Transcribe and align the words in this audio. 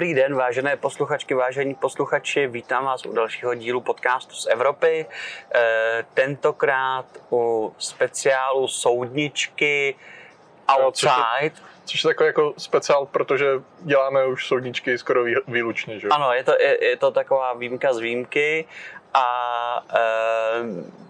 Dobrý 0.00 0.14
den, 0.14 0.34
vážené 0.34 0.76
posluchačky, 0.76 1.34
vážení 1.34 1.74
posluchači, 1.74 2.46
vítám 2.46 2.84
vás 2.84 3.06
u 3.06 3.12
dalšího 3.12 3.54
dílu 3.54 3.80
podcastu 3.80 4.34
z 4.34 4.46
Evropy. 4.46 5.06
E, 5.54 6.04
tentokrát 6.14 7.04
u 7.32 7.74
speciálu 7.78 8.68
Soudničky 8.68 9.94
Outside. 10.68 11.52
Což 11.84 12.04
je 12.04 12.08
takový 12.08 12.26
jako 12.26 12.54
speciál, 12.58 13.06
protože 13.06 13.46
děláme 13.80 14.26
už 14.26 14.46
soudničky 14.46 14.98
skoro 14.98 15.24
výlučně, 15.48 16.00
že? 16.00 16.08
Ano, 16.08 16.32
je 16.32 16.44
to, 16.44 16.52
je, 16.60 16.84
je 16.84 16.96
to 16.96 17.10
taková 17.10 17.52
výjimka 17.52 17.92
z 17.92 17.98
výjimky 17.98 18.64
a... 19.14 19.84
E, 19.94 20.62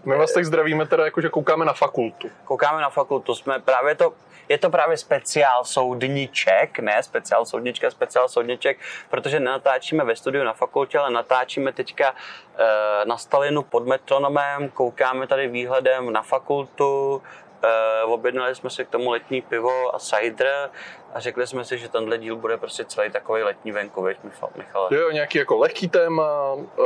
My 0.05 0.17
vás 0.17 0.33
tak 0.33 0.45
zdravíme 0.45 0.87
teda, 0.87 1.05
jako 1.05 1.21
že 1.21 1.29
koukáme 1.29 1.65
na 1.65 1.73
fakultu. 1.73 2.31
Koukáme 2.45 2.81
na 2.81 2.91
fakultu, 2.91 3.35
jsme 3.35 3.61
právě 3.61 3.95
to 3.95 4.13
je 4.51 4.59
to 4.59 4.71
právě 4.71 4.97
speciál 4.97 5.65
soudniček, 5.65 6.79
ne 6.79 7.03
speciál 7.03 7.47
soudnička, 7.47 7.91
speciál 7.91 8.29
soudniček, 8.29 8.79
protože 9.11 9.41
nenatáčíme 9.41 10.05
ve 10.05 10.17
studiu 10.17 10.45
na 10.45 10.53
fakultě, 10.53 10.99
ale 10.99 11.11
natáčíme 11.11 11.73
teďka 11.73 12.15
e, 12.15 13.05
na 13.05 13.17
Stalinu 13.17 13.63
pod 13.63 13.87
metronomem, 13.87 14.69
koukáme 14.69 15.27
tady 15.27 15.49
výhledem 15.49 16.13
na 16.13 16.23
fakultu, 16.23 17.23
e, 17.63 18.03
objednali 18.03 18.55
jsme 18.55 18.71
si 18.71 18.85
k 18.85 18.89
tomu 18.89 19.11
letní 19.11 19.43
pivo 19.43 19.95
a 19.95 19.99
cider 19.99 20.71
a 21.15 21.21
řekli 21.21 21.47
jsme 21.47 21.65
si, 21.65 21.79
že 21.79 21.89
tenhle 21.89 22.19
díl 22.19 22.37
bude 22.37 22.57
prostě 22.57 22.85
celý 22.85 23.11
takový 23.11 23.43
letní 23.43 23.73
venku, 23.73 24.03
veď 24.03 24.19
Michale? 24.57 24.89
Jo, 24.91 25.11
nějaký 25.11 25.39
jako 25.39 25.59
lehký 25.59 25.89
téma, 25.89 26.57
e, 26.57 26.83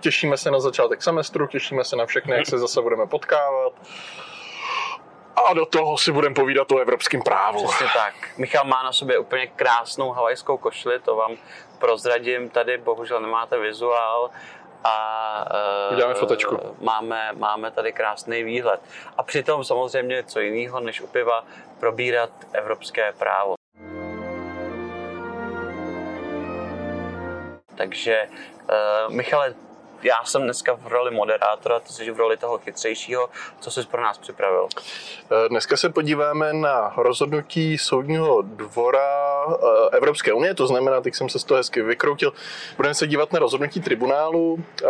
těšíme 0.00 0.36
se 0.36 0.50
na 0.50 0.60
začátek 0.60 1.02
semestru, 1.02 1.46
těšíme 1.46 1.84
se 1.84 1.96
na 1.96 2.06
všechny, 2.06 2.36
jak 2.36 2.46
se 2.46 2.58
zase 2.58 2.82
budeme 2.82 3.06
potkávat 3.06 3.72
a 5.40 5.54
do 5.54 5.66
toho 5.66 5.98
si 5.98 6.12
budeme 6.12 6.34
povídat 6.34 6.72
o 6.72 6.78
evropském 6.78 7.22
právu. 7.22 7.66
Přesně 7.66 7.86
tak. 7.94 8.14
Michal 8.38 8.64
má 8.64 8.82
na 8.82 8.92
sobě 8.92 9.18
úplně 9.18 9.46
krásnou 9.46 10.10
havajskou 10.10 10.56
košli, 10.56 11.00
to 11.00 11.16
vám 11.16 11.36
prozradím 11.78 12.50
tady, 12.50 12.78
bohužel 12.78 13.20
nemáte 13.20 13.58
vizuál. 13.58 14.30
A 14.84 15.44
uh, 15.88 15.94
uděláme 15.94 16.14
fotečku. 16.14 16.76
Máme, 16.80 17.32
máme 17.32 17.70
tady 17.70 17.92
krásný 17.92 18.42
výhled. 18.42 18.80
A 19.16 19.22
přitom 19.22 19.64
samozřejmě 19.64 20.24
co 20.24 20.40
jiného, 20.40 20.80
než 20.80 21.00
u 21.00 21.06
piva, 21.06 21.44
probírat 21.80 22.30
evropské 22.52 23.12
právo. 23.12 23.54
Takže, 27.76 28.28
uh, 29.08 29.14
Michale, 29.14 29.54
já 30.02 30.24
jsem 30.24 30.42
dneska 30.42 30.74
v 30.74 30.86
roli 30.86 31.10
moderátora, 31.10 31.80
ty 31.80 31.92
jsi 31.92 32.10
v 32.10 32.16
roli 32.16 32.36
toho 32.36 32.58
chytřejšího. 32.58 33.30
Co 33.60 33.70
jsi 33.70 33.86
pro 33.86 34.02
nás 34.02 34.18
připravil? 34.18 34.68
Eh, 35.30 35.48
dneska 35.48 35.76
se 35.76 35.88
podíváme 35.88 36.52
na 36.52 36.92
rozhodnutí 36.96 37.78
soudního 37.78 38.42
dvora 38.42 39.46
eh, 39.46 39.96
Evropské 39.96 40.32
unie, 40.32 40.54
to 40.54 40.66
znamená, 40.66 41.00
teď 41.00 41.14
jsem 41.14 41.28
se 41.28 41.38
z 41.38 41.44
toho 41.44 41.58
hezky 41.58 41.82
vykroutil. 41.82 42.32
Budeme 42.76 42.94
se 42.94 43.06
dívat 43.06 43.32
na 43.32 43.38
rozhodnutí 43.38 43.80
tribunálu, 43.80 44.64
eh, 44.84 44.86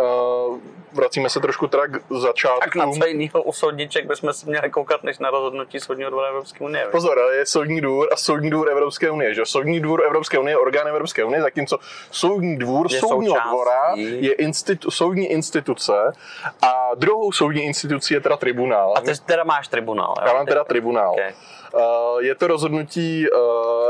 vracíme 0.93 1.29
se 1.29 1.39
trošku 1.39 1.67
teda 1.67 1.87
k 1.87 2.01
začátku. 2.09 2.59
Tak 2.59 2.75
na 2.75 2.91
co 2.91 3.05
jiného 3.05 3.43
u 3.43 3.53
soudniček 3.53 4.05
bychom 4.05 4.33
se 4.33 4.45
měli 4.45 4.69
koukat, 4.69 5.03
než 5.03 5.19
na 5.19 5.29
rozhodnutí 5.29 5.79
soudního 5.79 6.09
dvora 6.09 6.27
Evropské 6.27 6.65
unie. 6.65 6.87
Pozor, 6.91 7.19
ale 7.19 7.35
je 7.35 7.45
soudní 7.45 7.81
dvůr 7.81 8.07
a 8.11 8.15
soudní 8.15 8.49
dvůr 8.49 8.69
Evropské 8.69 9.11
unie, 9.11 9.33
že? 9.33 9.45
Soudní 9.45 9.79
dvůr 9.79 10.03
Evropské 10.05 10.39
unie 10.39 10.53
je 10.53 10.57
orgán 10.57 10.87
Evropské 10.87 11.23
unie, 11.23 11.41
zatímco 11.41 11.77
soudní 12.11 12.57
dvůr 12.57 12.87
je 12.91 12.99
soudního 12.99 13.37
dvora 13.49 13.93
je 13.95 14.33
institu- 14.33 14.89
soudní 14.89 15.31
instituce 15.31 16.13
a 16.61 16.91
druhou 16.95 17.31
soudní 17.31 17.61
institucí 17.61 18.13
je 18.13 18.21
teda 18.21 18.37
tribunál. 18.37 18.93
A 18.97 19.01
ty 19.01 19.11
teda 19.25 19.43
máš 19.43 19.67
tribunál. 19.67 20.15
Já 20.25 20.33
mám 20.33 20.45
teda 20.45 20.63
tribunál. 20.63 21.11
Okay. 21.11 21.33
Uh, 21.73 22.19
je 22.19 22.35
to 22.35 22.47
rozhodnutí 22.47 23.25
uh, 23.31 23.37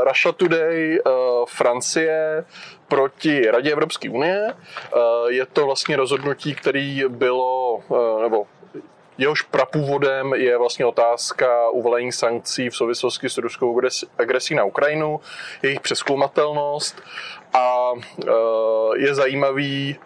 Russia 0.04 0.32
Today, 0.32 0.98
uh, 1.06 1.12
Francie 1.48 2.44
proti 2.92 3.50
Radě 3.50 3.72
Evropské 3.72 4.10
unie. 4.10 4.52
Uh, 4.52 5.00
je 5.28 5.46
to 5.46 5.66
vlastně 5.66 5.96
rozhodnutí, 5.96 6.54
který 6.54 7.04
bylo, 7.08 7.82
uh, 7.88 8.22
nebo 8.22 8.46
jehož 9.18 9.42
prapůvodem 9.42 10.34
je 10.34 10.58
vlastně 10.58 10.86
otázka 10.86 11.70
uvalení 11.70 12.12
sankcí 12.12 12.70
v 12.70 12.76
souvislosti 12.76 13.28
s 13.28 13.38
ruskou 13.38 13.80
agresí 14.18 14.54
na 14.54 14.64
Ukrajinu, 14.64 15.20
jejich 15.62 15.80
přeskoumatelnost 15.80 17.02
a 17.52 17.92
je 18.96 19.14
zajímavý, 19.14 19.96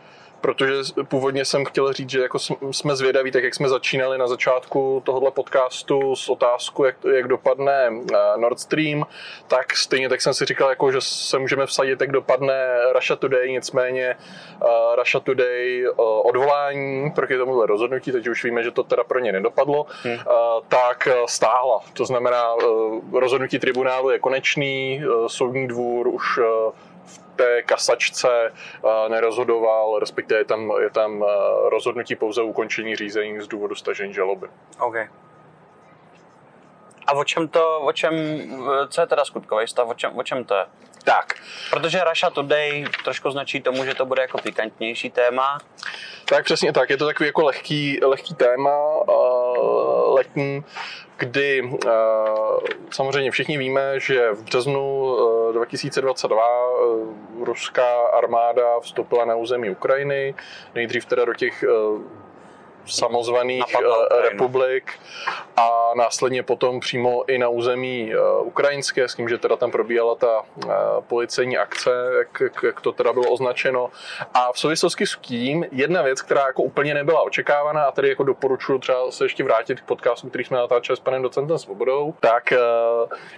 protože 0.41 0.73
původně 1.09 1.45
jsem 1.45 1.65
chtěl 1.65 1.93
říct, 1.93 2.11
že 2.11 2.21
jako 2.21 2.39
jsme 2.71 2.97
zvědaví, 2.97 3.31
tak 3.31 3.45
jak 3.45 3.55
jsme 3.55 3.69
začínali 3.69 4.19
na 4.19 4.27
začátku 4.27 5.03
tohohle 5.05 5.31
podcastu 5.31 6.17
s 6.17 6.29
otázkou, 6.29 6.85
jak, 6.85 6.97
jak 7.15 7.29
dopadne 7.29 7.91
eh, 7.91 8.17
Nord 8.37 8.61
Stream, 8.61 9.07
tak 9.49 9.77
stejně 9.77 10.09
tak 10.09 10.21
jsem 10.21 10.35
si 10.35 10.45
říkal, 10.45 10.71
jako, 10.71 10.93
že 10.93 11.01
se 11.01 11.39
můžeme 11.39 11.67
vsadit, 11.67 12.01
jak 12.01 12.13
dopadne 12.13 12.79
Russia 12.93 13.17
Today, 13.17 13.53
nicméně 13.53 14.17
uh, 14.63 14.69
Russia 14.97 15.21
Today 15.21 15.89
uh, 15.89 16.05
odvolání 16.25 17.11
proti 17.11 17.37
tomuhle 17.37 17.67
rozhodnutí, 17.67 18.13
teď 18.13 18.29
už 18.29 18.45
víme, 18.45 18.63
že 18.63 18.71
to 18.71 18.83
teda 18.83 19.05
pro 19.05 19.19
ně 19.19 19.33
nedopadlo, 19.33 19.87
hmm. 20.03 20.15
uh, 20.15 20.21
tak 20.69 21.09
stáhla. 21.27 21.81
To 21.93 22.05
znamená, 22.05 22.55
uh, 22.55 23.21
rozhodnutí 23.21 23.59
tribunálu 23.59 24.11
je 24.11 24.19
konečný, 24.19 25.03
uh, 25.05 25.27
soudní 25.27 25.69
dvůr 25.69 26.09
už 26.09 26.39
uh, 26.39 26.45
té 27.37 27.63
kasačce 27.63 28.53
nerozhodoval, 29.09 29.99
respektive 29.99 30.41
je 30.41 30.45
tam, 30.45 30.73
je 30.81 30.91
tam 30.91 31.25
rozhodnutí 31.69 32.17
pouze 32.17 32.43
ukončení 32.43 32.97
řízení 32.97 33.41
z 33.41 33.49
důvodu 33.49 33.75
stažení 33.75 34.15
žaloby. 34.15 34.49
Okay. 34.81 35.09
A 37.07 37.13
o 37.13 37.25
čem 37.25 37.49
to, 37.49 37.81
o 37.81 37.93
čem, 37.93 38.15
co 38.89 39.01
je 39.01 39.07
teda 39.07 39.25
skutkový 39.25 39.69
stav, 39.69 39.89
o 39.89 39.95
čem, 39.95 40.19
o 40.19 40.23
čem 40.23 40.45
to 40.45 40.55
je? 40.55 40.65
Tak. 41.05 41.35
Protože 41.71 42.05
Russia 42.05 42.31
Today 42.31 42.85
trošku 43.05 43.31
značí 43.31 43.61
tomu, 43.61 43.85
že 43.85 43.95
to 43.95 44.07
bude 44.07 44.23
jako 44.23 44.39
pikantnější 44.39 45.11
téma. 45.11 45.59
Tak 46.29 46.45
přesně 46.45 46.73
tak, 46.73 46.91
je 46.91 46.97
to 46.97 47.07
takový 47.07 47.27
jako 47.27 47.43
lehký, 47.43 48.01
lehký 48.05 48.35
téma, 48.35 48.79
uh, 49.09 50.06
letní, 50.17 50.65
kdy 51.19 51.63
uh, 51.63 51.71
samozřejmě 52.91 53.31
všichni 53.31 53.59
víme, 53.59 54.01
že 54.01 54.33
v 54.33 54.43
březnu 54.43 55.15
uh, 55.15 55.53
2022 55.53 56.37
uh, 56.37 57.45
ruská 57.45 58.07
armáda 58.07 58.81
vstoupila 58.81 59.25
na 59.25 59.35
území 59.37 59.71
Ukrajiny, 59.71 60.35
nejdřív 60.75 61.05
teda 61.05 61.25
do 61.25 61.35
těch 61.35 61.65
samozvaných 62.87 63.65
eh, 63.75 64.23
republik 64.31 64.93
a 65.57 65.91
následně 65.97 66.43
potom 66.43 66.81
přímo 66.81 67.25
i 67.29 67.39
na 67.39 67.49
území 67.49 68.13
eh, 68.13 68.19
ukrajinské, 68.43 69.09
s 69.09 69.15
tím, 69.15 69.29
že 69.29 69.39
teda 69.39 69.57
tam 69.57 69.71
probíhala 69.71 70.15
ta 70.15 70.43
eh, 70.43 70.69
policejní 71.07 71.59
akce, 71.59 71.91
jak, 72.19 72.41
jak, 72.41 72.63
jak 72.63 72.81
to 72.81 72.93
teda 72.93 73.13
bylo 73.13 73.31
označeno. 73.31 73.91
A 74.35 74.53
v 74.53 74.59
souvislosti 74.59 75.07
s 75.07 75.17
tím 75.21 75.67
jedna 75.73 76.03
věc, 76.03 76.23
která 76.23 76.47
jako 76.47 76.63
úplně 76.63 76.95
nebyla 76.95 77.23
očekávaná 77.23 77.85
a 77.85 77.93
tady 77.93 78.09
jako 78.09 78.25
doporučuji 78.25 78.79
třeba 78.79 79.11
se 79.11 79.25
ještě 79.25 79.45
vrátit 79.45 79.81
k 79.81 79.85
podcastu, 79.85 80.29
který 80.29 80.45
jsme 80.45 80.57
natáčeli 80.57 80.97
s 80.97 81.01
panem 81.01 81.23
docentem 81.23 81.59
Svobodou, 81.59 82.15
tak 82.21 82.53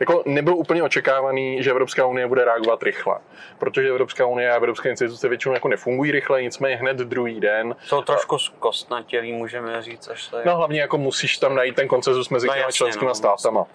jako 0.01 0.23
nebyl 0.27 0.57
úplně 0.57 0.83
očekávaný, 0.83 1.63
že 1.63 1.71
Evropská 1.71 2.07
unie 2.07 2.27
bude 2.27 2.45
reagovat 2.45 2.83
rychle. 2.83 3.19
Protože 3.59 3.89
Evropská 3.89 4.27
unie 4.27 4.51
a 4.51 4.57
Evropské 4.57 4.91
instituce 4.91 5.29
většinou 5.29 5.55
jako 5.55 5.69
nefungují 5.69 6.13
rychle, 6.13 6.43
nicméně 6.43 6.77
hned 6.77 6.97
druhý 6.97 7.41
den. 7.41 7.77
Jsou 7.85 8.03
trošku 8.03 8.39
zkostnatělý 8.39 9.33
můžeme 9.39 9.83
říct 9.83 10.09
až 10.09 10.29
tak. 10.29 10.45
No 10.45 10.57
hlavně 10.57 10.81
jako 10.81 10.99
musíš 10.99 11.39
tam 11.39 11.55
najít 11.55 11.75
ten 11.75 11.89
koncesus 11.89 12.29
mezi 12.29 12.47
no, 12.47 12.55
těmi 12.55 12.73
členskými 12.73 13.09
no, 13.09 13.15
státama. 13.15 13.67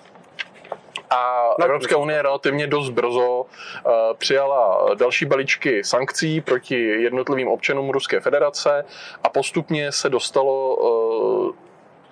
A 1.10 1.50
no, 1.60 1.66
Evropská 1.66 1.98
unie 1.98 2.22
relativně 2.22 2.68
dost 2.68 2.90
brzo 2.90 3.42
uh, 3.42 3.92
přijala 4.18 4.90
další 4.96 5.26
balíčky 5.26 5.84
sankcí 5.84 6.42
proti 6.42 6.80
jednotlivým 6.84 7.48
občanům 7.48 7.90
Ruské 7.90 8.20
federace 8.20 8.86
a 9.24 9.30
postupně 9.30 9.92
se 9.92 10.10
dostalo 10.10 10.76
uh, 10.76 11.03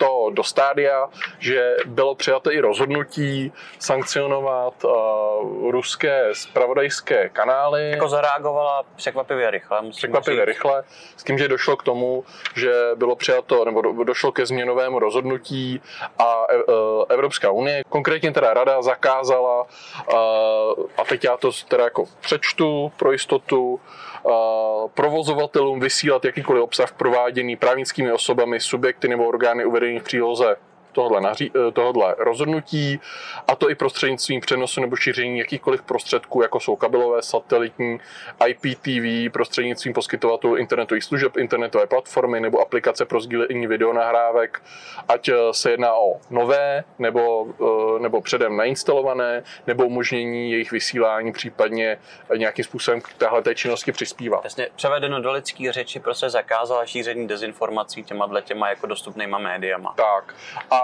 to 0.01 0.29
do 0.33 0.43
stádia, 0.43 1.07
že 1.39 1.75
bylo 1.85 2.15
přijato 2.15 2.51
i 2.51 2.59
rozhodnutí 2.59 3.51
sankcionovat 3.79 4.73
uh, 4.83 4.91
ruské 5.71 6.29
spravodajské 6.33 7.29
kanály. 7.29 7.89
Jako 7.89 8.09
zareagovala 8.09 8.83
překvapivě 8.95 9.51
rychle. 9.51 9.81
Překvapivě 9.89 10.45
rychle, 10.45 10.83
s 11.17 11.23
tím, 11.23 11.37
že 11.37 11.47
došlo 11.47 11.77
k 11.77 11.83
tomu, 11.83 12.23
že 12.55 12.71
bylo 12.95 13.15
přijato, 13.15 13.65
nebo 13.65 13.81
do, 13.81 14.03
došlo 14.03 14.31
ke 14.31 14.45
změnovému 14.45 14.99
rozhodnutí 14.99 15.81
a 16.19 16.49
uh, 16.49 17.03
Evropská 17.09 17.51
unie, 17.51 17.83
konkrétně 17.89 18.31
teda 18.31 18.53
rada 18.53 18.81
zakázala, 18.81 19.61
uh, 19.61 20.85
a 20.97 21.03
teď 21.09 21.23
já 21.23 21.37
to 21.37 21.51
teda 21.67 21.83
jako 21.83 22.05
přečtu 22.21 22.91
pro 22.97 23.11
jistotu, 23.11 23.79
provozovatelům 24.93 25.79
vysílat 25.79 26.25
jakýkoliv 26.25 26.63
obsah 26.63 26.91
prováděný 26.91 27.55
právnickými 27.55 28.11
osobami, 28.11 28.59
subjekty 28.59 29.07
nebo 29.07 29.27
orgány 29.27 29.65
uvedených 29.65 30.01
v 30.01 30.05
příloze 30.05 30.55
tohohle, 30.91 31.21
naří, 31.21 31.51
eh, 31.55 31.71
tohohle 31.71 32.15
rozhodnutí, 32.17 32.99
a 33.47 33.55
to 33.55 33.69
i 33.69 33.75
prostřednictvím 33.75 34.41
přenosu 34.41 34.81
nebo 34.81 34.95
šíření 34.95 35.39
jakýchkoliv 35.39 35.81
prostředků, 35.81 36.41
jako 36.41 36.59
jsou 36.59 36.75
kabelové, 36.75 37.21
satelitní, 37.21 37.99
IPTV, 38.47 39.29
prostřednictvím 39.33 39.93
poskytovatelů 39.93 40.55
internetových 40.55 41.03
služeb, 41.03 41.37
internetové 41.37 41.87
platformy 41.87 42.39
nebo 42.39 42.59
aplikace 42.59 43.05
pro 43.05 43.21
sdílení 43.21 43.67
videonahrávek, 43.67 44.61
ať 45.07 45.29
eh, 45.29 45.35
se 45.51 45.71
jedná 45.71 45.93
o 45.95 46.19
nové 46.29 46.83
nebo, 46.99 47.47
eh, 47.61 47.99
nebo 47.99 48.21
předem 48.21 48.57
nainstalované, 48.57 49.43
nebo 49.67 49.85
umožnění 49.85 50.51
jejich 50.51 50.71
vysílání, 50.71 51.31
případně 51.31 51.97
nějakým 52.37 52.65
způsobem 52.65 53.01
k 53.01 53.13
téhle 53.13 53.55
činnosti 53.55 53.91
přispívá. 53.91 54.41
Jasně, 54.43 54.67
převedeno 54.75 55.21
do 55.21 55.31
lidské 55.31 55.71
řeči 55.71 55.99
prostě 55.99 56.29
zakázala 56.29 56.85
šíření 56.85 57.27
dezinformací 57.27 58.03
těma 58.03 58.27
těma 58.41 58.69
jako 58.69 58.87
dostupnýma 58.87 59.37
médiama. 59.37 59.93
Tak. 59.97 60.35
A 60.71 60.80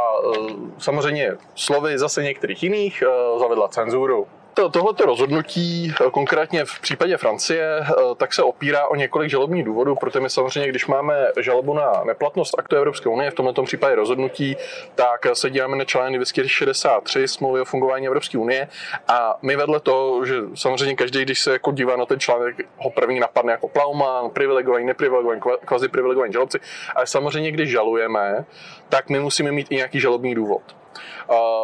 samozřejmě 0.77 1.31
slovy 1.55 1.99
zase 1.99 2.23
některých 2.23 2.63
jiných 2.63 3.01
e, 3.01 3.39
zavedla 3.39 3.67
cenzuru 3.67 4.27
to, 4.57 4.69
tohleto 4.69 5.05
rozhodnutí, 5.05 5.93
eh, 6.01 6.11
konkrétně 6.11 6.65
v 6.65 6.79
případě 6.79 7.17
Francie, 7.17 7.79
eh, 7.81 7.93
tak 8.17 8.33
se 8.33 8.43
opírá 8.43 8.87
o 8.87 8.95
několik 8.95 9.29
žalobních 9.29 9.63
důvodů, 9.63 9.95
protože 9.95 10.19
my 10.19 10.29
samozřejmě, 10.29 10.69
když 10.69 10.87
máme 10.87 11.27
žalobu 11.39 11.73
na 11.73 12.03
neplatnost 12.05 12.59
aktu 12.59 12.75
Evropské 12.75 13.09
unie, 13.09 13.31
v 13.31 13.33
tomto 13.33 13.63
případě 13.63 13.95
rozhodnutí, 13.95 14.57
tak 14.95 15.25
se 15.33 15.49
díváme 15.49 15.77
na 15.77 15.85
článek 15.85 16.15
263 16.15 17.27
smlouvy 17.27 17.61
o 17.61 17.65
fungování 17.65 18.07
Evropské 18.07 18.37
unie 18.37 18.67
a 19.07 19.37
my 19.41 19.55
vedle 19.55 19.79
toho, 19.79 20.25
že 20.25 20.35
samozřejmě 20.55 20.95
každý, 20.95 21.21
když 21.21 21.39
se 21.39 21.51
jako 21.51 21.71
dívá 21.71 21.95
na 21.95 22.05
ten 22.05 22.19
článek, 22.19 22.55
ho 22.77 22.89
první 22.89 23.19
napadne 23.19 23.51
jako 23.51 23.67
plauman, 23.67 24.29
privilegovaný, 24.29 24.85
neprivilegovaný, 24.85 25.41
kvazi 25.65 25.87
privilegovaný 25.87 26.33
žalobci, 26.33 26.59
ale 26.95 27.07
samozřejmě, 27.07 27.51
když 27.51 27.71
žalujeme, 27.71 28.45
tak 28.89 29.09
my 29.09 29.19
musíme 29.19 29.51
mít 29.51 29.67
i 29.69 29.75
nějaký 29.75 29.99
žalobní 29.99 30.35
důvod. 30.35 30.61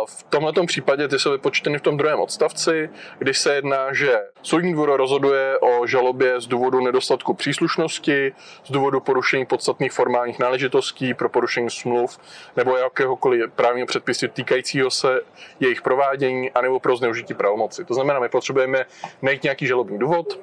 V 0.05 0.23
tomto 0.29 0.65
případě 0.65 1.07
ty 1.07 1.19
jsou 1.19 1.31
vypočteny 1.31 1.77
v 1.77 1.81
tom 1.81 1.97
druhém 1.97 2.19
odstavci, 2.19 2.89
kdy 3.17 3.33
se 3.33 3.55
jedná, 3.55 3.93
že 3.93 4.19
soudní 4.41 4.73
dvůr 4.73 4.97
rozhoduje 4.97 5.57
o 5.57 5.87
žalobě 5.87 6.41
z 6.41 6.47
důvodu 6.47 6.79
nedostatku 6.81 7.33
příslušnosti, 7.33 8.33
z 8.65 8.71
důvodu 8.71 8.99
porušení 8.99 9.45
podstatných 9.45 9.91
formálních 9.91 10.39
náležitostí 10.39 11.13
pro 11.13 11.29
porušení 11.29 11.69
smluv 11.69 12.19
nebo 12.55 12.77
jakéhokoliv 12.77 13.51
právního 13.55 13.87
předpisu 13.87 14.27
týkajícího 14.27 14.91
se 14.91 15.21
jejich 15.59 15.81
provádění 15.81 16.51
anebo 16.51 16.79
pro 16.79 16.95
zneužití 16.95 17.33
pravomoci. 17.33 17.85
To 17.85 17.93
znamená, 17.93 18.19
my 18.19 18.29
potřebujeme 18.29 18.85
najít 19.21 19.43
nějaký 19.43 19.67
žalobní 19.67 19.99
důvod, 19.99 20.39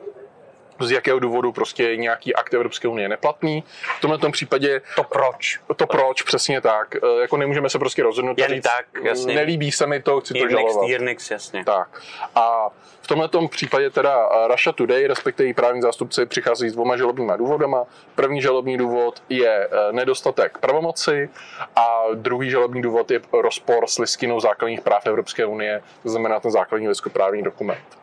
z 0.84 0.90
jakého 0.90 1.18
důvodu 1.18 1.52
prostě 1.52 1.96
nějaký 1.96 2.34
akt 2.34 2.54
Evropské 2.54 2.88
unie 2.88 3.04
je 3.04 3.08
neplatný. 3.08 3.64
V 3.98 4.00
tomhle 4.00 4.18
tom 4.18 4.32
případě... 4.32 4.82
To 4.96 5.04
proč? 5.04 5.60
To 5.76 5.86
proč, 5.86 6.22
přesně 6.22 6.60
tak. 6.60 6.96
E, 6.96 7.20
jako 7.20 7.36
nemůžeme 7.36 7.70
se 7.70 7.78
prostě 7.78 8.02
rozhodnout. 8.02 8.38
Jen 8.38 8.50
říct, 8.50 8.64
tak, 8.64 9.04
jasně. 9.04 9.34
Nelíbí 9.34 9.72
se 9.72 9.86
mi 9.86 10.02
to, 10.02 10.20
chci 10.20 10.34
to 10.34 10.48
žalovat. 10.48 10.88
Jirnix, 10.88 11.30
jasně. 11.30 11.64
Tak. 11.64 12.02
A 12.34 12.68
v 13.00 13.06
tomhle 13.06 13.28
tom 13.28 13.48
případě 13.48 13.90
teda 13.90 14.28
Russia 14.46 14.72
Today, 14.72 15.06
respektive 15.06 15.54
právní 15.54 15.82
zástupci, 15.82 16.26
přichází 16.26 16.68
s 16.68 16.72
dvoma 16.72 16.96
žalobníma 16.96 17.36
důvodama. 17.36 17.84
První 18.14 18.42
žalobní 18.42 18.76
důvod 18.76 19.22
je 19.28 19.68
e, 19.70 19.92
nedostatek 19.92 20.58
pravomoci 20.58 21.30
a 21.76 22.02
druhý 22.14 22.50
žalobní 22.50 22.82
důvod 22.82 23.10
je 23.10 23.20
rozpor 23.32 23.86
s 23.86 23.98
listinou 23.98 24.40
základních 24.40 24.80
práv 24.80 25.06
Evropské 25.06 25.46
unie, 25.46 25.82
to 26.02 26.08
znamená 26.08 26.40
ten 26.40 26.50
základní 26.50 26.88
lidskoprávní 26.88 27.42
dokument. 27.42 27.99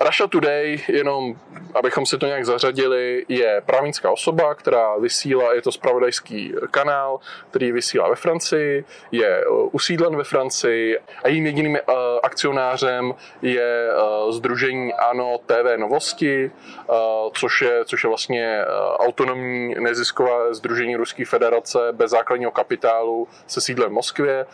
Russia 0.00 0.26
Today, 0.26 0.80
jenom 0.88 1.34
abychom 1.74 2.06
si 2.06 2.18
to 2.18 2.26
nějak 2.26 2.44
zařadili, 2.44 3.24
je 3.28 3.62
právnická 3.66 4.10
osoba, 4.10 4.54
která 4.54 4.96
vysílá, 4.96 5.54
je 5.54 5.62
to 5.62 5.72
spravodajský 5.72 6.54
kanál, 6.70 7.20
který 7.50 7.72
vysílá 7.72 8.08
ve 8.08 8.16
Francii, 8.16 8.84
je 9.12 9.46
uh, 9.46 9.68
usídlen 9.72 10.16
ve 10.16 10.24
Francii 10.24 10.98
a 11.24 11.28
jejím 11.28 11.46
jediným 11.46 11.72
uh, 11.72 11.94
akcionářem 12.22 13.14
je 13.42 13.88
Združení 14.30 14.92
uh, 14.92 15.00
Ano 15.00 15.38
TV 15.46 15.76
Novosti, 15.76 16.50
což 17.34 17.62
je, 17.62 17.84
což 17.84 18.04
je 18.04 18.08
vlastně 18.08 18.64
autonomní 18.98 19.74
neziskové 19.74 20.54
združení 20.54 20.96
Ruské 20.96 21.24
federace 21.24 21.78
bez 21.92 22.10
základního 22.10 22.50
kapitálu 22.50 23.28
se 23.46 23.60
sídlem 23.60 23.90
v 23.90 23.94
Moskvě 23.94 24.46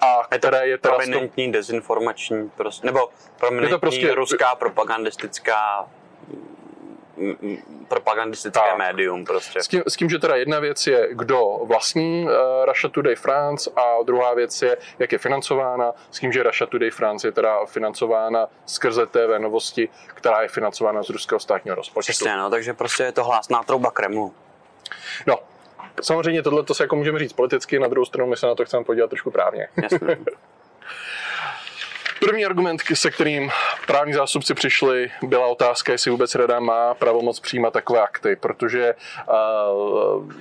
a 0.00 0.22
které 0.38 0.68
je 0.68 0.78
teda 0.78 0.94
prominentní 0.94 1.44
sto... 1.44 1.52
dezinformační, 1.52 2.50
prostě, 2.56 2.86
nebo 2.86 3.08
prominentní 3.38 3.70
je 3.70 3.74
to 3.74 3.78
prostě... 3.78 4.14
ruská 4.14 4.54
propagandistická 4.54 5.88
propagandistické 7.88 8.60
tak. 8.60 8.78
médium 8.78 9.24
prostě. 9.24 9.62
S 9.62 9.68
tím, 9.68 9.82
s 9.88 9.96
tím, 9.96 10.10
že 10.10 10.18
teda 10.18 10.36
jedna 10.36 10.58
věc 10.58 10.86
je, 10.86 11.08
kdo 11.12 11.60
vlastní 11.64 12.24
uh, 12.24 12.30
Russia 12.64 12.90
Today 12.90 13.14
France 13.14 13.70
a 13.76 14.02
druhá 14.02 14.34
věc 14.34 14.62
je, 14.62 14.76
jak 14.98 15.12
je 15.12 15.18
financována, 15.18 15.92
s 16.10 16.18
tím, 16.18 16.32
že 16.32 16.42
Russia 16.42 16.66
Today 16.66 16.90
France 16.90 17.28
je 17.28 17.32
teda 17.32 17.66
financována 17.66 18.46
skrze 18.66 19.06
TV 19.06 19.38
Novosti, 19.38 19.88
která 20.06 20.42
je 20.42 20.48
financována 20.48 21.02
z 21.02 21.08
ruského 21.08 21.38
státního 21.38 21.76
rozpočtu. 21.76 22.12
Přesně, 22.12 22.36
no, 22.36 22.50
takže 22.50 22.74
prostě 22.74 23.02
je 23.02 23.12
to 23.12 23.24
hlásná 23.24 23.62
trouba 23.62 23.90
Kremlu. 23.90 24.34
No, 25.26 25.38
Samozřejmě 26.02 26.42
tohle 26.42 26.62
to 26.62 26.74
se 26.74 26.84
jako 26.84 26.96
můžeme 26.96 27.18
říct 27.18 27.32
politicky, 27.32 27.78
na 27.78 27.88
druhou 27.88 28.04
stranu 28.04 28.30
my 28.30 28.36
se 28.36 28.46
na 28.46 28.54
to 28.54 28.64
chceme 28.64 28.84
podívat 28.84 29.10
trošku 29.10 29.30
právně. 29.30 29.68
Jasně. 29.82 29.98
První 32.24 32.44
argument, 32.44 32.82
se 32.94 33.10
kterým 33.10 33.50
právní 33.86 34.12
zástupci 34.12 34.54
přišli, 34.54 35.10
byla 35.22 35.46
otázka, 35.46 35.92
jestli 35.92 36.10
vůbec 36.10 36.34
rada 36.34 36.60
má 36.60 36.94
pravomoc 36.94 37.40
přijímat 37.40 37.72
takové 37.72 38.00
akty, 38.00 38.36
protože 38.36 38.94
uh, 39.28 40.32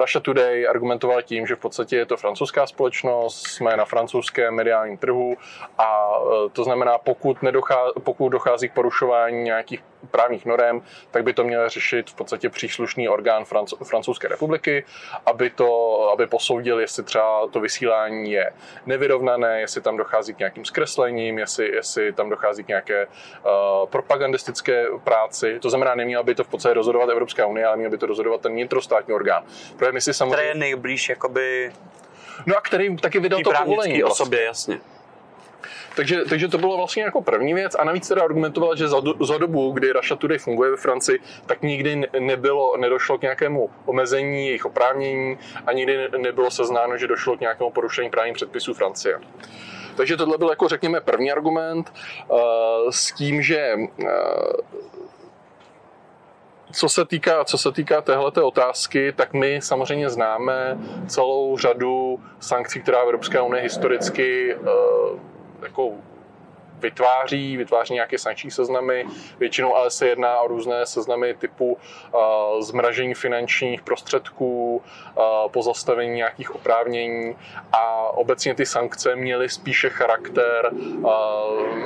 Russia 0.00 0.20
Today 0.22 0.68
argumentoval 0.68 1.22
tím, 1.22 1.46
že 1.46 1.56
v 1.56 1.58
podstatě 1.58 1.96
je 1.96 2.06
to 2.06 2.16
francouzská 2.16 2.66
společnost, 2.66 3.46
jsme 3.46 3.76
na 3.76 3.84
francouzském 3.84 4.54
mediálním 4.54 4.98
trhu 4.98 5.36
a 5.78 6.18
uh, 6.18 6.48
to 6.52 6.64
znamená, 6.64 6.98
pokud, 6.98 7.42
nedochází, 7.42 7.92
pokud 8.04 8.28
dochází 8.28 8.68
k 8.68 8.74
porušování 8.74 9.42
nějakých 9.42 9.80
právních 10.10 10.46
norem, 10.46 10.82
tak 11.10 11.24
by 11.24 11.32
to 11.32 11.44
měl 11.44 11.68
řešit 11.68 12.10
v 12.10 12.14
podstatě 12.14 12.48
příslušný 12.50 13.08
orgán 13.08 13.44
Francouzské 13.84 14.28
republiky, 14.28 14.84
aby, 15.26 15.50
to, 15.50 16.10
aby 16.12 16.26
posoudil, 16.26 16.80
jestli 16.80 17.02
třeba 17.02 17.48
to 17.48 17.60
vysílání 17.60 18.32
je 18.32 18.52
nevyrovnané, 18.86 19.60
jestli 19.60 19.80
tam 19.80 19.96
dochází 19.96 20.34
k 20.34 20.38
nějakým 20.38 20.64
zkreslením, 20.64 21.38
jestli, 21.38 21.74
jestli 21.74 22.12
tam 22.12 22.30
dochází 22.30 22.64
k 22.64 22.68
nějaké 22.68 23.06
uh, 23.06 23.88
propagandistické 23.88 24.86
práci. 25.04 25.60
To 25.60 25.70
znamená, 25.70 25.94
neměla 25.94 26.22
by 26.22 26.34
to 26.34 26.44
v 26.44 26.48
podstatě 26.48 26.74
rozhodovat 26.74 27.10
Evropská 27.10 27.46
unie, 27.46 27.66
ale 27.66 27.76
měl 27.76 27.90
by 27.90 27.98
to 27.98 28.06
rozhodovat 28.06 28.40
ten 28.40 28.52
vnitrostátní 28.52 29.14
orgán. 29.14 29.44
Protože 29.76 29.92
my 29.92 30.00
si 30.00 30.14
samozřejmě... 30.14 30.36
Který 30.36 30.48
je 30.48 30.54
nejblíž 30.54 31.08
jakoby... 31.08 31.72
No 32.46 32.56
a 32.56 32.60
který 32.60 32.96
taky 32.96 33.20
vydal 33.20 33.40
to 33.40 33.52
povolení. 33.52 34.02
Vlastně. 34.02 34.04
osobě, 34.04 34.44
jasně. 34.44 34.80
Takže, 35.96 36.24
takže 36.28 36.48
to 36.48 36.58
bylo 36.58 36.76
vlastně 36.76 37.02
jako 37.02 37.22
první 37.22 37.54
věc 37.54 37.74
a 37.74 37.84
navíc 37.84 38.08
teda 38.08 38.22
argumentoval, 38.22 38.76
že 38.76 38.88
za, 38.88 39.00
do, 39.00 39.14
za 39.24 39.38
dobu, 39.38 39.70
kdy 39.70 39.92
Russia 39.92 40.16
Today 40.16 40.38
funguje 40.38 40.70
ve 40.70 40.76
Francii, 40.76 41.18
tak 41.46 41.62
nikdy 41.62 42.02
nebylo, 42.18 42.76
nedošlo 42.76 43.18
k 43.18 43.22
nějakému 43.22 43.70
omezení 43.86 44.46
jejich 44.46 44.64
oprávnění 44.64 45.38
a 45.66 45.72
nikdy 45.72 46.08
nebylo 46.16 46.50
seznáno, 46.50 46.96
že 46.96 47.06
došlo 47.06 47.36
k 47.36 47.40
nějakému 47.40 47.70
porušení 47.70 48.10
právních 48.10 48.34
předpisů 48.34 48.74
Francie. 48.74 49.20
Takže 49.96 50.16
tohle 50.16 50.38
byl 50.38 50.50
jako 50.50 50.68
řekněme 50.68 51.00
první 51.00 51.32
argument 51.32 51.92
uh, 52.28 52.38
s 52.90 53.12
tím, 53.12 53.42
že 53.42 53.74
uh, 53.74 54.08
co 56.72 56.88
se 56.88 57.04
týká, 57.04 57.44
co 57.44 57.58
se 57.58 57.72
týká 57.72 58.00
téhleté 58.00 58.42
otázky, 58.42 59.12
tak 59.12 59.32
my 59.32 59.60
samozřejmě 59.62 60.10
známe 60.10 60.78
celou 61.06 61.58
řadu 61.58 62.20
sankcí, 62.40 62.80
která 62.80 63.00
Evropská 63.02 63.42
unie 63.42 63.62
historicky 63.62 64.54
uh, 64.54 65.33
jako 65.64 65.92
vytváří, 66.84 67.56
vytváří 67.56 67.94
nějaké 67.94 68.18
sankční 68.18 68.50
seznamy, 68.50 69.06
většinou 69.38 69.76
ale 69.76 69.90
se 69.90 70.08
jedná 70.08 70.40
o 70.40 70.48
různé 70.48 70.86
seznamy 70.86 71.34
typu 71.34 71.72
uh, 71.72 72.20
zmražení 72.60 73.14
finančních 73.14 73.82
prostředků, 73.82 74.76
uh, 74.76 75.24
pozastavení 75.50 76.12
nějakých 76.16 76.54
oprávnění 76.54 77.36
a 77.72 78.08
obecně 78.08 78.54
ty 78.54 78.66
sankce 78.66 79.16
měly 79.16 79.48
spíše 79.48 79.90
charakter 79.90 80.70
uh, 80.72 81.08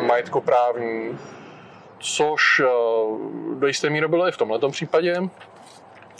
majetkoprávní, 0.06 1.18
což 1.98 2.60
uh, 2.60 3.58
do 3.58 3.66
jisté 3.66 3.90
míry 3.90 4.08
bylo 4.08 4.28
i 4.28 4.32
v 4.32 4.36
tomto 4.36 4.68
případě. 4.68 5.14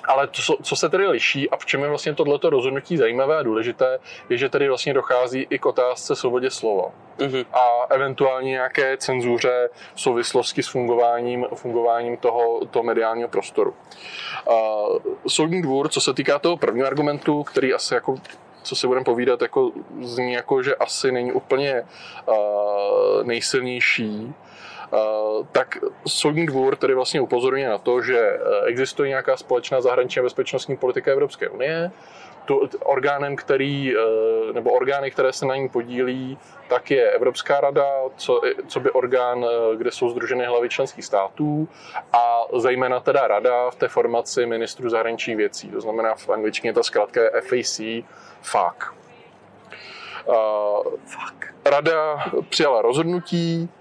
Ale 0.08 0.28
co, 0.32 0.56
co 0.62 0.76
se 0.76 0.88
tedy 0.88 1.06
liší 1.06 1.50
a 1.50 1.56
v 1.56 1.66
čem 1.66 1.82
je 1.82 1.88
vlastně 1.88 2.14
tohleto 2.14 2.50
rozhodnutí 2.50 2.96
zajímavé 2.96 3.38
a 3.38 3.42
důležité, 3.42 3.98
je, 4.28 4.36
že 4.36 4.48
tedy 4.48 4.68
vlastně 4.68 4.94
dochází 4.94 5.46
i 5.50 5.58
k 5.58 5.66
otázce 5.66 6.16
svobodě 6.16 6.50
slova. 6.50 6.90
Mm-hmm. 7.18 7.46
A 7.52 7.86
eventuálně 7.90 8.50
nějaké 8.50 8.96
cenzuře 8.96 9.68
v 9.94 10.00
souvislosti 10.00 10.62
s 10.62 10.68
fungováním, 10.68 11.46
fungováním 11.54 12.16
toho, 12.16 12.66
toho 12.66 12.82
mediálního 12.82 13.28
prostoru. 13.28 13.74
Uh, 14.48 14.98
soudní 15.28 15.62
dvůr, 15.62 15.88
co 15.88 16.00
se 16.00 16.14
týká 16.14 16.38
toho 16.38 16.56
prvního 16.56 16.86
argumentu, 16.86 17.42
který 17.42 17.74
asi 17.74 17.94
jako 17.94 18.14
co 18.62 18.76
si 18.76 18.86
budeme 18.86 19.04
povídat, 19.04 19.42
jako 19.42 19.70
zní 20.00 20.32
jako, 20.32 20.62
že 20.62 20.74
asi 20.74 21.12
není 21.12 21.32
úplně 21.32 21.82
uh, 22.26 22.34
nejsilnější, 23.24 24.34
tak 25.52 25.78
soudní 26.06 26.46
dvůr 26.46 26.76
tedy 26.76 26.94
vlastně 26.94 27.20
upozorňuje 27.20 27.68
na 27.68 27.78
to, 27.78 28.02
že 28.02 28.38
existuje 28.66 29.08
nějaká 29.08 29.36
společná 29.36 29.80
zahraniční 29.80 30.20
a 30.20 30.22
bezpečnostní 30.22 30.76
politika 30.76 31.12
Evropské 31.12 31.48
unie, 31.48 31.90
tu, 32.48 32.68
orgánem, 32.84 33.36
který, 33.36 33.94
eh, 33.96 34.52
nebo 34.52 34.70
orgány, 34.72 35.10
které 35.10 35.32
se 35.32 35.46
na 35.46 35.56
ní 35.56 35.68
podílí, 35.68 36.38
tak 36.68 36.90
je 36.90 37.10
Evropská 37.10 37.60
rada, 37.60 37.86
co, 38.16 38.40
co 38.66 38.80
by 38.80 38.90
orgán, 38.90 39.44
eh, 39.44 39.76
kde 39.76 39.90
jsou 39.90 40.08
združeny 40.08 40.46
hlavy 40.46 40.68
členských 40.68 41.04
států 41.04 41.68
a 42.12 42.44
zejména 42.56 43.00
teda 43.00 43.28
rada 43.28 43.70
v 43.70 43.76
té 43.76 43.88
formaci 43.88 44.46
ministrů 44.46 44.88
zahraničních 44.88 45.36
věcí. 45.36 45.68
To 45.68 45.80
znamená 45.80 46.14
v 46.14 46.28
angličtině 46.28 46.72
ta 46.72 46.82
zkrátka 46.82 47.20
je 47.22 47.30
FAC, 47.40 47.80
FAC. 48.42 48.76
Uh, 50.26 50.92
Rada 51.64 52.24
přijala 52.48 52.82
rozhodnutí, 52.82 53.68
Eh, 53.68 53.77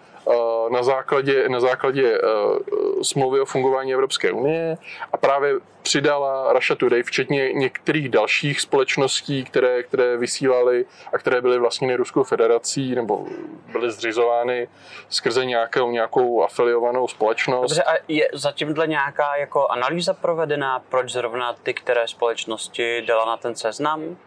na 0.72 0.84
základě, 0.84 1.50
na 1.50 1.60
základě 1.60 2.17
eh, 2.17 3.03
smlouvy 3.03 3.39
o 3.39 3.46
fungování 3.46 3.93
Evropské 3.93 4.31
unie 4.31 4.77
a 5.13 5.17
právě 5.17 5.53
přidala 5.81 6.53
Russia 6.53 6.77
Today, 6.77 7.03
včetně 7.03 7.53
některých 7.53 8.10
dalších 8.10 8.62
společností, 8.62 9.43
které, 9.43 9.84
které 9.84 10.17
vysílaly 10.17 10.86
a 11.13 11.17
které 11.17 11.41
byly 11.41 11.60
vlastně 11.60 11.98
Ruskou 11.98 12.24
federací 12.24 12.96
nebo 12.96 13.25
byly 13.72 13.91
zřizovány 13.91 14.67
skrze 15.10 15.46
nějakou, 15.46 15.91
nějakou 15.91 16.43
afiliovanou 16.43 17.07
společnost. 17.07 17.62
Dobře, 17.62 17.84
a 17.84 17.93
je 18.07 18.29
zatímhle 18.34 18.88
nějaká 18.88 19.36
jako 19.36 19.67
analýza 19.67 20.13
provedená, 20.13 20.79
proč 20.89 21.12
zrovna 21.12 21.53
ty, 21.53 21.74
které 21.74 22.07
společnosti 22.07 23.01
dala 23.01 23.25
na 23.25 23.38
ten 23.38 23.55
seznam? 23.55 24.17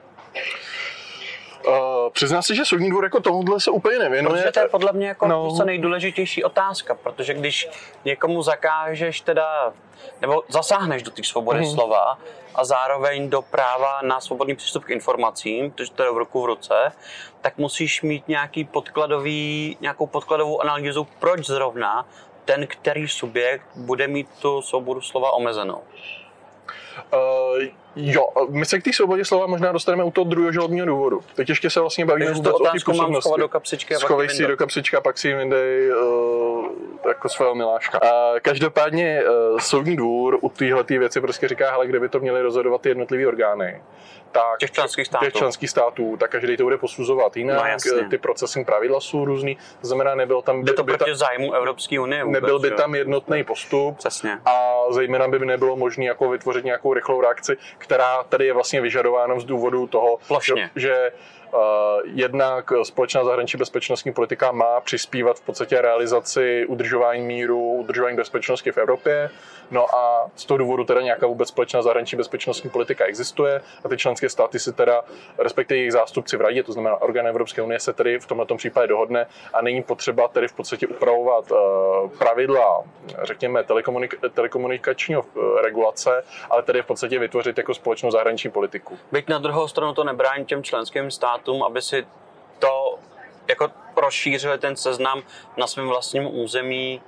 Uh, 1.67 1.75
přiznám 2.13 2.43
si, 2.43 2.55
že 2.55 2.65
soudní 2.65 2.91
dvůr 2.91 3.05
jako 3.05 3.21
tomuhle 3.21 3.61
se 3.61 3.71
úplně 3.71 3.99
nevěnuje. 3.99 4.43
Protože 4.43 4.53
to 4.53 4.61
je 4.61 4.69
podle 4.69 4.93
mě 4.93 5.09
jako 5.09 5.27
no. 5.27 5.57
co 5.57 5.65
nejdůležitější 5.65 6.45
otázka, 6.45 6.95
protože 6.95 7.35
když 7.35 7.69
někomu 8.05 8.43
zakážeš 8.43 9.21
teda, 9.21 9.73
nebo 10.21 10.43
zasáhneš 10.49 11.03
do 11.03 11.11
těch 11.11 11.27
svobody 11.27 11.61
mm. 11.61 11.67
slova 11.67 12.19
a 12.55 12.65
zároveň 12.65 13.31
do 13.31 13.43
práva 13.43 14.03
na 14.03 14.21
svobodný 14.21 14.57
přístup 14.57 14.85
k 14.85 14.91
informacím, 14.91 15.71
protože 15.71 15.93
to 15.93 16.03
je 16.03 16.13
v 16.13 16.17
ruku 16.17 16.43
v 16.43 16.47
ruce, 16.47 16.93
tak 17.41 17.59
musíš 17.59 18.03
mít 18.03 18.29
nějaký 18.29 18.65
podkladový, 18.65 19.77
nějakou 19.81 20.07
podkladovou 20.07 20.61
analýzu, 20.61 21.09
proč 21.19 21.47
zrovna 21.47 22.07
ten, 22.45 22.67
který 22.67 23.09
subjekt 23.09 23.67
bude 23.75 24.07
mít 24.07 24.29
tu 24.39 24.63
svobodu 24.63 25.01
slova 25.01 25.33
omezenou. 25.33 25.83
Uh, 27.13 27.63
jo, 27.97 28.27
my 28.49 28.67
se 28.67 28.81
k 28.81 28.85
té 28.85 28.93
svobodě 28.93 29.25
slova 29.25 29.47
možná 29.47 29.73
dostaneme 29.73 30.05
u 30.05 30.11
toho 30.11 30.25
druhého 30.25 30.53
žalobního 30.53 30.87
důvodu. 30.87 31.21
Teď 31.35 31.49
ještě 31.49 31.71
se 31.71 31.81
vlastně 31.81 32.05
bavíme 32.05 32.33
vůbec 32.33 32.55
o 32.55 32.59
té 32.59 32.71
působnosti. 32.85 33.41
do 33.41 33.49
kapsičky 33.49 33.95
a 33.95 33.99
Schovej 33.99 34.29
si 34.29 34.47
do 34.47 34.57
kapsičky 34.57 34.97
a 34.97 35.01
pak 35.01 35.19
si 35.19 35.35
vyndej 35.35 35.93
uh, 35.93 36.67
jako 37.09 37.29
svého 37.29 37.55
miláška. 37.55 38.03
Uh, 38.03 38.39
každopádně 38.43 39.23
uh, 39.23 39.59
soudní 39.59 39.97
dvůr 39.97 40.39
u 40.41 40.49
téhle 40.49 40.85
věci 40.89 41.21
prostě 41.21 41.49
říká, 41.49 41.71
hele, 41.71 41.87
kde 41.87 42.01
by 42.01 42.09
to 42.09 42.21
měly 42.21 42.43
rozhodovat 42.43 42.81
ty 42.81 42.89
jednotlivé 42.89 43.27
orgány 43.27 43.83
tak 44.33 44.59
těch 44.59 44.71
členských 44.71 45.07
států. 45.07 45.25
těch 45.25 45.35
členských 45.35 45.71
států, 45.71 46.17
tak 46.17 46.31
každý 46.31 46.57
to 46.57 46.63
bude 46.63 46.79
posuzovat 46.79 47.37
jinak. 47.37 47.81
No, 48.03 48.09
ty 48.11 48.19
procesní 48.19 48.65
pravidla 48.65 49.01
jsou 49.01 49.25
různý, 49.25 49.59
to 49.81 49.87
znamená, 49.87 50.15
nebyl 50.15 50.43
tam... 50.43 50.65
Jde 50.65 50.73
to 50.73 50.83
by 50.83 50.93
proti 50.93 51.11
ta, 51.11 51.17
zájmu 51.17 51.55
Evropské 51.55 52.01
unie. 52.01 52.25
Vůbec, 52.25 52.43
nebyl 52.43 52.59
by 52.59 52.69
jo? 52.69 52.77
tam 52.77 52.95
jednotný 52.95 53.45
postup 53.45 53.97
Přesně. 53.99 54.39
a 54.47 54.83
zejména 54.91 55.29
by 55.29 55.39
nebylo 55.39 55.77
možné 55.77 56.05
jako 56.05 56.29
vytvořit 56.29 56.65
nějakou 56.65 56.95
rychlou 56.95 57.21
reakci, 57.21 57.57
která 57.79 58.23
tady 58.23 58.47
je 58.47 58.53
vlastně 58.53 58.81
vyžadována 58.81 59.41
z 59.41 59.45
důvodu 59.45 59.87
toho, 59.87 60.19
Plošně. 60.29 60.71
že, 60.77 60.81
že 60.81 61.13
jednak 62.05 62.73
společná 62.83 63.25
zahraniční 63.25 63.59
bezpečnostní 63.59 64.13
politika 64.13 64.53
má 64.53 64.81
přispívat 64.81 65.39
v 65.39 65.41
podstatě 65.41 65.81
realizaci 65.81 66.67
udržování 66.67 67.23
míru, 67.23 67.73
udržování 67.73 68.17
bezpečnosti 68.17 68.73
v 68.73 68.79
Evropě. 68.79 69.31
No 69.71 69.95
a 69.95 70.31
z 70.37 70.45
toho 70.45 70.59
důvodu 70.59 70.85
teda 70.85 71.01
nějaká 71.01 71.27
vůbec 71.27 71.49
společná 71.49 71.83
zahraniční 71.83 72.19
bezpečnostní 72.19 72.71
politika 72.71 73.05
existuje 73.05 73.61
a 73.85 73.89
ty 73.89 73.97
členské 73.97 74.29
státy 74.29 74.59
si 74.59 74.73
teda, 74.73 75.05
respektive 75.39 75.79
jejich 75.79 75.93
zástupci 75.93 76.37
v 76.37 76.41
radě, 76.41 76.63
to 76.63 76.73
znamená 76.73 77.03
orgán 77.03 77.27
Evropské 77.27 77.63
unie, 77.63 77.81
se 77.81 77.93
tedy 77.93 78.19
v 78.19 78.27
tomto 78.27 78.57
případě 78.57 78.87
dohodne 78.87 79.27
a 79.53 79.63
není 79.63 79.83
potřeba 79.83 80.29
tedy 80.29 80.49
v 80.49 80.53
podstatě 80.53 80.87
upravovat 80.87 81.53
pravidla, 82.19 82.83
řekněme, 83.23 83.63
telekomunik- 83.63 84.31
telekomunikačního 84.31 85.23
e, 85.23 85.63
regulace, 85.63 86.25
ale 86.51 86.63
tedy 86.63 86.83
v 86.83 86.87
podstatě 86.87 87.19
vytvořit 87.19 87.59
jako 87.59 87.75
společnou 87.75 88.11
zahraniční 88.11 88.51
politiku. 88.51 88.99
Byť 89.13 89.29
na 89.29 89.39
druhou 89.39 89.69
stranu 89.69 89.95
to 89.95 90.05
nebrání 90.05 90.45
těm 90.45 90.63
členským 90.63 91.11
státům 91.11 91.63
aby 91.63 91.83
si 91.83 92.07
to 92.59 92.99
jako 93.49 93.71
rozšířili 93.97 94.59
ten 94.59 94.77
seznam 94.77 95.23
na 95.57 95.67
svém 95.67 95.89
vlastním 95.89 96.39
území, 96.39 97.01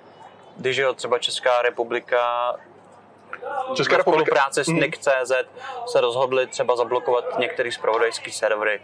když 0.56 0.76
je 0.76 0.94
třeba 0.94 1.18
Česká 1.18 1.62
republika 1.62 2.54
Česká 3.74 3.96
republika. 3.96 4.24
spolupráce 4.24 4.64
s 4.64 4.68
mm. 4.68 4.80
NIC.cz 4.80 5.32
se 5.86 6.00
rozhodli 6.00 6.46
třeba 6.46 6.76
zablokovat 6.76 7.38
některé 7.38 7.72
zpravodajské 7.72 8.32
servery 8.32 8.80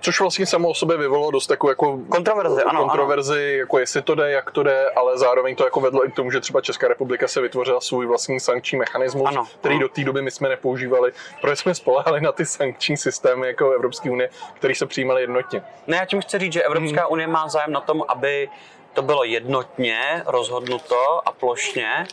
Což 0.00 0.20
vlastně 0.20 0.46
samo 0.46 0.68
o 0.68 0.74
sobě 0.74 0.96
vyvolalo 0.96 1.30
dost 1.30 1.46
takovou 1.46 1.70
jako 1.70 1.98
kontroverzi, 2.08 2.62
ano, 2.62 2.80
kontroverzi 2.80 3.32
ano. 3.32 3.58
jako 3.58 3.78
jestli 3.78 4.02
to 4.02 4.14
jde, 4.14 4.30
jak 4.30 4.50
to 4.50 4.62
jde, 4.62 4.90
ale 4.90 5.18
zároveň 5.18 5.56
to 5.56 5.64
jako 5.64 5.80
vedlo 5.80 6.06
i 6.06 6.10
k 6.10 6.14
tomu, 6.14 6.30
že 6.30 6.40
třeba 6.40 6.60
Česká 6.60 6.88
republika 6.88 7.28
se 7.28 7.40
vytvořila 7.40 7.80
svůj 7.80 8.06
vlastní 8.06 8.40
sankční 8.40 8.78
mechanismus, 8.78 9.28
ano, 9.28 9.46
který 9.60 9.74
ano. 9.74 9.82
do 9.82 9.88
té 9.88 10.04
doby 10.04 10.22
my 10.22 10.30
jsme 10.30 10.48
nepoužívali, 10.48 11.12
protože 11.40 11.56
jsme 11.56 11.74
spolehali 11.74 12.20
na 12.20 12.32
ty 12.32 12.46
sankční 12.46 12.96
systémy 12.96 13.46
jako 13.46 13.72
Evropské 13.72 14.10
unie, 14.10 14.30
které 14.54 14.74
se 14.74 14.86
přijímaly 14.86 15.20
jednotně. 15.20 15.62
Ne, 15.86 15.96
já 15.96 16.04
tím 16.04 16.20
chci 16.20 16.38
říct, 16.38 16.52
že 16.52 16.62
Evropská 16.62 17.00
hmm. 17.00 17.12
unie 17.12 17.26
má 17.26 17.48
zájem 17.48 17.72
na 17.72 17.80
tom, 17.80 18.04
aby 18.08 18.48
to 18.96 19.02
bylo 19.02 19.24
jednotně 19.24 20.22
rozhodnuto 20.26 21.28
a 21.28 21.32
plošně. 21.32 22.06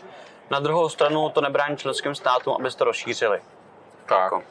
Na 0.50 0.60
druhou 0.60 0.90
stranu 0.90 1.30
to 1.30 1.42
nebrání 1.42 1.78
členským 1.78 2.16
státům, 2.16 2.56
aby 2.60 2.72
to 2.72 2.84
rozšířili. 2.84 3.42
Tak. 4.06 4.24
Jako. 4.24 4.44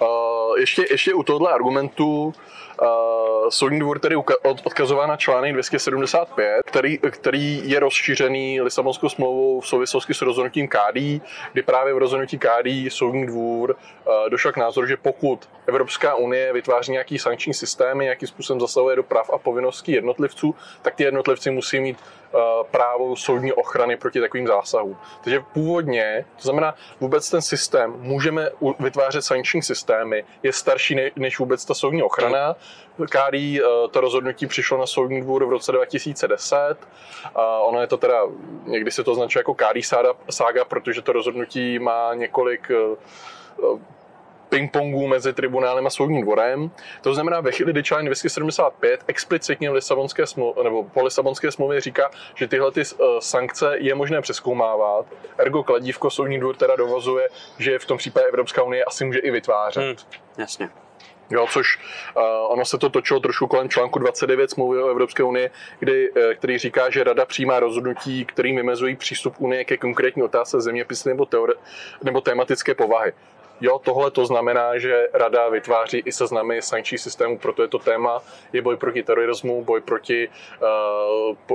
Uh, 0.00 0.58
ještě, 0.58 0.86
ještě 0.90 1.14
u 1.14 1.22
tohle 1.22 1.52
argumentu 1.52 2.34
Uh, 2.82 3.48
soudní 3.48 3.80
dvůr 3.80 3.98
tedy 3.98 4.16
odkazová 4.64 5.06
na 5.06 5.16
článek 5.16 5.52
275, 5.52 6.62
který, 6.66 6.98
který 6.98 7.70
je 7.70 7.80
rozšířený 7.80 8.60
Lisabonskou 8.60 9.08
smlouvou 9.08 9.60
v 9.60 9.68
souvislosti 9.68 10.14
s 10.14 10.22
rozhodnutím 10.22 10.68
KD, 10.68 11.22
kdy 11.52 11.62
právě 11.64 11.94
v 11.94 11.98
rozhodnutí 11.98 12.38
KD 12.38 12.68
soudní 12.88 13.26
dvůr 13.26 13.70
uh, 13.70 14.30
došel 14.30 14.52
k 14.52 14.56
názoru, 14.56 14.86
že 14.86 14.96
pokud 14.96 15.48
Evropská 15.66 16.14
unie 16.14 16.52
vytváří 16.52 16.92
nějaký 16.92 17.18
sankční 17.18 17.54
systém, 17.54 17.98
nějakým 17.98 18.28
způsobem 18.28 18.60
zasahuje 18.60 18.96
do 18.96 19.02
práv 19.02 19.30
a 19.30 19.38
povinností 19.38 19.92
jednotlivců, 19.92 20.54
tak 20.82 20.94
ty 20.94 21.04
jednotlivci 21.04 21.50
musí 21.50 21.80
mít 21.80 21.98
právo 22.70 23.16
soudní 23.16 23.52
ochrany 23.52 23.96
proti 23.96 24.20
takovým 24.20 24.46
zásahům. 24.46 24.96
Takže 25.24 25.40
původně, 25.52 26.24
to 26.36 26.42
znamená 26.42 26.74
vůbec 27.00 27.30
ten 27.30 27.42
systém, 27.42 27.94
můžeme 27.98 28.50
vytvářet 28.80 29.22
sankční 29.22 29.62
systémy, 29.62 30.24
je 30.42 30.52
starší 30.52 30.96
než 31.16 31.38
vůbec 31.38 31.64
ta 31.64 31.74
soudní 31.74 32.02
ochrana, 32.02 32.56
Kárí 33.10 33.60
eh, 33.60 33.64
to 33.90 34.00
rozhodnutí 34.00 34.46
přišlo 34.46 34.78
na 34.78 34.86
soudní 34.86 35.20
dvůr 35.20 35.44
v 35.44 35.50
roce 35.50 35.72
2010. 35.72 36.76
Ono 37.66 37.80
je 37.80 37.86
to 37.86 37.96
teda, 37.96 38.20
někdy 38.64 38.90
se 38.90 39.04
to 39.04 39.12
označuje 39.12 39.40
jako 39.40 39.54
Kárí 39.54 39.82
sága, 40.30 40.64
protože 40.68 41.02
to 41.02 41.12
rozhodnutí 41.12 41.78
má 41.78 42.14
několik 42.14 42.70
eh, 44.52 44.56
ping-pongů 44.56 45.06
mezi 45.06 45.32
tribunálem 45.32 45.86
a 45.86 45.90
soudním 45.90 46.22
dvorem. 46.22 46.70
To 47.00 47.14
znamená, 47.14 47.40
ve 47.40 47.52
chvíli, 47.52 47.72
kdy 47.72 47.82
článek 47.82 48.06
275 48.06 49.04
explicitně 49.06 49.70
v 49.70 49.72
Lisabonské 49.72 50.26
smlouvě, 50.26 50.64
nebo 50.64 50.84
po 50.84 51.02
Lisabonské 51.02 51.50
smlouvě 51.50 51.80
říká, 51.80 52.10
že 52.34 52.48
tyhle 52.48 52.72
ty 52.72 52.80
uh, 52.80 53.06
sankce 53.18 53.76
je 53.78 53.94
možné 53.94 54.20
přeskoumávat, 54.20 55.06
ergo 55.38 55.62
kladívko 55.62 56.10
soudní 56.10 56.40
dvůr 56.40 56.56
teda 56.56 56.76
dovozuje, 56.76 57.28
že 57.58 57.78
v 57.78 57.86
tom 57.86 57.98
případě 57.98 58.26
Evropská 58.26 58.62
unie 58.62 58.84
asi 58.84 59.04
může 59.04 59.18
i 59.18 59.30
vytvářet. 59.30 59.82
Hmm, 59.82 59.96
jasně. 60.38 60.68
Jo, 61.30 61.46
což 61.50 61.78
uh, 62.16 62.22
ono 62.48 62.64
se 62.64 62.78
to 62.78 62.90
točilo 62.90 63.20
trošku 63.20 63.46
kolem 63.46 63.68
článku 63.68 63.98
29 63.98 64.50
smlouvy 64.50 64.82
o 64.82 64.88
Evropské 64.88 65.22
unii, 65.22 65.50
kdy, 65.78 66.10
uh, 66.10 66.16
který 66.34 66.58
říká, 66.58 66.90
že 66.90 67.04
Rada 67.04 67.24
přijímá 67.26 67.60
rozhodnutí, 67.60 68.24
kterým 68.24 68.56
vymezují 68.56 68.96
přístup 68.96 69.34
Unie 69.38 69.64
ke 69.64 69.76
konkrétní 69.76 70.22
otázce 70.22 70.60
zeměpisné 70.60 71.12
nebo, 71.12 71.24
teore- 71.24 71.58
nebo 72.02 72.20
tematické 72.20 72.74
povahy. 72.74 73.12
Jo, 73.60 73.78
tohle 73.78 74.10
to 74.10 74.26
znamená, 74.26 74.78
že 74.78 75.08
Rada 75.12 75.48
vytváří 75.48 76.02
i 76.04 76.12
seznamy 76.12 76.62
sankčních 76.62 77.00
systémů, 77.00 77.38
proto 77.38 77.62
je 77.62 77.68
to 77.68 77.78
téma, 77.78 78.22
je 78.52 78.62
boj 78.62 78.76
proti 78.76 79.02
terorismu, 79.02 79.64
boj 79.64 79.80
proti 79.80 80.28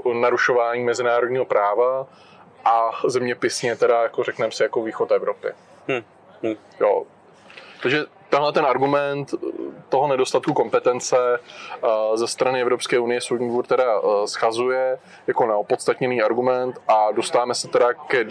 uh, 0.06 0.14
narušování 0.14 0.84
mezinárodního 0.84 1.46
práva 1.46 2.08
a 2.66 2.92
zeměpisně 3.08 3.76
teda, 3.76 4.04
jako 4.04 4.24
řekneme 4.24 4.52
si, 4.52 4.64
jako 4.64 4.84
východ 4.84 5.12
Evropy. 5.12 5.48
Hmm. 5.88 6.04
Hmm. 6.44 6.56
Jo. 6.80 7.04
Takže 7.82 8.06
tenhle 8.30 8.52
ten 8.52 8.66
argument 8.66 9.34
toho 9.90 10.08
nedostatku 10.08 10.54
kompetence 10.54 11.40
uh, 11.84 12.16
ze 12.16 12.28
strany 12.28 12.62
Evropské 12.62 13.00
unie 13.00 13.22
soudní 13.22 13.48
dvůr 13.48 13.66
teda 13.66 14.00
uh, 14.00 14.26
schazuje 14.26 15.00
jako 15.28 15.48
neopodstatněný 15.48 16.22
argument 16.22 16.82
a 16.88 17.12
dostáváme 17.12 17.56
se 17.56 17.68
teda 17.68 17.94
ke 17.94 18.26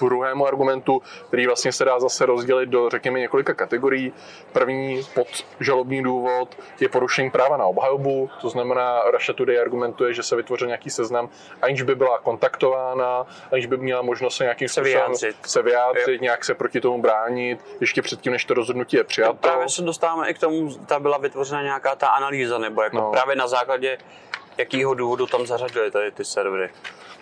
druhému 0.00 0.46
argumentu, 0.46 1.02
který 1.28 1.46
vlastně 1.46 1.72
se 1.72 1.84
dá 1.84 2.00
zase 2.00 2.26
rozdělit 2.26 2.68
do, 2.68 2.88
řekněme, 2.90 3.20
několika 3.20 3.54
kategorií. 3.54 4.12
První 4.52 5.02
pod 5.14 5.26
žalobní 5.60 6.02
důvod 6.02 6.56
je 6.80 6.88
porušení 6.88 7.30
práva 7.30 7.56
na 7.56 7.64
obhajobu, 7.64 8.30
to 8.40 8.48
znamená, 8.48 9.02
Russia 9.10 9.36
Today 9.36 9.60
argumentuje, 9.60 10.14
že 10.14 10.22
se 10.22 10.36
vytvořil 10.36 10.66
nějaký 10.66 10.90
seznam, 10.90 11.28
aniž 11.62 11.82
by 11.82 11.94
byla 11.94 12.18
kontaktována, 12.18 13.26
aniž 13.52 13.66
by 13.66 13.76
měla 13.76 14.02
možnost 14.02 14.36
se 14.36 14.44
nějakým 14.44 14.68
se 14.68 14.80
vyjádřit, 14.80 15.36
se 15.46 15.62
vyjádřit 15.62 16.20
nějak 16.20 16.44
se 16.44 16.54
proti 16.54 16.80
tomu 16.80 17.02
bránit, 17.02 17.64
ještě 17.80 18.02
předtím, 18.02 18.32
než 18.32 18.44
to 18.44 18.54
rozhodnutí 18.54 18.96
je 18.96 19.04
přijato. 19.04 19.32
No, 19.32 19.38
právě 19.38 19.68
se 19.68 19.82
dostáváme 19.82 20.30
i 20.30 20.34
k 20.34 20.38
tomu, 20.38 20.74
ta 20.86 20.98
byla 20.98 21.18
vytvořena 21.18 21.62
nějaká 21.62 21.96
ta 21.96 22.08
analýza, 22.08 22.58
nebo 22.58 22.82
jako 22.82 22.96
no. 22.96 23.10
právě 23.10 23.36
na 23.36 23.48
základě 23.48 23.98
jakého 24.58 24.94
důvodu 24.94 25.26
tam 25.26 25.46
zařadili 25.46 25.90
tady 25.90 26.10
ty 26.10 26.24
servery. 26.24 26.70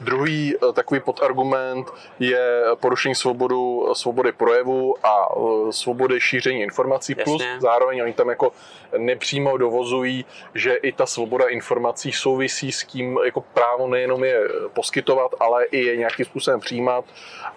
Druhý 0.01 0.55
eh, 0.57 0.73
takový 0.73 1.01
podargument 1.01 1.87
je 2.19 2.63
porušení 2.75 3.15
svobodu, 3.15 3.89
svobody 3.93 4.33
projevu 4.33 4.95
a 5.07 5.29
eh, 5.37 5.73
svobody 5.73 6.21
šíření 6.21 6.61
informací, 6.61 7.15
Jasně. 7.19 7.25
plus 7.25 7.43
zároveň 7.59 8.03
oni 8.03 8.13
tam 8.13 8.29
jako 8.29 8.53
nepřímo 8.99 9.57
dovozují, 9.57 10.25
že 10.55 10.75
i 10.75 10.93
ta 10.93 11.07
svoboda 11.07 11.47
informací 11.47 12.13
souvisí 12.13 12.73
s 12.73 12.85
tím 12.85 13.19
jako 13.25 13.41
právo 13.41 13.89
nejenom 13.89 14.25
je 14.25 14.41
poskytovat, 14.73 15.35
ale 15.41 15.65
i 15.65 15.85
je 15.85 15.97
nějakým 15.97 16.27
způsobem 16.27 16.61
přijímat 16.61 17.05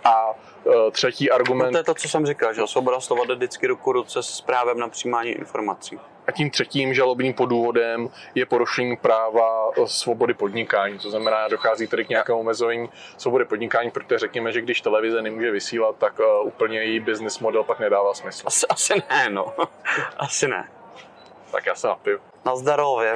a 0.03 0.31
eh, 0.31 0.91
třetí 0.91 1.31
argument... 1.31 1.65
No 1.65 1.71
to 1.71 1.77
je 1.77 1.83
to, 1.83 1.93
co 1.93 2.09
jsem 2.09 2.25
říkal, 2.25 2.53
že 2.53 2.62
svoboda 2.65 3.00
slova 3.00 3.25
jde 3.25 3.36
vždycky 3.36 3.67
ruku 3.67 3.91
ruce 3.91 4.24
s 4.24 4.41
právem 4.41 4.79
na 4.79 4.89
přijímání 4.89 5.29
informací. 5.29 6.00
A 6.29 6.31
tím 6.31 6.50
třetím 6.50 6.93
žalobním 6.93 7.33
podůvodem 7.33 8.09
je 8.36 8.45
porušení 8.45 8.98
práva 8.98 9.71
svobody 9.86 10.33
podnikání. 10.33 11.00
To 11.00 11.09
znamená, 11.09 11.48
dochází 11.48 11.88
tedy 11.88 12.05
k 12.05 12.09
nějakému 12.09 12.39
omezení 12.39 12.89
svobody 13.17 13.45
podnikání, 13.45 13.91
protože 13.91 14.19
řekněme, 14.19 14.51
že 14.51 14.62
když 14.62 14.81
televize 14.81 15.21
nemůže 15.21 15.51
vysílat, 15.51 15.95
tak 15.98 16.19
uh, 16.19 16.48
úplně 16.48 16.79
její 16.79 17.00
business 17.00 17.39
model 17.39 17.63
pak 17.63 17.79
nedává 17.79 18.13
smysl. 18.13 18.43
Asi, 18.45 18.67
asi 18.67 18.93
ne, 19.09 19.29
no. 19.29 19.53
asi 20.17 20.48
ne. 20.48 20.69
Tak 21.51 21.65
já 21.65 21.75
se 21.75 21.88
napiju. 21.88 22.19
Na 22.45 22.55
zdarově. 22.55 23.15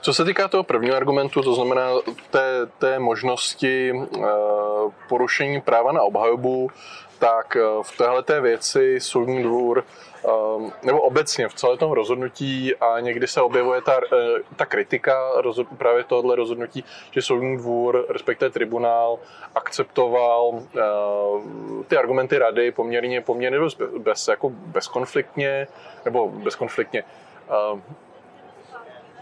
Co 0.00 0.14
se 0.14 0.24
týká 0.24 0.48
toho 0.48 0.62
prvního 0.62 0.96
argumentu, 0.96 1.42
to 1.42 1.54
znamená 1.54 1.88
té, 2.30 2.66
té 2.78 2.98
možnosti 2.98 3.92
uh, 3.92 4.26
porušení 5.08 5.60
práva 5.60 5.92
na 5.92 6.02
obhajobu, 6.02 6.70
tak 7.24 7.56
eh, 7.56 7.60
v 7.82 7.96
téhle 7.96 8.22
té 8.22 8.40
věci 8.40 9.00
soudní 9.00 9.42
dvůr 9.42 9.84
eh, 9.84 10.28
nebo 10.82 11.00
obecně 11.00 11.48
v 11.48 11.54
celém 11.54 11.78
tom 11.78 11.92
rozhodnutí 11.92 12.76
a 12.76 13.00
někdy 13.00 13.26
se 13.26 13.40
objevuje 13.40 13.82
ta, 13.82 14.00
eh, 14.12 14.42
ta 14.56 14.66
kritika 14.66 15.30
právě 15.78 16.04
tohohle 16.04 16.36
rozhodnutí, 16.36 16.84
že 17.10 17.22
soudní 17.22 17.56
dvůr, 17.56 18.06
respektive 18.08 18.50
tribunál, 18.50 19.18
akceptoval 19.54 20.62
ty 21.88 21.96
argumenty 21.96 22.38
rady 22.38 22.72
poměrně, 22.72 23.20
poměrně 23.20 23.58
bez, 23.98 24.28
jako 24.28 24.50
bezkonfliktně, 24.50 25.66
nebo 26.04 26.28
bezkonfliktně, 26.28 27.04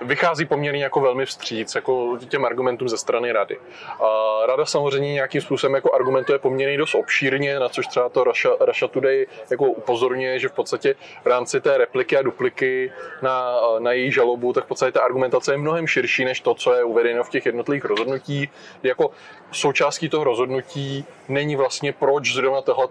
vychází 0.05 0.45
poměrně 0.45 0.83
jako 0.83 1.01
velmi 1.01 1.27
vstříc 1.27 1.75
jako 1.75 2.19
těm 2.29 2.45
argumentům 2.45 2.89
ze 2.89 2.99
strany 2.99 3.33
rady. 3.33 3.59
A 4.01 4.41
rada 4.47 4.67
samozřejmě 4.67 5.13
nějakým 5.13 5.41
způsobem 5.41 5.75
jako 5.75 5.95
argumentuje 5.95 6.39
poměrně 6.39 6.79
dost 6.79 6.95
obšírně, 6.95 7.59
na 7.59 7.69
což 7.69 7.87
třeba 7.87 8.09
to 8.09 8.25
Russia, 8.25 8.55
Russia 8.61 8.89
Today 8.89 9.27
jako 9.51 9.65
upozorňuje, 9.65 10.39
že 10.39 10.49
v 10.49 10.53
podstatě 10.53 10.95
v 11.25 11.27
rámci 11.27 11.61
té 11.61 11.79
repliky 11.79 12.17
a 12.17 12.23
dupliky 12.23 12.93
na, 13.23 13.61
na 13.79 13.93
její 13.93 14.13
žalobu, 14.13 14.53
tak 14.53 14.65
v 14.65 14.69
podstatě 14.69 14.93
ta 14.93 15.01
argumentace 15.01 15.53
je 15.53 15.59
mnohem 15.59 15.87
širší 15.87 16.25
než 16.25 16.41
to, 16.41 16.55
co 16.55 16.75
je 16.75 16.85
uvedeno 16.85 17.25
v 17.25 17.31
těch 17.31 17.47
jednotlivých 17.47 17.85
rozhodnutí. 17.85 18.51
Jako 18.83 19.11
součástí 19.53 20.09
toho 20.09 20.25
rozhodnutí 20.25 21.05
není 21.29 21.57
vlastně 21.57 21.93
proč 21.93 22.33
zrovna 22.33 22.61
tohle, 22.61 22.87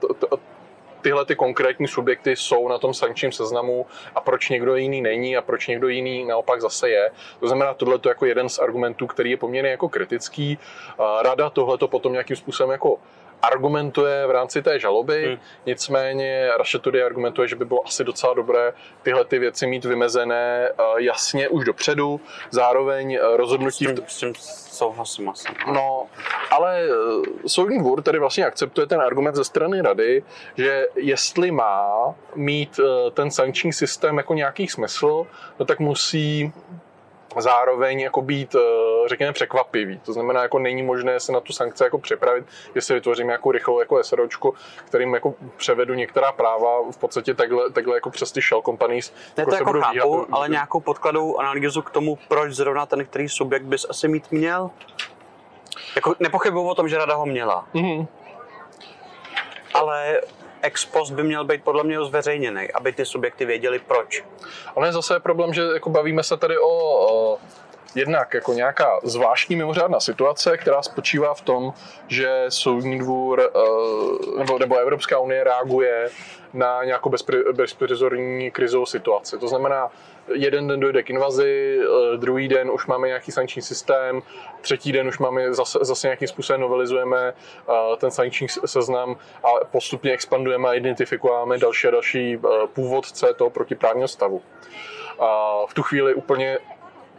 tyhle 1.02 1.26
ty 1.26 1.36
konkrétní 1.36 1.88
subjekty 1.88 2.36
jsou 2.36 2.68
na 2.68 2.78
tom 2.78 2.94
sankčním 2.94 3.32
seznamu 3.32 3.86
a 4.16 4.22
proč 4.22 4.50
někdo 4.50 4.76
jiný 4.76 5.02
není 5.02 5.38
a 5.38 5.42
proč 5.42 5.68
někdo 5.68 5.88
jiný 5.88 6.26
naopak 6.26 6.62
zase 6.62 6.90
je. 6.90 7.12
To 7.40 7.48
znamená, 7.48 7.74
tohle 7.74 8.00
je 8.06 8.10
jako 8.10 8.26
jeden 8.26 8.50
z 8.50 8.60
argumentů, 8.60 9.08
který 9.08 9.32
je 9.32 9.38
poměrně 9.38 9.72
jako 9.72 9.90
kritický. 9.90 10.60
Rada 11.22 11.50
tohle 11.50 11.78
to 11.78 11.88
potom 11.88 12.12
nějakým 12.12 12.36
způsobem 12.36 12.72
jako 12.72 12.98
argumentuje 13.42 14.28
v 14.28 14.32
rámci 14.32 14.62
té 14.62 14.80
žaloby, 14.80 15.26
hmm. 15.26 15.38
nicméně 15.66 16.50
Rašetudy 16.58 17.04
argumentuje, 17.04 17.48
že 17.48 17.56
by 17.56 17.66
bylo 17.66 17.88
asi 17.88 18.04
docela 18.04 18.34
dobré 18.34 18.74
tyhle 19.04 19.26
ty 19.26 19.40
věci 19.40 19.68
mít 19.68 19.86
vymezené 19.86 20.70
eh, 20.70 20.84
jasně 20.98 21.50
už 21.50 21.66
dopředu, 21.66 22.22
zároveň 22.52 23.14
eh, 23.14 23.38
rozhodnutí... 23.38 23.86
S 23.86 23.88
tím, 23.88 23.98
s 24.08 24.18
tím 24.18 24.34
souhlasím 24.72 25.30
asi. 25.30 25.48
No, 25.74 26.08
ale 26.52 26.82
eh, 26.84 27.48
soudní 27.48 27.80
dvůr 27.80 28.02
tedy 28.02 28.20
vlastně 28.20 28.46
akceptuje 28.46 28.88
ten 28.88 29.02
argument 29.02 29.36
ze 29.36 29.44
strany 29.44 29.82
rady, 29.82 30.24
že 30.58 30.88
jestli 30.96 31.52
má 31.52 32.16
mít 32.36 32.80
ten 33.14 33.32
sankční 33.32 33.74
systém 33.74 34.18
jako 34.18 34.34
nějaký 34.34 34.68
smysl, 34.68 35.28
no 35.60 35.66
tak 35.66 35.80
musí 35.80 36.54
zároveň 37.38 38.00
jako 38.00 38.22
být, 38.22 38.56
eh, 38.56 39.08
řekněme, 39.08 39.34
překvapivý. 39.34 40.00
To 40.00 40.14
znamená, 40.14 40.42
jako 40.42 40.60
není 40.60 40.84
možné 40.84 41.20
se 41.20 41.32
na 41.32 41.40
tu 41.40 41.54
sankci 41.54 41.84
jako 41.84 42.00
připravit, 42.00 42.46
jestli 42.76 42.96
vytvořím 42.96 43.30
jako 43.30 43.52
rychlou 43.52 43.80
jako 43.80 44.04
SROčku, 44.04 44.54
kterým 44.86 45.14
jako 45.14 45.34
převedu 45.58 45.94
některá 45.94 46.32
práva 46.32 46.92
v 46.92 46.98
podstatě 46.98 47.34
takhle, 47.34 47.70
takhle 47.70 47.96
jako 47.96 48.10
přes 48.10 48.32
ty 48.32 48.42
shell 48.42 48.62
companies. 48.62 49.14
Ne, 49.38 49.42
jako 49.42 49.50
to 49.50 49.56
jako 49.56 49.74
chápu, 49.74 49.94
díhat, 49.94 50.28
ale 50.32 50.50
nějakou 50.50 50.80
podkladovou 50.80 51.40
analýzu 51.40 51.82
k 51.82 51.92
tomu, 51.92 52.18
proč 52.28 52.54
zrovna 52.54 52.86
ten 52.86 53.06
který 53.06 53.30
subjekt 53.30 53.64
bys 53.64 53.86
asi 53.90 54.08
mít 54.08 54.32
měl? 54.32 54.72
Jako 55.96 56.16
nepochybuju 56.20 56.68
o 56.68 56.76
tom, 56.76 56.90
že 56.90 56.98
rada 56.98 57.16
ho 57.16 57.26
měla. 57.26 57.68
Mm-hmm. 57.74 58.08
Ale 59.74 60.22
ex 60.62 60.86
post 60.86 61.12
by 61.12 61.24
měl 61.24 61.46
být 61.46 61.64
podle 61.64 61.84
mě 61.84 62.06
zveřejněný, 62.06 62.72
aby 62.72 62.92
ty 62.92 63.06
subjekty 63.06 63.46
věděli 63.46 63.80
proč. 63.80 64.24
Ale 64.76 64.94
zase 64.94 65.14
je 65.14 65.20
problém, 65.20 65.54
že 65.54 65.62
jako 65.62 65.90
bavíme 65.90 66.24
se 66.24 66.38
tady 66.38 66.58
o, 66.58 66.70
o 67.14 67.40
jednak 67.96 68.34
jako 68.34 68.54
nějaká 68.54 69.00
zvláštní 69.04 69.56
mimořádná 69.56 70.00
situace, 70.00 70.58
která 70.58 70.82
spočívá 70.82 71.34
v 71.34 71.42
tom, 71.42 71.74
že 72.08 72.46
soudní 72.50 73.00
dvůr 73.00 73.42
eh, 73.56 74.40
nebo, 74.40 74.60
nebo 74.60 74.78
Evropská 74.78 75.20
unie 75.20 75.44
reaguje 75.44 76.10
na 76.54 76.84
nějakou 76.84 77.12
bezprizorní 77.54 78.52
krizovou 78.52 78.86
situaci. 78.86 79.38
To 79.38 79.48
znamená, 79.48 79.90
jeden 80.34 80.68
den 80.68 80.80
dojde 80.80 81.04
k 81.04 81.10
invazi, 81.10 81.80
eh, 81.82 82.18
druhý 82.18 82.48
den 82.48 82.72
už 82.72 82.88
máme 82.88 83.08
nějaký 83.08 83.32
sankční 83.32 83.62
systém, 83.62 84.22
třetí 84.62 84.92
den 84.92 85.08
už 85.08 85.20
máme 85.20 85.54
zase, 85.54 85.80
zase 85.82 86.08
nějakým 86.08 86.28
způsobem 86.28 86.62
novelizujeme 86.62 87.34
eh, 87.34 87.74
ten 87.98 88.12
sankční 88.12 88.48
seznam 88.50 89.18
a 89.44 89.66
postupně 89.72 90.12
expandujeme 90.12 90.70
a 90.70 90.74
identifikujeme 90.74 91.58
další 91.58 91.88
a 91.88 91.92
další 91.92 92.40
původce 92.74 93.34
toho 93.34 93.50
protiprávního 93.50 94.08
stavu. 94.08 94.42
A 95.20 95.60
v 95.68 95.74
tu 95.74 95.84
chvíli 95.84 96.14
úplně 96.14 96.58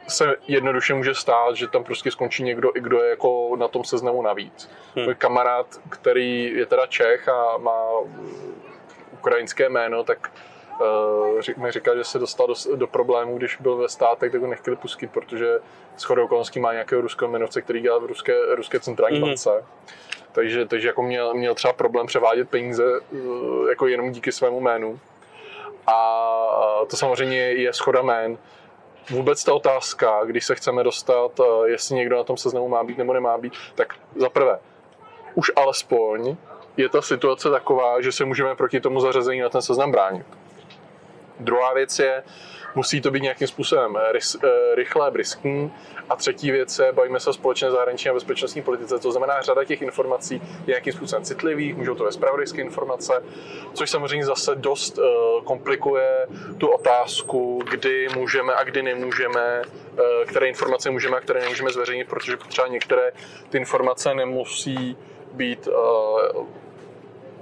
se 0.09 0.37
jednoduše 0.49 0.95
může 0.95 1.15
stát, 1.15 1.57
že 1.57 1.69
tam 1.69 1.85
prostě 1.85 2.11
skončí 2.11 2.43
někdo, 2.43 2.71
i 2.75 2.81
kdo 2.81 3.03
je 3.03 3.11
jako 3.11 3.57
na 3.57 3.69
tom 3.69 3.85
seznamu 3.85 4.23
navíc. 4.23 4.71
Hmm. 4.95 5.05
Můj 5.05 5.15
kamarád, 5.15 5.67
který 5.89 6.53
je 6.55 6.67
teda 6.67 6.87
Čech 6.87 7.29
a 7.29 7.57
má 7.57 7.87
ukrajinské 9.13 9.69
jméno, 9.69 10.05
tak 10.05 10.31
mi 11.57 11.73
říkal, 11.73 11.97
že 11.97 12.05
se 12.05 12.19
dostal 12.19 12.47
do, 12.47 12.55
do 12.77 12.87
problémů, 12.87 13.39
když 13.39 13.57
byl 13.57 13.77
ve 13.77 13.89
státech, 13.89 14.33
tak 14.33 14.41
ho 14.41 14.47
nechtěli 14.47 14.77
pustit, 14.77 15.11
protože 15.11 15.59
s 15.97 16.03
chodou 16.03 16.25
okolností 16.25 16.61
má 16.61 16.73
nějakého 16.73 17.03
ruského 17.03 17.29
jmenovce, 17.29 17.63
který 17.63 17.81
dělá 17.81 17.99
v 17.99 18.05
ruské, 18.05 18.35
ruské 18.55 18.81
centrální 18.81 19.19
hmm. 19.19 19.29
bance. 19.29 19.65
Takže, 20.33 20.67
takže 20.67 20.89
jako 20.89 21.03
měl, 21.03 21.35
měl 21.35 21.55
třeba 21.55 21.73
problém 21.73 22.07
převádět 22.07 22.51
peníze 22.51 23.01
uh, 23.01 23.69
jako 23.69 23.87
jenom 23.87 24.13
díky 24.13 24.33
svému 24.33 24.61
jménu. 24.61 25.01
A 25.87 25.97
to 26.91 26.97
samozřejmě 26.97 27.39
je 27.39 27.73
schoda 27.73 28.01
jmén 28.01 28.39
vůbec 29.11 29.45
ta 29.45 29.55
otázka, 29.55 30.21
když 30.25 30.47
se 30.47 30.55
chceme 30.55 30.85
dostat, 30.85 31.41
eh, 31.41 31.69
jestli 31.71 31.97
někdo 31.97 32.17
na 32.17 32.25
tom 32.25 32.37
seznamu 32.37 32.69
má 32.69 32.85
být 32.85 32.99
nebo 32.99 33.13
nemá 33.13 33.39
být, 33.39 33.53
tak 33.75 33.95
za 34.17 34.29
prvé, 34.29 34.59
už 35.35 35.53
alespoň 35.57 36.37
je 36.77 36.89
ta 36.89 37.03
situace 37.03 37.51
taková, 37.51 38.01
že 38.01 38.13
se 38.13 38.25
můžeme 38.25 38.55
proti 38.55 38.81
tomu 38.81 39.01
zařazení 39.01 39.41
na 39.41 39.49
ten 39.49 39.63
seznam 39.63 39.93
bránit. 39.93 40.27
Druhá 41.41 41.75
věc 41.75 41.99
je, 41.99 42.23
musí 42.75 43.01
to 43.01 43.11
být 43.11 43.23
nějakým 43.23 43.49
způsobem 43.49 43.97
eh, 43.97 44.75
rychlé, 44.75 45.11
briskní. 45.11 45.73
A 46.09 46.17
třetí 46.17 46.51
věc 46.51 46.79
je, 46.79 46.93
bavíme 46.93 47.21
se 47.21 47.31
o 47.31 47.33
společné 47.33 47.71
zahraniční 47.71 48.11
a 48.11 48.15
bezpečnostní 48.15 48.63
politice, 48.63 48.99
to 48.99 49.13
znamená, 49.13 49.41
řada 49.41 49.65
těch 49.65 49.83
informací 49.83 50.35
je 50.35 50.67
nějakým 50.67 50.93
způsobem 50.93 51.25
citlivých, 51.25 51.77
můžou 51.77 51.95
to 51.95 52.05
být 52.05 52.13
zpravodajské 52.13 52.63
informace, 52.63 53.23
což 53.75 53.91
samozřejmě 53.91 54.25
zase 54.27 54.55
dost 54.55 54.99
uh, 54.99 55.05
komplikuje 55.45 56.27
tu 56.59 56.69
otázku, 56.69 57.63
kdy 57.71 58.09
můžeme 58.15 58.55
a 58.55 58.65
kdy 58.65 58.83
nemůžeme, 58.83 59.63
uh, 59.63 59.99
které 60.27 60.49
informace 60.49 60.91
můžeme 60.91 61.17
a 61.17 61.21
které 61.21 61.41
nemůžeme 61.41 61.71
zveřejnit, 61.71 62.09
protože 62.09 62.37
třeba 62.37 62.69
některé 62.69 63.13
ty 63.51 63.59
informace 63.59 64.15
nemusí 64.15 64.97
být 65.33 65.67
uh, 65.69 66.47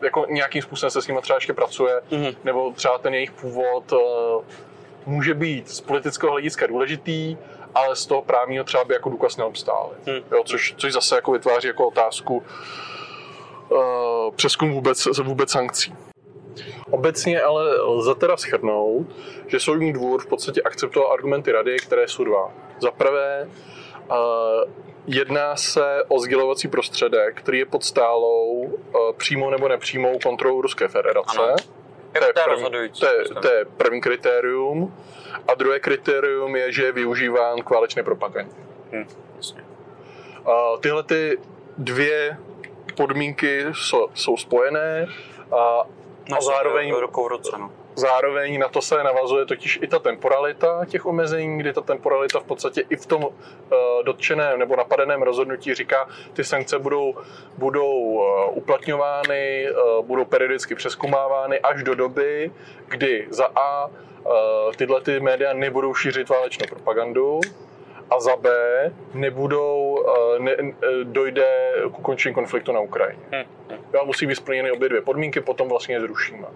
jako 0.03 0.27
nějakým 0.29 0.63
způsobem 0.63 0.91
se 0.91 1.03
s 1.03 1.07
nimi 1.07 1.21
třeba 1.23 1.37
ještě 1.37 1.53
pracuje, 1.53 2.01
mm-hmm. 2.11 2.37
nebo 2.45 2.73
třeba 2.73 2.99
ten 2.99 3.15
jejich 3.15 3.31
původ 3.31 3.93
uh, 3.93 3.99
může 5.07 5.35
být 5.35 5.69
z 5.69 5.81
politického 5.81 6.33
hlediska 6.33 6.67
důležitý, 6.67 7.37
ale 7.75 7.97
z 7.97 8.07
toho 8.07 8.23
právního 8.23 8.65
třeba 8.65 8.85
by 8.85 8.95
jako 8.95 9.11
důkaz 9.11 9.37
neobstály. 9.37 9.95
Hmm. 10.07 10.21
Jo, 10.33 10.43
což, 10.45 10.75
což 10.79 10.93
zase 10.93 11.15
jako 11.15 11.33
vytváří 11.33 11.67
jako 11.67 11.89
otázku 11.89 12.43
uh, 13.69 13.79
přeskum 14.37 14.73
vůbec, 14.73 15.19
vůbec 15.23 15.51
sankcí. 15.51 15.95
Obecně 16.91 17.41
ale 17.41 17.81
lze 17.81 18.15
teda 18.15 18.37
schrnout, 18.37 19.07
že 19.47 19.61
soudní 19.61 19.93
dvůr 19.93 20.23
v 20.23 20.27
podstatě 20.27 20.63
akceptoval 20.63 21.13
argumenty 21.13 21.53
rady, 21.53 21.77
které 21.77 22.09
jsou 22.09 22.25
dva. 22.25 22.53
Za 22.81 22.91
prvé, 22.91 23.49
uh, 24.11 24.17
jedná 25.07 25.57
se 25.57 26.03
o 26.09 26.19
sdělovací 26.19 26.69
prostředek, 26.69 27.39
který 27.39 27.59
je 27.59 27.67
pod 27.67 27.85
stálou 27.85 28.51
uh, 28.53 29.13
přímou 29.17 29.51
nebo 29.51 29.69
nepřímou 29.69 30.19
kontrolou 30.19 30.61
Ruské 30.61 30.89
federace. 30.89 31.39
Ano. 31.39 31.57
To 32.13 32.25
je, 32.25 32.33
první, 32.45 32.89
to, 33.01 33.07
je, 33.07 33.25
to 33.43 33.49
je 33.49 33.65
první 33.65 34.01
kritérium. 34.01 34.95
A 35.49 35.55
druhé 35.55 35.81
kritérium 35.81 36.57
je, 36.57 36.73
že 36.73 36.85
je 36.85 36.93
využíván 36.93 37.63
k 37.63 37.71
válečné 37.71 38.03
propagandě. 38.03 38.55
Hmm, 38.93 39.07
Uh, 40.47 40.81
tyhle 40.81 41.03
ty 41.03 41.39
dvě 41.79 42.37
podmínky 42.97 43.67
jsou, 43.73 44.09
jsou 44.15 44.37
spojené 44.37 45.07
a 45.59 45.83
No, 46.31 46.37
a 46.37 46.41
zároveň, 46.41 46.95
rukou 46.95 47.25
v 47.25 47.29
ruce, 47.29 47.51
no. 47.59 47.73
Zároveň 48.01 48.59
na 48.59 48.69
to 48.69 48.83
se 48.83 49.05
navazuje 49.05 49.47
totiž 49.47 49.79
i 49.83 49.87
ta 49.87 49.99
temporalita 49.99 50.85
těch 50.85 51.07
omezení, 51.07 51.59
kdy 51.59 51.73
ta 51.73 51.81
temporalita 51.81 52.41
v 52.41 52.45
podstatě 52.45 52.83
i 52.91 52.97
v 52.97 53.07
tom 53.07 53.25
uh, 53.25 53.31
dotčeném 54.05 54.59
nebo 54.59 54.77
napadeném 54.77 55.23
rozhodnutí 55.23 55.75
říká, 55.75 56.09
ty 56.33 56.45
sankce 56.45 56.79
budou, 56.79 57.15
budou 57.59 57.93
uh, 57.93 58.23
uplatňovány, 58.57 59.69
uh, 59.71 60.07
budou 60.07 60.25
periodicky 60.25 60.75
přeskumávány 60.75 61.61
až 61.61 61.83
do 61.83 61.95
doby, 61.95 62.51
kdy 62.89 63.27
za 63.31 63.47
A 63.47 63.91
tyhle 64.77 65.01
ty 65.01 65.21
média 65.21 65.53
nebudou 65.53 65.95
šířit 65.95 66.29
válečnou 66.29 66.67
propagandu, 66.69 67.41
a 68.11 68.21
za 68.21 68.37
B 68.37 68.51
nebudou, 69.15 70.05
ne, 70.39 70.57
dojde 71.03 71.73
k 71.93 71.99
ukončení 71.99 72.35
konfliktu 72.35 72.73
na 72.73 72.81
Ukrajině. 72.81 73.23
Hmm. 73.33 74.07
Musí 74.07 74.27
být 74.27 74.35
splněny 74.35 74.71
obě 74.71 74.89
dvě 74.89 75.01
podmínky, 75.01 75.41
potom 75.41 75.69
vlastně 75.69 75.95
je 75.95 76.01
zrušíme. 76.01 76.47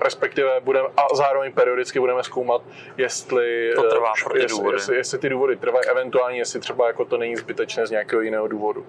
Respektive 0.00 0.60
budeme, 0.60 0.88
a 0.96 1.16
zároveň 1.16 1.52
periodicky 1.52 2.00
budeme 2.00 2.24
zkoumat, 2.24 2.62
jestli, 2.96 3.72
to 3.74 3.82
trvá 3.82 4.12
uh, 4.30 4.36
jestli, 4.36 4.58
důvody. 4.58 4.76
Jestli, 4.76 4.96
jestli, 4.96 5.18
ty 5.18 5.28
důvody 5.28 5.56
trvají, 5.56 5.86
eventuálně 5.86 6.38
jestli 6.38 6.60
třeba 6.60 6.86
jako 6.86 7.04
to 7.04 7.16
není 7.16 7.36
zbytečné 7.36 7.86
z 7.86 7.90
nějakého 7.90 8.22
jiného 8.22 8.48
důvodu. 8.48 8.86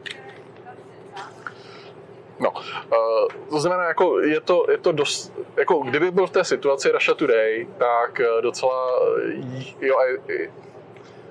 No, 2.39 2.51
uh, 2.51 3.27
to 3.49 3.59
znamená, 3.59 3.83
jako 3.83 4.19
je 4.19 4.41
to, 4.41 4.65
je 4.71 4.77
to 4.77 4.91
dost, 4.91 5.33
jako 5.57 5.79
kdyby 5.79 6.11
byl 6.11 6.27
v 6.27 6.31
té 6.31 6.43
situaci 6.43 6.91
Russia 6.91 7.15
Today, 7.15 7.67
tak 7.77 8.21
docela, 8.41 8.99
jo, 9.81 9.97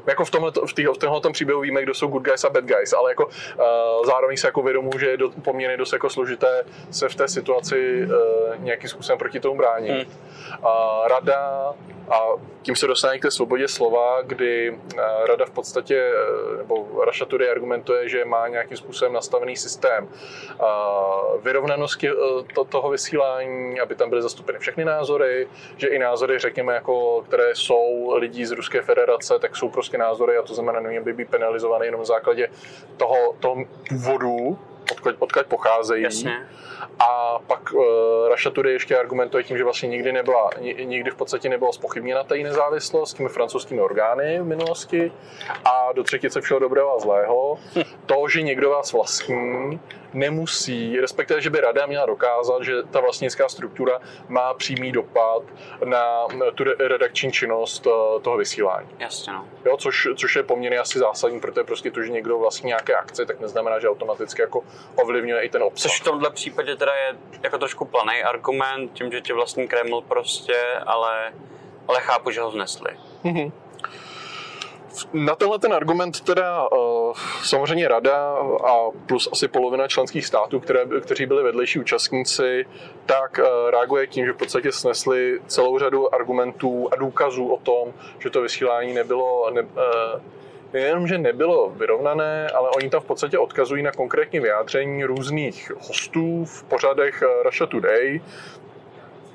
jako 0.07 0.25
v, 0.25 0.31
tomhle, 0.31 0.53
v, 0.67 0.93
v 0.95 0.99
tomhle 0.99 1.21
příběhu 1.33 1.61
víme, 1.61 1.83
kdo 1.83 1.95
jsou 1.95 2.07
good 2.07 2.23
guys 2.23 2.45
a 2.45 2.51
bad 2.51 2.65
guys, 2.65 2.93
ale 2.93 3.11
jako 3.11 3.27
uh, 3.27 4.07
zároveň 4.07 4.37
se 4.37 4.49
jako 4.49 4.63
vědomu, 4.63 4.91
že 4.99 5.07
je 5.07 5.17
do, 5.17 5.31
poměrně 5.31 5.77
dost 5.77 5.93
jako 5.93 6.11
složité 6.11 6.65
se 6.91 7.09
v 7.09 7.15
té 7.15 7.29
situaci 7.29 8.07
uh, 8.07 8.65
nějakým 8.65 8.91
způsobem 8.91 9.19
proti 9.19 9.41
tomu 9.41 9.57
bránit. 9.57 9.91
Hmm. 9.91 10.26
Rada 11.07 11.75
a 12.11 12.21
tím 12.63 12.77
se 12.77 12.87
dostane 12.87 13.19
k 13.19 13.23
té 13.23 13.31
svobodě 13.31 13.69
slova, 13.69 14.23
kdy 14.23 14.79
rada 15.29 15.45
v 15.47 15.51
podstatě, 15.51 16.13
nebo 16.57 16.89
Russia 17.05 17.27
Today 17.27 17.51
argumentuje, 17.51 18.09
že 18.09 18.25
má 18.25 18.49
nějakým 18.49 18.77
způsobem 18.77 19.13
nastavený 19.13 19.57
systém 19.57 20.09
vyrovnanosti 21.43 22.11
toho 22.69 22.91
vysílání, 22.91 23.81
aby 23.81 23.95
tam 23.95 24.11
byly 24.11 24.23
zastoupeny 24.23 24.59
všechny 24.59 24.85
názory, 24.85 25.49
že 25.77 25.89
i 25.89 25.99
názory, 25.99 26.39
řekněme, 26.39 26.75
jako, 26.75 27.25
které 27.29 27.55
jsou 27.55 28.15
lidí 28.17 28.47
z 28.47 28.51
Ruské 28.51 28.83
federace, 28.83 29.39
tak 29.39 29.57
jsou 29.57 29.69
prostě 29.69 29.99
názory 29.99 30.37
a 30.37 30.43
to 30.43 30.55
znamená, 30.55 30.81
neměly 30.81 31.05
by 31.05 31.13
být 31.13 31.31
penalizovány 31.31 31.87
jenom 31.87 32.01
v 32.01 32.07
základě 32.07 32.49
toho, 32.97 33.35
toho 33.41 33.57
původu, 33.89 34.59
odkud, 34.93 35.17
odkud 35.19 35.47
pocházejí. 35.47 36.03
Jasně. 36.03 36.47
A 36.99 37.39
pak 37.47 37.73
uh, 37.73 37.83
Russia 38.31 38.55
Today 38.55 38.73
ještě 38.73 38.99
argumentuje 38.99 39.45
tím, 39.45 39.59
že 39.59 39.65
vlastně 39.65 39.89
nikdy 39.89 40.13
nebyla, 40.13 40.51
nikdy 40.85 41.11
v 41.11 41.15
podstatě 41.15 41.49
nebyla 41.49 41.73
spochybněna 41.73 42.25
ta 42.25 42.35
nezávislost 42.35 43.15
těmi 43.15 43.29
francouzskými 43.29 43.81
orgány 43.81 44.39
v 44.41 44.45
minulosti 44.45 45.13
a 45.65 45.93
do 45.93 46.03
třetice 46.03 46.41
všeho 46.41 46.61
dobrého 46.61 46.97
a 46.97 46.99
zlého. 46.99 47.59
Hm. 47.77 47.83
To, 48.07 48.29
že 48.29 48.43
někdo 48.43 48.71
vás 48.71 48.93
vlastní, 48.93 49.81
nemusí, 50.17 51.01
respektive, 51.01 51.41
že 51.41 51.51
by 51.51 51.61
rada 51.61 51.87
měla 51.87 52.07
dokázat, 52.07 52.63
že 52.63 52.83
ta 52.83 53.01
vlastnická 53.01 53.49
struktura 53.49 54.01
má 54.29 54.55
přímý 54.55 54.93
dopad 54.93 55.43
na 55.85 56.27
tu 56.55 56.65
redakční 56.65 57.33
činnost 57.33 57.87
eh, 57.87 58.21
toho 58.21 58.37
vysílání. 58.37 58.89
Jasně, 58.99 59.33
no. 59.33 59.49
Jo, 59.65 59.77
což, 59.77 60.09
což 60.17 60.37
je 60.37 60.43
poměrně 60.43 60.79
asi 60.79 60.99
zásadní, 60.99 61.41
protože 61.41 61.65
prostě 61.65 61.91
to, 61.91 62.03
že 62.03 62.11
někdo 62.11 62.39
vlastní 62.39 62.67
nějaké 62.69 62.95
akce, 62.95 63.27
tak 63.27 63.41
neznamená, 63.41 63.81
že 63.81 63.89
automaticky 63.89 64.43
jako 64.43 64.63
ovlivňuje 64.97 65.43
i 65.43 65.49
ten 65.49 65.63
obsah. 65.63 65.91
Což 65.91 66.01
v 66.01 66.05
tomhle 66.05 66.31
případě 66.31 66.77
teda 66.77 66.93
je 66.95 67.17
jako 67.43 67.59
trošku 67.59 67.85
planý 67.85 68.23
argument, 68.23 68.93
tím, 68.93 69.13
že 69.13 69.21
tě 69.21 69.35
vlastní 69.35 69.69
Kreml 69.69 70.01
prostě, 70.01 70.57
ale, 70.87 71.33
ale 71.89 72.01
chápu, 72.01 72.31
že 72.31 72.41
ho 72.41 72.51
vznesli. 72.51 72.91
Mm-hmm. 73.25 73.53
Na 75.13 75.35
tenhle 75.35 75.59
ten 75.59 75.73
argument 75.73 76.21
teda 76.21 76.69
uh, 76.69 76.79
samozřejmě 77.43 77.89
rada 77.89 78.37
a 78.65 78.91
plus 79.07 79.29
asi 79.33 79.49
polovina 79.49 79.89
členských 79.89 80.27
států, 80.27 80.61
které, 80.61 80.81
kteří 81.01 81.27
byli 81.27 81.43
vedlejší 81.43 81.79
účastníci, 81.79 82.67
tak 83.07 83.39
uh, 83.39 83.71
reaguje 83.71 84.07
tím, 84.07 84.27
že 84.27 84.33
v 84.33 84.37
podstatě 84.37 84.73
snesli 84.73 85.41
celou 85.47 85.79
řadu 85.79 86.15
argumentů 86.15 86.89
a 86.93 86.97
důkazů 86.97 87.49
o 87.49 87.57
tom, 87.57 87.93
že 88.19 88.31
to 88.31 88.43
vysílání 88.43 88.95
nebylo 88.95 89.51
ne, 89.51 89.67
nejenom, 90.73 91.07
že 91.07 91.19
nebylo 91.19 91.71
vyrovnané, 91.71 92.49
ale 92.49 92.71
oni 92.77 92.91
tam 92.91 93.01
v 93.01 93.05
podstatě 93.05 93.39
odkazují 93.39 93.83
na 93.83 93.93
konkrétní 93.93 94.41
vyjádření 94.41 95.05
různých 95.05 95.73
hostů 95.79 96.45
v 96.45 96.65
pořadech 96.65 97.23
Russia 97.45 97.67
Today, 97.67 98.21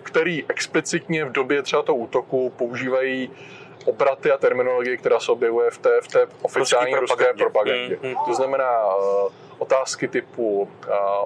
který 0.04 0.46
explicitně 0.48 1.26
v 1.26 1.32
době 1.32 1.62
třeba 1.62 1.82
toho 1.82 1.98
útoku 1.98 2.50
používají 2.58 3.30
obraty 3.86 4.32
a 4.32 4.38
terminologie, 4.38 4.98
která 4.98 5.20
se 5.20 5.32
objevuje 5.32 5.72
v 5.72 5.78
té, 5.78 6.02
v 6.02 6.08
té 6.08 6.28
oficiální 6.42 6.96
ruské 6.96 7.34
propagandě. 7.34 7.44
propagandě. 7.44 8.00
Mm, 8.04 8.10
mm. 8.10 8.16
To 8.26 8.34
znamená 8.34 8.96
uh, 8.96 9.32
otázky 9.60 10.08
typu 10.08 10.62
uh, 10.62 10.68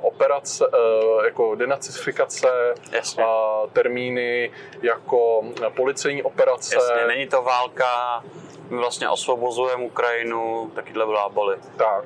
operace, 0.01 0.67
uh, 0.67 1.25
jako 1.25 1.55
denacifikace, 1.55 2.73
Jasně. 2.91 3.25
uh, 3.25 3.69
termíny 3.73 4.51
jako 4.81 5.43
policejní 5.75 6.23
operace. 6.23 6.75
Jasně, 6.75 7.07
není 7.07 7.27
to 7.27 7.41
válka, 7.41 8.23
my 8.69 8.77
vlastně 8.77 9.09
osvobozujeme 9.09 9.83
Ukrajinu, 9.83 10.71
takyhle 10.75 11.05
bláboli. 11.05 11.57
Tak. 11.77 12.05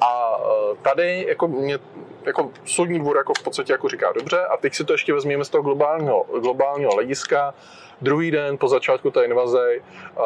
A 0.00 0.40
tady 0.82 1.26
jako 1.28 1.48
mě 1.48 1.78
jako 2.26 2.50
soudní 2.64 2.98
dvůr 2.98 3.16
jako 3.16 3.32
v 3.38 3.42
podstatě 3.42 3.72
jako 3.72 3.88
říká 3.88 4.12
dobře 4.12 4.40
a 4.40 4.56
teď 4.56 4.74
si 4.74 4.84
to 4.84 4.92
ještě 4.92 5.14
vezmeme 5.14 5.44
z 5.44 5.48
toho 5.48 5.62
globálního, 5.62 6.26
globálního 6.40 6.92
hlediska 6.92 7.54
Druhý 8.00 8.30
den 8.30 8.58
po 8.58 8.68
začátku 8.68 9.10
té 9.10 9.24
invaze 9.24 9.76
uh, 9.78 10.24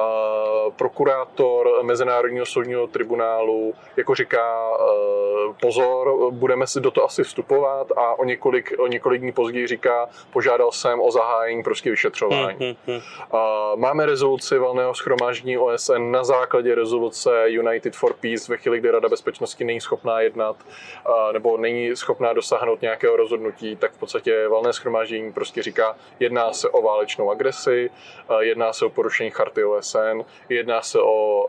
prokurátor 0.76 1.82
Mezinárodního 1.82 2.46
soudního 2.46 2.86
tribunálu 2.86 3.74
jako 3.96 4.14
říká 4.14 4.70
uh, 4.70 5.54
pozor, 5.60 6.32
budeme 6.32 6.66
si 6.66 6.80
do 6.80 6.90
toho 6.90 7.04
asi 7.04 7.24
vstupovat 7.24 7.92
a 7.96 8.18
o 8.18 8.24
několik, 8.24 8.72
o 8.78 8.86
několik 8.86 9.20
dní 9.20 9.32
později 9.32 9.66
říká, 9.66 10.08
požádal 10.32 10.72
jsem 10.72 11.00
o 11.00 11.10
zahájení 11.10 11.62
prostě 11.62 11.90
vyšetřování. 11.90 12.56
Hmm, 12.60 12.74
hmm, 12.86 13.00
hmm. 13.32 13.80
Máme 13.80 14.06
rezoluci 14.06 14.58
valného 14.58 14.94
schromáždění 14.94 15.58
OSN 15.58 16.10
na 16.10 16.24
základě 16.24 16.74
rezoluce 16.74 17.44
United 17.46 17.96
for 17.96 18.14
Peace 18.20 18.52
ve 18.52 18.56
chvíli, 18.56 18.78
kdy 18.78 18.90
Rada 18.90 19.08
bezpečnosti 19.08 19.64
není 19.64 19.80
schopná 19.80 20.20
jednat 20.20 20.56
uh, 21.08 21.32
nebo 21.32 21.56
není 21.56 21.96
schopná 21.96 22.32
dosáhnout 22.32 22.82
nějakého 22.82 23.16
rozhodnutí, 23.16 23.76
tak 23.76 23.92
v 23.92 23.98
podstatě 23.98 24.48
valné 24.48 24.72
schromáždění 24.72 25.32
prostě 25.32 25.62
říká, 25.62 25.96
jedná 26.20 26.52
se 26.52 26.68
o 26.68 26.82
válečnou 26.82 27.30
agresi 27.30 27.61
agresi, 27.66 27.90
jedná 28.40 28.72
se 28.72 28.84
o 28.84 28.90
porušení 28.90 29.30
charty 29.30 29.64
OSN, 29.64 30.22
jedná 30.48 30.82
se 30.82 30.98
o 31.00 31.48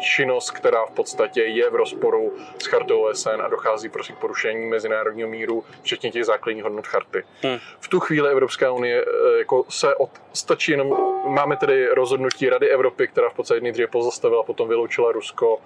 činnost, 0.00 0.50
která 0.50 0.86
v 0.86 0.90
podstatě 0.90 1.42
je 1.42 1.70
v 1.70 1.74
rozporu 1.74 2.32
s 2.58 2.66
chartou 2.66 3.00
OSN 3.00 3.42
a 3.42 3.48
dochází 3.48 3.88
prostě 3.88 4.12
k 4.12 4.16
porušení 4.18 4.66
mezinárodního 4.66 5.28
míru, 5.28 5.64
včetně 5.82 6.10
těch 6.10 6.24
základních 6.24 6.64
hodnot 6.64 6.86
charty. 6.86 7.24
Hmm. 7.42 7.58
V 7.80 7.88
tu 7.88 8.00
chvíli 8.00 8.30
Evropská 8.30 8.72
unie 8.72 9.04
e, 9.04 9.38
jako 9.38 9.64
se 9.68 9.94
od, 9.94 10.10
stačí 10.32 10.72
jenom, 10.72 10.96
máme 11.26 11.56
tedy 11.56 11.88
rozhodnutí 11.88 12.48
Rady 12.48 12.68
Evropy, 12.68 13.08
která 13.08 13.30
v 13.30 13.34
podstatě 13.34 13.60
nejdříve 13.60 13.88
pozastavila, 13.88 14.42
potom 14.42 14.68
vyloučila 14.68 15.12
Rusko, 15.12 15.58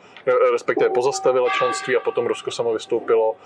respektive 0.52 0.90
pozastavila 0.90 1.48
členství 1.50 1.96
a 1.96 2.00
potom 2.00 2.26
Rusko 2.26 2.50
samo 2.50 2.72
vystoupilo 2.72 3.37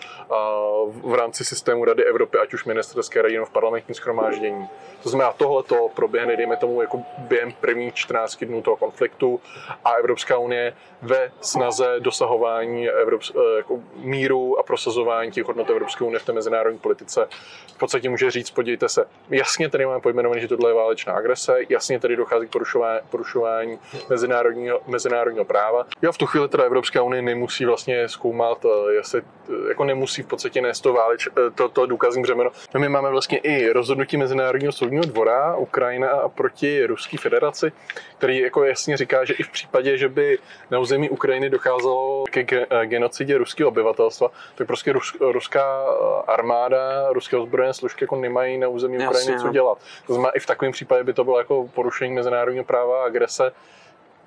v 0.87 1.15
rámci 1.15 1.45
systému 1.45 1.85
Rady 1.85 2.05
Evropy, 2.05 2.39
ať 2.39 2.55
už 2.55 2.65
ministerské 2.65 3.23
rady 3.23 3.39
v 3.45 3.51
parlamentním 3.51 3.95
schromáždění. 3.95 4.69
To 5.03 5.09
znamená, 5.09 5.33
tohleto 5.33 5.89
pro 5.95 6.09
proběhne, 6.13 6.37
dejme 6.37 6.57
tomu, 6.57 6.83
jako 6.83 7.03
během 7.19 7.53
prvních 7.53 7.95
14 7.95 8.45
dnů 8.45 8.63
toho 8.63 8.77
konfliktu 8.77 9.41
a 9.85 9.93
Evropská 9.93 10.39
unie 10.39 10.77
ve 11.03 11.33
snaze 11.41 11.97
dosahování 11.99 12.89
Evrops, 12.89 13.33
eh, 13.35 13.57
jako 13.57 13.81
míru 13.97 14.59
a 14.59 14.63
prosazování 14.63 15.31
těch 15.31 15.45
hodnot 15.45 15.71
Evropské 15.71 16.05
unie 16.05 16.19
v 16.19 16.25
té 16.25 16.33
mezinárodní 16.33 16.79
politice 16.79 17.29
v 17.75 17.79
podstatě 17.79 18.11
může 18.11 18.31
říct, 18.31 18.51
podívejte 18.51 18.89
se, 18.89 19.05
jasně 19.31 19.69
tady 19.69 19.87
máme 19.87 20.01
pojmenované, 20.01 20.41
že 20.41 20.49
tohle 20.49 20.71
je 20.71 20.75
válečná 20.75 21.13
agrese, 21.13 21.57
jasně 21.69 22.01
tady 22.01 22.17
dochází 22.17 22.47
k 22.47 22.51
porušování, 22.51 23.01
porušování 23.11 23.79
mezinárodního, 24.11 24.81
mezinárodního 24.87 25.45
práva. 25.45 25.87
Jo, 26.03 26.13
v 26.13 26.19
tu 26.19 26.27
chvíli 26.27 26.49
teda 26.49 26.65
Evropská 26.65 27.03
unie 27.03 27.23
nemusí 27.23 27.65
vlastně 27.65 28.09
zkoumat, 28.09 28.65
eh, 28.65 28.93
jestli, 28.93 29.23
eh, 29.49 29.69
jako 29.69 29.85
nemusí 29.85 30.23
v 30.23 30.27
podstatě 30.27 30.61
nést 30.61 30.81
to, 30.81 30.93
váleč, 30.93 31.29
to, 31.55 31.69
to 31.69 31.87
důkazní 31.87 32.23
břemeno. 32.23 32.51
No 32.75 32.81
my 32.81 32.89
máme 32.89 33.11
vlastně 33.11 33.39
i 33.39 33.73
rozhodnutí 33.73 34.17
Mezinárodního 34.17 34.73
soudního 34.73 35.05
dvora 35.05 35.57
Ukrajina 36.03 36.29
proti 36.29 36.87
Ruské 36.87 37.19
federaci, 37.19 37.73
který 38.19 38.39
jako 38.39 38.65
jasně 38.65 38.97
říká, 38.97 39.25
že 39.25 39.35
i 39.35 39.43
v 39.43 39.51
případě, 39.51 39.99
že 39.99 40.09
by 40.09 40.39
na 40.71 40.79
území 40.79 41.11
Ukrajiny 41.11 41.51
docházelo 41.51 42.25
ke 42.31 42.67
genocidě 42.85 43.39
ruského 43.39 43.69
obyvatelstva, 43.69 44.29
tak 44.55 44.67
prostě 44.67 44.93
rus, 44.93 45.17
ruská 45.21 45.85
armáda, 46.27 47.13
ruské 47.13 47.37
ozbrojené 47.37 47.75
složky 47.75 48.05
jako 48.05 48.17
nemají 48.17 48.59
na 48.59 48.69
území 48.69 48.95
Jasně, 48.95 49.09
Ukrajiny 49.09 49.39
co 49.39 49.47
no. 49.47 49.53
dělat. 49.53 49.79
To 50.07 50.13
znamená, 50.13 50.31
i 50.31 50.41
v 50.41 50.47
takovém 50.47 50.73
případě 50.73 51.05
by 51.05 51.13
to 51.13 51.25
bylo 51.25 51.39
jako 51.39 51.69
porušení 51.75 52.15
mezinárodního 52.15 52.65
práva 52.65 53.03
a 53.03 53.07
agrese 53.07 53.53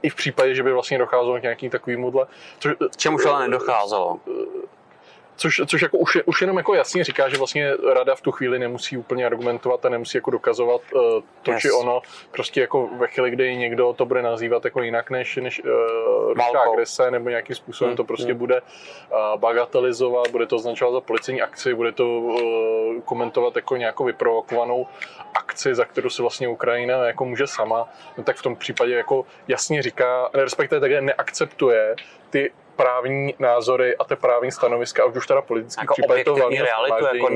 i 0.01 0.09
v 0.09 0.15
případě, 0.15 0.55
že 0.55 0.63
by 0.63 0.73
vlastně 0.73 0.97
docházelo 0.97 1.39
k 1.39 1.41
nějakým 1.41 1.69
takovým 1.69 1.99
modle. 1.99 2.25
Což, 2.59 2.73
Čemuž 2.97 3.25
ale 3.25 3.47
nedocházelo. 3.49 4.19
Což, 5.35 5.61
což 5.65 5.81
jako 5.81 5.97
už, 5.97 6.17
už 6.25 6.41
jenom 6.41 6.57
jako 6.57 6.75
jasně 6.75 7.03
říká, 7.03 7.29
že 7.29 7.37
vlastně 7.37 7.73
rada 7.93 8.15
v 8.15 8.21
tu 8.21 8.31
chvíli 8.31 8.59
nemusí 8.59 8.97
úplně 8.97 9.25
argumentovat 9.25 9.85
a 9.85 9.89
nemusí 9.89 10.17
jako 10.17 10.31
dokazovat 10.31 10.81
uh, 10.93 11.01
to, 11.41 11.51
yes. 11.51 11.61
či 11.61 11.71
ono. 11.71 12.01
Prostě 12.31 12.61
jako 12.61 12.87
ve 12.87 13.07
chvíli, 13.07 13.31
kdy 13.31 13.57
někdo 13.57 13.93
to 13.93 14.05
bude 14.05 14.21
nazývat 14.21 14.65
jako 14.65 14.81
jinak 14.81 15.09
než, 15.09 15.35
než 15.35 15.63
uh, 15.63 15.69
ruská 16.33 16.61
agrese 16.71 17.11
nebo 17.11 17.29
nějakým 17.29 17.55
způsobem 17.55 17.89
hmm. 17.89 17.97
to 17.97 18.03
prostě 18.03 18.31
hmm. 18.31 18.37
bude 18.37 18.61
uh, 18.61 19.39
bagatelizovat, 19.39 20.31
bude 20.31 20.45
to 20.45 20.55
označovat 20.55 20.93
za 20.93 21.01
policejní 21.01 21.41
akci, 21.41 21.73
bude 21.73 21.91
to 21.91 22.19
uh, 22.19 23.01
komentovat 23.05 23.55
jako 23.55 23.77
nějakou 23.77 24.03
vyprovokovanou 24.03 24.87
akci, 25.33 25.75
za 25.75 25.85
kterou 25.85 26.09
se 26.09 26.21
vlastně 26.21 26.47
Ukrajina 26.47 27.05
jako 27.05 27.25
může 27.25 27.47
sama, 27.47 27.89
no 28.17 28.23
tak 28.23 28.37
v 28.37 28.41
tom 28.41 28.55
případě 28.55 28.95
jako 28.95 29.25
jasně 29.47 29.81
říká, 29.81 30.29
respektive 30.33 30.81
také 30.81 31.01
neakceptuje 31.01 31.95
ty 32.29 32.51
právní 32.75 33.35
názory 33.39 33.97
a 33.97 34.03
ty 34.03 34.15
právní 34.15 34.51
stanoviska, 34.51 35.03
a 35.03 35.05
už 35.05 35.27
teda 35.27 35.41
politický 35.41 35.81
jako 35.81 35.93
případ 35.93 36.23
to 36.25 36.35
hlavně 36.35 36.57
jako 36.57 37.27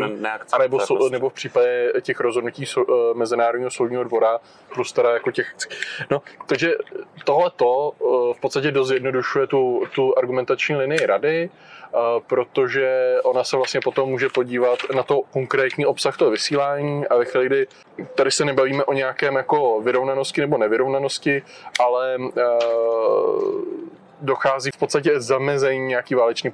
a 0.51 0.57
nebo, 0.57 0.77
prostě. 0.77 1.09
nebo 1.11 1.29
v 1.29 1.33
případě 1.33 1.93
těch 2.01 2.19
rozhodnutí 2.19 2.65
so, 2.65 2.93
uh, 2.93 3.17
Mezinárodního 3.17 3.71
soudního 3.71 4.03
dvora 4.03 4.39
plus 4.73 4.91
teda 4.91 5.13
jako 5.13 5.31
těch... 5.31 5.55
No, 6.09 6.21
takže 6.45 6.73
tohle 7.23 7.51
to 7.55 7.91
uh, 7.99 8.33
v 8.33 8.39
podstatě 8.39 8.71
dost 8.71 8.91
jednodušuje 8.91 9.47
tu, 9.47 9.83
tu 9.95 10.17
argumentační 10.17 10.75
linii 10.75 11.05
rady, 11.05 11.49
uh, 11.49 11.99
protože 12.27 13.15
ona 13.23 13.43
se 13.43 13.57
vlastně 13.57 13.81
potom 13.83 14.09
může 14.09 14.29
podívat 14.29 14.79
na 14.95 15.03
to 15.03 15.21
konkrétní 15.33 15.85
obsah 15.85 16.17
toho 16.17 16.31
vysílání 16.31 17.07
a 17.07 17.17
ve 17.17 17.25
chvíli, 17.25 17.45
kdy 17.45 17.67
tady 18.15 18.31
se 18.31 18.45
nebavíme 18.45 18.83
o 18.83 18.93
nějakém 18.93 19.35
jako 19.35 19.81
vyrovnanosti 19.81 20.41
nebo 20.41 20.57
nevyrovnanosti, 20.57 21.43
ale 21.79 22.17
uh, 22.17 23.89
dochází 24.21 24.71
v 24.75 24.77
podstatě 24.77 25.21
zamezení 25.21 25.87
nějaký 25.87 26.15
válečný 26.15 26.51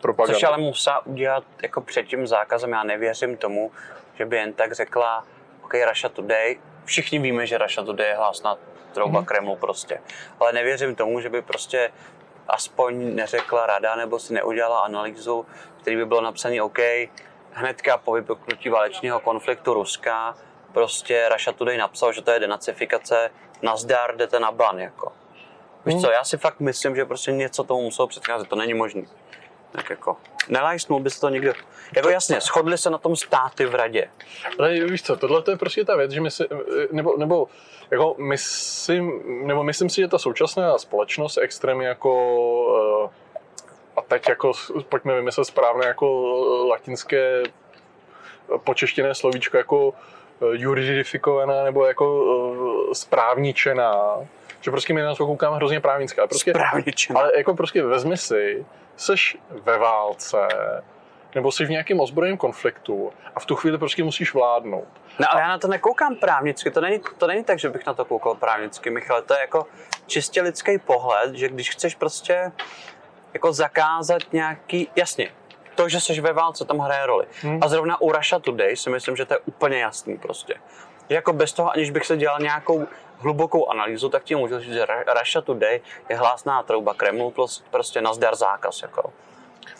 propagandy. 0.00 0.34
Což 0.34 0.42
ale 0.42 0.58
musela 0.58 1.06
udělat 1.06 1.44
jako 1.62 1.80
před 1.80 2.06
tím 2.06 2.26
zákazem. 2.26 2.72
Já 2.72 2.82
nevěřím 2.82 3.36
tomu, 3.36 3.72
že 4.14 4.26
by 4.26 4.36
jen 4.36 4.52
tak 4.52 4.72
řekla, 4.72 5.24
OK, 5.64 5.74
Russia 5.88 6.08
Today, 6.08 6.60
všichni 6.84 7.18
víme, 7.18 7.46
že 7.46 7.58
Russia 7.58 7.84
Today 7.84 8.06
je 8.06 8.16
hlásná 8.16 8.56
trouba 8.92 9.20
mm-hmm. 9.20 9.24
Kremlu 9.24 9.56
prostě. 9.56 10.00
Ale 10.40 10.52
nevěřím 10.52 10.94
tomu, 10.94 11.20
že 11.20 11.28
by 11.28 11.42
prostě 11.42 11.90
aspoň 12.48 13.14
neřekla 13.14 13.66
rada 13.66 13.96
nebo 13.96 14.18
si 14.18 14.34
neudělala 14.34 14.80
analýzu, 14.80 15.46
který 15.80 15.96
by 15.96 16.06
bylo 16.06 16.20
napsaný 16.20 16.60
OK, 16.60 16.78
hnedka 17.52 17.98
po 17.98 18.12
vypuknutí 18.12 18.68
válečného 18.68 19.20
konfliktu 19.20 19.74
Ruska, 19.74 20.34
prostě 20.72 21.28
Russia 21.32 21.52
Today 21.52 21.78
napsal, 21.78 22.12
že 22.12 22.22
to 22.22 22.30
je 22.30 22.40
denacifikace, 22.40 23.30
nazdar, 23.62 24.16
jdete 24.16 24.40
na 24.40 24.52
ban, 24.52 24.78
jako. 24.78 25.12
Víš 25.88 26.00
co, 26.00 26.10
já 26.10 26.24
si 26.24 26.36
fakt 26.36 26.60
myslím, 26.60 26.96
že 26.96 27.04
prostě 27.04 27.32
něco 27.32 27.64
tomu 27.64 27.82
muselo 27.82 28.08
předcházet, 28.08 28.48
to 28.48 28.56
není 28.56 28.74
možné. 28.74 29.02
Tak 29.72 29.90
jako, 29.90 30.16
nelajstnul 30.48 31.00
by 31.00 31.10
se 31.10 31.20
to 31.20 31.28
někdo. 31.28 31.52
Jako 31.96 32.08
jasně, 32.08 32.40
shodli 32.40 32.78
se 32.78 32.90
na 32.90 32.98
tom 32.98 33.16
státy 33.16 33.66
v 33.66 33.74
radě. 33.74 34.10
Ale 34.58 34.70
víš 34.70 35.02
co, 35.02 35.16
tohle 35.16 35.42
to 35.42 35.50
je 35.50 35.56
prostě 35.56 35.84
ta 35.84 35.96
věc, 35.96 36.10
že 36.10 36.20
my 36.20 36.30
si, 36.30 36.44
nebo, 36.92 37.16
nebo 37.16 37.48
jako 37.90 38.14
myslím, 38.18 39.22
nebo 39.46 39.62
myslím 39.62 39.90
si, 39.90 40.00
že 40.00 40.08
ta 40.08 40.18
současná 40.18 40.78
společnost 40.78 41.38
extrémně 41.38 41.86
jako 41.86 42.34
uh, 43.04 43.10
a 43.96 44.02
teď 44.02 44.28
jako 44.28 44.52
pojďme 44.88 45.14
vymyslet 45.14 45.44
správné 45.44 45.86
jako 45.86 46.06
latinské 46.68 47.42
počeštěné 48.64 49.14
slovíčko 49.14 49.56
jako 49.56 49.88
uh, 49.88 49.94
juridifikovaná 50.52 51.64
nebo 51.64 51.86
jako 51.86 52.24
správničená 52.92 54.14
že 54.60 54.70
prostě 54.70 54.94
my 54.94 55.02
na 55.02 55.14
to 55.14 55.26
koukáme 55.26 55.56
hrozně 55.56 55.80
právnické. 55.80 56.20
Ale, 56.20 56.28
prostě, 56.28 56.52
ale 57.14 57.32
jako 57.36 57.54
prostě 57.54 57.82
vezmi 57.82 58.16
si, 58.16 58.66
seš 58.96 59.38
ve 59.50 59.78
válce, 59.78 60.48
nebo 61.34 61.52
jsi 61.52 61.64
v 61.64 61.70
nějakém 61.70 62.00
ozbrojeném 62.00 62.38
konfliktu 62.38 63.12
a 63.34 63.40
v 63.40 63.46
tu 63.46 63.56
chvíli 63.56 63.78
prostě 63.78 64.04
musíš 64.04 64.34
vládnout. 64.34 64.88
No 65.18 65.26
ale 65.32 65.40
a... 65.40 65.44
já 65.44 65.48
na 65.48 65.58
to 65.58 65.68
nekoukám 65.68 66.16
právnicky, 66.16 66.70
to 66.70 66.80
není, 66.80 67.00
to 67.18 67.26
není 67.26 67.44
tak, 67.44 67.58
že 67.58 67.70
bych 67.70 67.86
na 67.86 67.94
to 67.94 68.04
koukal 68.04 68.34
právnicky, 68.34 68.90
Michal, 68.90 69.22
to 69.22 69.34
je 69.34 69.40
jako 69.40 69.66
čistě 70.06 70.42
lidský 70.42 70.78
pohled, 70.78 71.34
že 71.34 71.48
když 71.48 71.70
chceš 71.70 71.94
prostě 71.94 72.52
jako 73.34 73.52
zakázat 73.52 74.22
nějaký, 74.32 74.90
jasně, 74.96 75.30
to, 75.74 75.88
že 75.88 76.00
jsi 76.00 76.20
ve 76.20 76.32
válce, 76.32 76.64
tam 76.64 76.78
hraje 76.78 77.06
roli. 77.06 77.26
Hmm. 77.42 77.58
A 77.62 77.68
zrovna 77.68 78.00
u 78.00 78.12
Russia 78.12 78.38
Today 78.38 78.76
si 78.76 78.90
myslím, 78.90 79.16
že 79.16 79.24
to 79.24 79.34
je 79.34 79.38
úplně 79.44 79.78
jasný 79.78 80.18
prostě. 80.18 80.54
Že 81.08 81.14
jako 81.14 81.32
bez 81.32 81.52
toho, 81.52 81.72
aniž 81.72 81.90
bych 81.90 82.06
se 82.06 82.16
dělal 82.16 82.38
nějakou 82.40 82.86
hlubokou 83.18 83.68
analýzu, 83.68 84.08
tak 84.08 84.24
ti 84.24 84.34
můžu 84.34 84.58
říct, 84.58 84.72
že 84.72 84.86
Russia 85.18 85.42
Today 85.42 85.80
je 86.08 86.16
hlásná 86.16 86.62
trouba 86.62 86.94
Kremlu, 86.94 87.34
prostě 87.70 88.00
nazdar 88.00 88.36
zákaz. 88.36 88.82
Jako. 88.82 89.12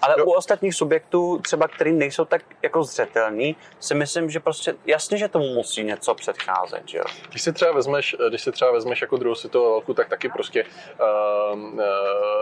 Ale 0.02 0.14
jo. 0.18 0.24
u 0.24 0.30
ostatních 0.30 0.74
subjektů, 0.74 1.38
třeba 1.38 1.68
který 1.68 1.92
nejsou 1.92 2.24
tak 2.24 2.42
jako 2.62 2.84
zřetelní, 2.84 3.56
si 3.80 3.94
myslím, 3.94 4.30
že 4.30 4.40
prostě 4.40 4.74
jasně, 4.86 5.18
že 5.18 5.28
tomu 5.28 5.54
musí 5.54 5.84
něco 5.84 6.14
předcházet. 6.14 6.82
Že 6.88 6.98
jo? 6.98 7.04
Když 7.30 7.42
si 7.42 7.52
třeba 7.52 7.72
vezmeš, 7.72 8.16
když 8.28 8.42
si 8.42 8.52
třeba 8.52 8.72
vezmeš 8.72 9.00
jako 9.00 9.16
druhou 9.16 9.34
světovou 9.34 9.70
válku, 9.70 9.94
tak 9.94 10.08
taky 10.08 10.28
prostě 10.28 10.64
uh, 10.64 11.58
uh, 11.58 11.80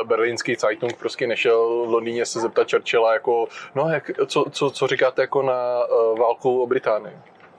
berlínský 0.04 0.54
Zeitung 0.54 0.96
prostě 0.96 1.26
nešel 1.26 1.86
v 1.86 1.92
Londýně 1.92 2.26
se 2.26 2.40
zeptat 2.40 2.70
Churchilla 2.70 3.12
jako, 3.12 3.48
no 3.74 3.88
jak, 3.88 4.10
co, 4.26 4.44
co, 4.50 4.70
co 4.70 4.86
říkáte 4.86 5.22
jako 5.22 5.42
na 5.42 5.84
uh, 5.84 6.18
válku 6.18 6.62
o 6.62 6.66
Británii. 6.66 7.16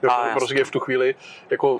A, 0.09 0.29
prostě 0.33 0.63
v 0.63 0.71
tu 0.71 0.79
chvíli 0.79 1.15
jako 1.49 1.79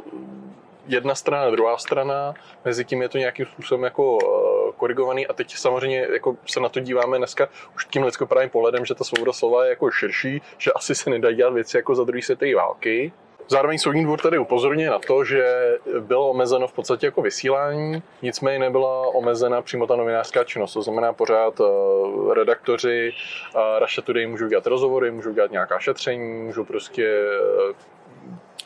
jedna 0.87 1.15
strana, 1.15 1.51
druhá 1.51 1.77
strana, 1.77 2.33
mezi 2.65 2.85
tím 2.85 3.01
je 3.01 3.09
to 3.09 3.17
nějakým 3.17 3.45
způsobem 3.45 3.83
jako 3.83 4.15
uh, 4.15 4.71
korigovaný 4.77 5.27
a 5.27 5.33
teď 5.33 5.55
samozřejmě 5.55 6.07
jako 6.13 6.35
se 6.45 6.59
na 6.59 6.69
to 6.69 6.79
díváme 6.79 7.17
dneska 7.17 7.49
už 7.75 7.85
tím 7.85 8.03
lidskoprávním 8.03 8.49
pohledem, 8.49 8.85
že 8.85 8.95
ta 8.95 9.03
svoboda 9.03 9.33
slova 9.33 9.63
je 9.63 9.69
jako 9.69 9.91
širší, 9.91 10.41
že 10.57 10.71
asi 10.71 10.95
se 10.95 11.09
nedají 11.09 11.35
dělat 11.35 11.53
věci 11.53 11.77
jako 11.77 11.95
za 11.95 12.03
druhé 12.03 12.21
světové 12.21 12.55
války. 12.55 13.11
Zároveň 13.49 13.77
soudní 13.77 14.03
dvůr 14.03 14.19
tady 14.19 14.37
upozorňuje 14.37 14.89
na 14.89 14.99
to, 14.99 15.23
že 15.23 15.77
bylo 15.99 16.29
omezeno 16.29 16.67
v 16.67 16.73
podstatě 16.73 17.05
jako 17.05 17.21
vysílání, 17.21 18.03
nicméně 18.21 18.59
nebyla 18.59 19.07
omezena 19.07 19.61
přímo 19.61 19.87
ta 19.87 19.95
novinářská 19.95 20.43
činnost. 20.43 20.73
To 20.73 20.81
znamená 20.81 21.13
pořád 21.13 21.59
uh, 21.59 22.33
redaktoři 22.33 23.13
uh, 23.55 23.61
Russia 23.79 24.05
Today 24.05 24.27
můžou 24.27 24.47
dělat 24.47 24.67
rozhovory, 24.67 25.11
můžou 25.11 25.31
dělat 25.31 25.51
nějaká 25.51 25.79
šetření, 25.79 26.43
můžou 26.43 26.65
prostě 26.65 27.29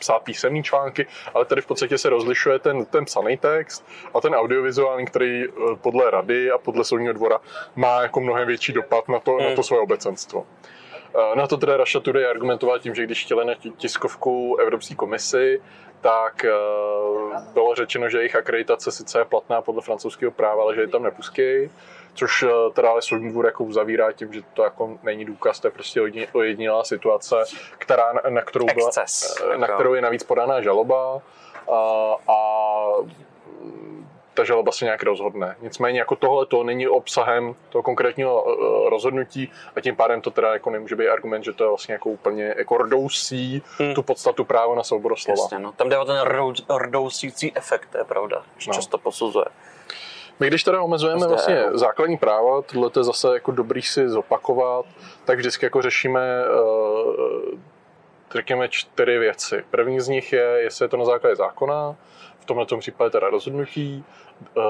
psát 0.02 0.18
písemné 0.18 0.62
články, 0.62 1.06
ale 1.34 1.44
tady 1.44 1.60
v 1.62 1.66
podstatě 1.66 1.98
se 1.98 2.10
rozlišuje 2.10 2.58
ten, 2.58 2.84
ten 2.84 3.04
psaný 3.04 3.36
text 3.36 3.86
a 4.14 4.20
ten 4.20 4.34
audiovizuální, 4.34 5.06
který 5.06 5.44
eh, 5.44 5.50
podle 5.80 6.10
rady 6.10 6.50
a 6.50 6.58
podle 6.58 6.84
soudního 6.84 7.12
dvora 7.12 7.38
má 7.76 8.02
jako 8.02 8.20
mnohem 8.20 8.46
větší 8.46 8.72
dopad 8.72 9.08
na 9.08 9.18
to, 9.18 9.32
hmm. 9.32 9.48
na 9.48 9.54
to 9.54 9.62
svoje 9.62 9.82
obecenstvo. 9.82 10.46
Eh, 11.14 11.36
na 11.36 11.46
to 11.46 11.56
teda 11.56 11.76
Russia 11.76 12.00
Today 12.02 12.26
argumentoval 12.26 12.78
tím, 12.78 12.94
že 12.94 13.06
když 13.06 13.24
chtěli 13.24 13.44
na 13.44 13.54
tiskovku 13.76 14.56
Evropské 14.56 14.94
komisi, 14.94 15.62
tak 16.00 16.44
eh, 16.44 16.50
bylo 17.54 17.74
řečeno, 17.74 18.08
že 18.08 18.18
jejich 18.18 18.36
akreditace 18.36 18.90
sice 18.92 19.18
je 19.18 19.24
platná 19.24 19.62
podle 19.62 19.82
francouzského 19.82 20.32
práva, 20.32 20.62
ale 20.62 20.74
že 20.74 20.80
je 20.80 20.88
tam 20.88 21.02
nepustí 21.02 21.70
což 22.14 22.42
eh, 22.42 22.48
teda 22.72 22.90
ale 22.90 23.02
soudní 23.02 23.30
dvůr 23.30 23.46
jako 23.46 23.64
uzavírá 23.64 24.12
tím, 24.12 24.32
že 24.32 24.40
to 24.54 24.62
jako 24.62 24.98
není 25.02 25.24
důkaz, 25.24 25.60
to 25.60 25.66
je 25.66 25.70
prostě 25.70 26.00
ojedinělá 26.32 26.84
situace, 26.84 27.36
která, 27.78 28.12
na, 28.28 28.42
kterou 28.42 28.66
byla, 28.74 28.88
Excess, 28.88 29.40
eh, 29.40 29.58
na 29.58 29.66
jako. 29.66 29.74
kterou 29.74 29.94
je 29.94 30.02
navíc 30.02 30.22
podaná 30.22 30.60
žaloba 30.60 31.22
a, 31.72 32.14
a 32.28 32.36
ta 34.34 34.44
žaloba 34.44 34.72
se 34.72 34.84
nějak 34.84 35.02
rozhodne. 35.02 35.56
Nicméně 35.60 35.98
jako 35.98 36.16
tohle 36.16 36.46
to 36.46 36.64
není 36.64 36.88
obsahem 36.88 37.54
toho 37.68 37.82
konkrétního 37.82 38.42
uh, 38.42 38.88
rozhodnutí 38.88 39.52
a 39.76 39.80
tím 39.80 39.96
pádem 39.96 40.20
to 40.20 40.30
teda 40.30 40.52
jako 40.52 40.70
nemůže 40.70 40.96
být 40.96 41.08
argument, 41.08 41.44
že 41.44 41.52
to 41.52 41.64
je 41.64 41.68
vlastně 41.68 41.92
jako 41.92 42.10
úplně 42.10 42.54
jako 42.58 42.78
rdousí 42.78 43.62
hmm. 43.78 43.94
tu 43.94 44.02
podstatu 44.02 44.44
práva 44.44 44.74
na 44.74 44.82
svobodu 44.82 45.16
slova. 45.16 45.42
Jasně, 45.42 45.58
no. 45.58 45.72
Tam 45.72 45.88
jde 45.88 45.98
o 45.98 46.04
ten 46.04 46.16
rdousící 46.78 47.52
efekt, 47.56 47.88
to 47.92 47.98
je 47.98 48.04
pravda, 48.04 48.42
že 48.58 48.70
no. 48.70 48.74
často 48.74 48.98
posuzuje. 48.98 49.44
My 50.42 50.48
když 50.48 50.64
teda 50.64 50.82
omezujeme 50.82 51.20
Zde, 51.20 51.28
vlastně 51.28 51.64
základní 51.72 52.16
práva, 52.16 52.62
tohle 52.62 52.90
je 52.96 53.04
zase 53.04 53.28
jako 53.34 53.52
dobrý 53.52 53.82
si 53.82 54.08
zopakovat, 54.08 54.86
tak 55.24 55.38
vždycky 55.38 55.66
jako 55.66 55.82
řešíme 55.82 56.44
uh, 56.48 57.58
řekněme 58.32 58.68
čtyři 58.68 59.18
věci. 59.18 59.64
První 59.70 60.00
z 60.00 60.08
nich 60.08 60.32
je, 60.32 60.42
jestli 60.42 60.84
je 60.84 60.88
to 60.88 60.96
na 60.96 61.04
základě 61.04 61.36
zákona, 61.36 61.96
v 62.40 62.44
tomhle 62.44 62.66
případě 62.78 63.10
teda 63.10 63.30
rozhodnutí. 63.30 64.04
Eh, 64.42 64.60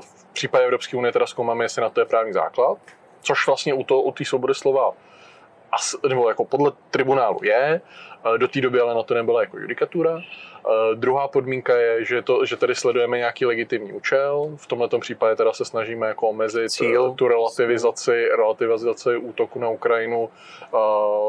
v 0.00 0.24
případě 0.32 0.64
Evropské 0.64 0.96
unie 0.96 1.12
teda 1.12 1.26
zkoumáme, 1.26 1.64
jestli 1.64 1.82
na 1.82 1.90
to 1.90 2.00
je 2.00 2.06
právní 2.06 2.32
základ, 2.32 2.78
což 3.20 3.46
vlastně 3.46 3.74
u, 3.74 3.84
to, 3.84 4.00
u 4.00 4.12
té 4.12 4.24
svobody 4.24 4.54
slova 4.54 4.92
nebo 6.08 6.28
jako 6.28 6.44
podle 6.44 6.72
tribunálu 6.90 7.38
je, 7.42 7.80
do 8.36 8.48
té 8.48 8.60
doby 8.60 8.80
ale 8.80 8.94
na 8.94 9.02
to 9.02 9.14
nebyla 9.14 9.40
jako 9.40 9.58
judikatura. 9.58 10.20
Druhá 10.94 11.28
podmínka 11.28 11.76
je, 11.76 12.04
že, 12.04 12.22
to, 12.22 12.44
že 12.44 12.56
tady 12.56 12.74
sledujeme 12.74 13.18
nějaký 13.18 13.46
legitimní 13.46 13.92
účel. 13.92 14.50
V 14.56 14.66
tomto 14.66 14.98
případě 14.98 15.36
teda 15.36 15.52
se 15.52 15.64
snažíme 15.64 16.06
jako 16.06 16.28
omezit 16.28 16.70
Cíl. 16.70 17.14
tu 17.14 17.28
relativizaci, 17.28 18.28
relativizaci 18.36 19.16
útoku 19.16 19.58
na 19.58 19.68
Ukrajinu 19.68 20.30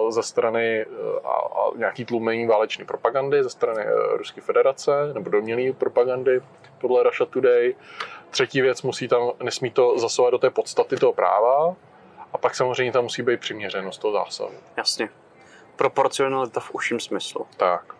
ze 0.09 0.23
strany 0.23 0.85
a, 1.23 1.29
a 1.29 1.77
nějaký 1.77 2.05
tlumení 2.05 2.47
válečné 2.47 2.85
propagandy 2.85 3.43
ze 3.43 3.49
strany 3.49 3.81
e, 3.81 4.17
Ruské 4.17 4.41
federace 4.41 4.91
nebo 5.13 5.29
domělý 5.29 5.73
propagandy 5.73 6.41
podle 6.81 7.03
Russia 7.03 7.25
Today. 7.25 7.75
Třetí 8.29 8.61
věc, 8.61 8.81
musí 8.81 9.07
tam, 9.07 9.31
nesmí 9.43 9.71
to 9.71 9.99
zasovat 9.99 10.29
do 10.29 10.37
té 10.37 10.49
podstaty 10.49 10.95
toho 10.95 11.13
práva, 11.13 11.75
a 12.33 12.37
pak 12.37 12.55
samozřejmě 12.55 12.91
tam 12.91 13.03
musí 13.03 13.21
být 13.21 13.39
přiměřenost 13.39 14.01
toho 14.01 14.13
zásahu. 14.13 14.51
Jasně. 14.77 15.09
Proporcionalita 15.75 16.59
v 16.59 16.71
užším 16.71 16.99
smyslu. 16.99 17.47
Tak. 17.57 17.95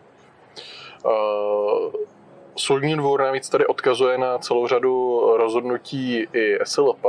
Uh, 1.06 1.94
Soudní 2.56 2.98
dvůr 2.98 3.22
navíc 3.22 3.50
tady 3.50 3.66
odkazuje 3.66 4.18
na 4.18 4.38
celou 4.38 4.68
řadu 4.68 5.22
rozhodnutí 5.38 6.28
i 6.34 6.58
SLP, 6.64 7.06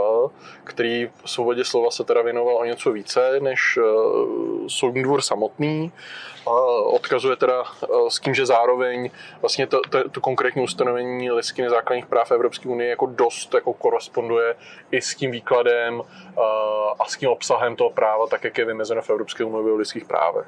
který 0.64 1.10
v 1.24 1.30
svobodě 1.30 1.64
slova 1.64 1.90
se 1.90 2.04
teda 2.04 2.22
věnoval 2.22 2.56
o 2.56 2.64
něco 2.64 2.92
více 2.92 3.40
než 3.40 3.76
uh, 3.76 4.66
soudní 4.68 5.02
dvůr 5.02 5.20
samotný. 5.20 5.92
Uh, 6.46 6.54
odkazuje 6.94 7.36
teda 7.36 7.62
uh, 7.62 8.08
s 8.08 8.20
tím, 8.20 8.34
že 8.34 8.46
zároveň 8.46 9.10
vlastně 9.40 9.66
to, 9.66 9.80
to, 9.90 10.08
to 10.08 10.20
konkrétní 10.20 10.62
ustanovení 10.62 11.30
listiny 11.30 11.70
základních 11.70 12.06
práv 12.06 12.30
Evropské 12.30 12.68
unie 12.68 12.90
jako 12.90 13.06
dost 13.06 13.54
jako 13.54 13.72
koresponduje 13.72 14.54
i 14.90 15.00
s 15.00 15.14
tím 15.14 15.30
výkladem 15.30 16.02
a 16.98 17.04
s 17.04 17.16
tím 17.16 17.28
obsahem 17.28 17.76
toho 17.76 17.90
práva, 17.90 18.26
tak 18.26 18.44
jak 18.44 18.58
je 18.58 18.64
vymezeno 18.64 19.02
v 19.02 19.10
Evropské 19.10 19.44
umluvě 19.44 19.72
o 19.72 19.76
lidských 19.76 20.04
právech 20.04 20.46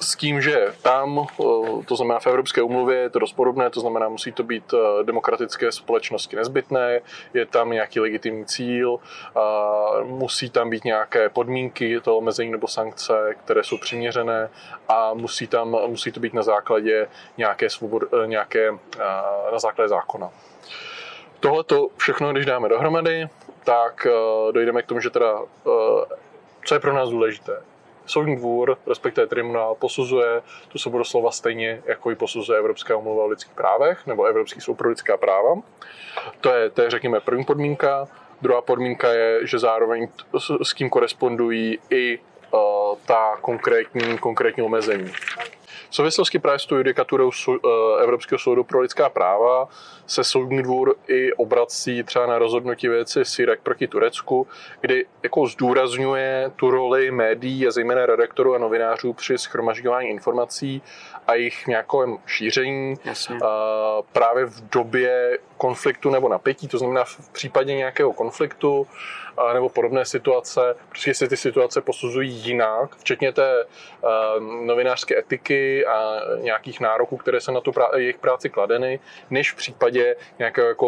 s 0.00 0.16
tím, 0.16 0.40
že 0.40 0.66
tam, 0.82 1.26
to 1.86 1.96
znamená 1.96 2.20
v 2.20 2.26
Evropské 2.26 2.62
umluvě, 2.62 2.98
je 2.98 3.10
to 3.10 3.18
dost 3.18 3.32
podobné, 3.32 3.70
to 3.70 3.80
znamená, 3.80 4.08
musí 4.08 4.32
to 4.32 4.42
být 4.42 4.74
demokratické 5.02 5.72
společnosti 5.72 6.36
nezbytné, 6.36 7.00
je 7.34 7.46
tam 7.46 7.70
nějaký 7.70 8.00
legitimní 8.00 8.44
cíl, 8.44 8.98
musí 10.04 10.50
tam 10.50 10.70
být 10.70 10.84
nějaké 10.84 11.28
podmínky 11.28 12.00
toho 12.00 12.16
omezení 12.16 12.50
nebo 12.50 12.68
sankce, 12.68 13.34
které 13.44 13.64
jsou 13.64 13.78
přiměřené 13.78 14.50
a 14.88 15.14
musí, 15.14 15.46
tam, 15.46 15.76
musí 15.86 16.12
to 16.12 16.20
být 16.20 16.34
na 16.34 16.42
základě 16.42 17.08
nějaké, 17.36 17.70
svobod, 17.70 18.02
e, 18.02 18.26
nějaké 18.26 18.70
na 19.52 19.58
základě 19.58 19.88
zákona. 19.88 20.30
Tohle 21.40 21.64
to 21.64 21.88
všechno, 21.96 22.32
když 22.32 22.46
dáme 22.46 22.68
dohromady, 22.68 23.28
tak 23.64 24.06
dojdeme 24.52 24.82
k 24.82 24.86
tomu, 24.86 25.00
že 25.00 25.10
teda, 25.10 25.38
co 26.64 26.74
je 26.74 26.80
pro 26.80 26.92
nás 26.92 27.08
důležité, 27.08 27.62
soudní 28.06 28.36
dvůr, 28.36 28.76
respektive 28.86 29.26
tribunál, 29.26 29.74
posuzuje 29.74 30.42
tu 30.68 30.78
svobodu 30.78 31.04
slova 31.04 31.30
stejně, 31.30 31.82
jako 31.86 32.10
ji 32.10 32.16
posuzuje 32.16 32.58
Evropská 32.58 32.96
umluva 32.96 33.24
o 33.24 33.26
lidských 33.26 33.54
právech 33.54 34.06
nebo 34.06 34.24
Evropský 34.24 34.60
soud 34.60 34.74
pro 34.74 34.88
lidská 34.88 35.16
práva. 35.16 35.54
To 36.40 36.50
je, 36.50 36.70
to 36.70 36.82
je, 36.82 36.90
řekněme, 36.90 37.20
první 37.20 37.44
podmínka. 37.44 38.08
Druhá 38.42 38.60
podmínka 38.60 39.12
je, 39.12 39.46
že 39.46 39.58
zároveň 39.58 40.08
s 40.62 40.74
tím 40.74 40.90
korespondují 40.90 41.78
i 41.90 42.18
uh, 42.18 42.60
ta 43.06 43.36
konkrétní, 43.40 44.18
konkrétní 44.18 44.62
omezení. 44.62 45.12
V 45.92 45.94
souvislosti 45.94 46.38
právě 46.38 46.58
s 46.58 46.66
tou 46.66 46.76
judikaturou 46.76 47.30
eh, 47.48 47.68
Evropského 48.02 48.38
soudu 48.38 48.64
pro 48.64 48.80
lidská 48.80 49.08
práva 49.08 49.68
se 50.06 50.24
soudní 50.24 50.62
dvůr 50.62 50.94
i 51.08 51.32
obrací 51.32 52.02
třeba 52.02 52.26
na 52.26 52.38
rozhodnutí 52.38 52.88
věci 52.88 53.24
Sirek 53.24 53.60
proti 53.62 53.86
Turecku, 53.86 54.46
kdy 54.80 55.06
jako 55.22 55.46
zdůrazňuje 55.46 56.52
tu 56.56 56.70
roli 56.70 57.10
médií 57.10 57.66
a 57.66 57.70
zejména 57.70 58.06
redaktorů 58.06 58.54
a 58.54 58.58
novinářů 58.58 59.12
při 59.12 59.38
schromažďování 59.38 60.08
informací 60.08 60.82
a 61.26 61.34
jejich 61.34 61.66
nějakém 61.66 62.18
šíření 62.26 62.94
Jasně. 63.04 63.38
právě 64.12 64.44
v 64.44 64.68
době 64.70 65.38
konfliktu 65.56 66.10
nebo 66.10 66.28
napětí, 66.28 66.68
to 66.68 66.78
znamená 66.78 67.04
v 67.04 67.28
případě 67.32 67.74
nějakého 67.74 68.12
konfliktu 68.12 68.86
nebo 69.54 69.68
podobné 69.68 70.04
situace, 70.04 70.76
protože 70.88 71.14
se 71.14 71.28
ty 71.28 71.36
situace 71.36 71.80
posuzují 71.80 72.30
jinak, 72.30 72.96
včetně 72.96 73.32
té 73.32 73.64
novinářské 74.64 75.18
etiky 75.18 75.86
a 75.86 76.20
nějakých 76.36 76.80
nároků, 76.80 77.16
které 77.16 77.40
se 77.40 77.52
na 77.52 77.60
tu 77.60 77.70
prá- 77.70 77.96
jejich 77.96 78.18
práci 78.18 78.50
kladeny, 78.50 79.00
než 79.30 79.52
v 79.52 79.56
případě 79.56 80.16
nějakého 80.38 80.68
jako 80.68 80.86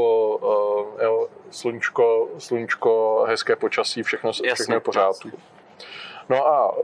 jo, 1.02 1.28
sluníčko, 1.50 2.28
sluníčko, 2.38 3.24
hezké 3.28 3.56
počasí, 3.56 4.02
všechno, 4.02 4.32
všechno 4.32 4.74
je 4.74 4.80
pořádku. 4.80 5.30
No 6.28 6.46
a 6.46 6.74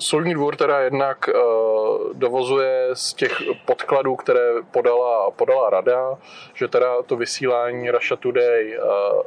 Soudní 0.00 0.34
dvůr 0.34 0.56
teda 0.56 0.80
jednak 0.80 1.28
uh, 1.28 2.12
dovozuje 2.12 2.88
z 2.92 3.14
těch 3.14 3.32
podkladů, 3.64 4.16
které 4.16 4.52
podala, 4.70 5.30
podala 5.30 5.70
rada, 5.70 6.18
že 6.54 6.68
teda 6.68 7.02
to 7.02 7.16
vysílání 7.16 7.90
Russia 7.90 8.16
Today 8.16 8.78
uh, 8.78 9.22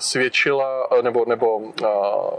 svědčila 0.00 0.88
nebo, 1.02 1.24
nebo 1.24 1.60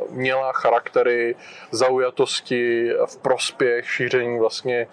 měla 0.09 0.51
charaktery 0.51 1.35
zaujatosti 1.71 2.89
v 3.05 3.17
prospěch 3.17 3.89
šíření 3.89 4.39
vlastně 4.39 4.87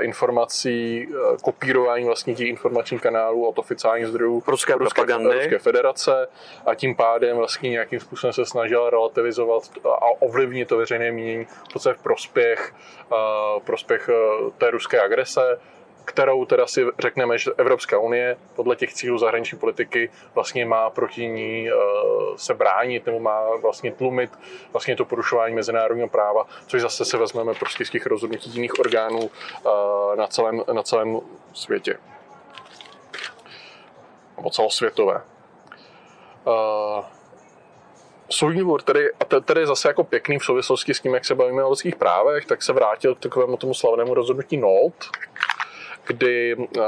informací, 0.00 1.08
kopírování 1.42 2.04
vlastně 2.04 2.34
těch 2.34 2.48
informačních 2.48 3.00
kanálů 3.00 3.48
od 3.48 3.58
oficiálních 3.58 4.06
zdrojů 4.06 4.42
Ruské, 4.46 4.74
Ruské, 4.74 5.02
Ruské 5.02 5.58
federace 5.58 6.28
a 6.66 6.74
tím 6.74 6.96
pádem 6.96 7.36
vlastně 7.36 7.70
nějakým 7.70 8.00
způsobem 8.00 8.32
se 8.32 8.46
snažila 8.46 8.90
relativizovat 8.90 9.62
a 9.84 10.06
ovlivnit 10.20 10.68
to 10.68 10.76
veřejné 10.76 11.12
mínění 11.12 11.46
v 11.92 12.02
prospěch, 12.02 12.74
prospěch 13.64 14.10
té 14.58 14.70
ruské 14.70 15.00
agrese 15.00 15.58
kterou 16.04 16.44
teda 16.44 16.66
si 16.66 16.86
řekneme, 16.98 17.38
že 17.38 17.50
Evropská 17.56 17.98
unie 17.98 18.36
podle 18.56 18.76
těch 18.76 18.94
cílů 18.94 19.18
zahraniční 19.18 19.58
politiky 19.58 20.10
vlastně 20.34 20.66
má 20.66 20.90
proti 20.90 21.26
ní 21.26 21.68
eh, 21.70 21.74
se 22.36 22.54
bránit 22.54 23.06
nebo 23.06 23.20
má 23.20 23.56
vlastně 23.56 23.92
tlumit 23.92 24.30
vlastně 24.72 24.96
to 24.96 25.04
porušování 25.04 25.54
mezinárodního 25.54 26.08
práva, 26.08 26.46
což 26.66 26.82
zase 26.82 27.04
se 27.04 27.18
vezmeme 27.18 27.54
prostě 27.54 27.84
z 27.84 27.90
těch 27.90 28.06
rozhodnutí 28.06 28.50
jiných 28.50 28.78
orgánů 28.78 29.30
eh, 29.30 30.16
na 30.16 30.26
celém, 30.26 30.62
na 30.72 30.82
celém 30.82 31.20
světě. 31.52 31.98
Nebo 34.36 34.50
celosvětové. 34.50 35.22
Uh, 36.44 37.04
soudní 38.30 38.60
dvůr, 38.60 38.82
tedy, 38.82 39.12
a 39.12 39.40
tedy 39.40 39.66
zase 39.66 39.88
jako 39.88 40.04
pěkný 40.04 40.38
v 40.38 40.44
souvislosti 40.44 40.94
s 40.94 41.00
tím, 41.00 41.14
jak 41.14 41.24
se 41.24 41.34
bavíme 41.34 41.64
o 41.64 41.70
lidských 41.70 41.96
právech, 41.96 42.46
tak 42.46 42.62
se 42.62 42.72
vrátil 42.72 43.14
k 43.14 43.20
takovému 43.20 43.56
tomu 43.56 43.74
slavnému 43.74 44.14
rozhodnutí 44.14 44.56
NOLT, 44.56 44.94
kdy 46.06 46.54
uh, 46.56 46.84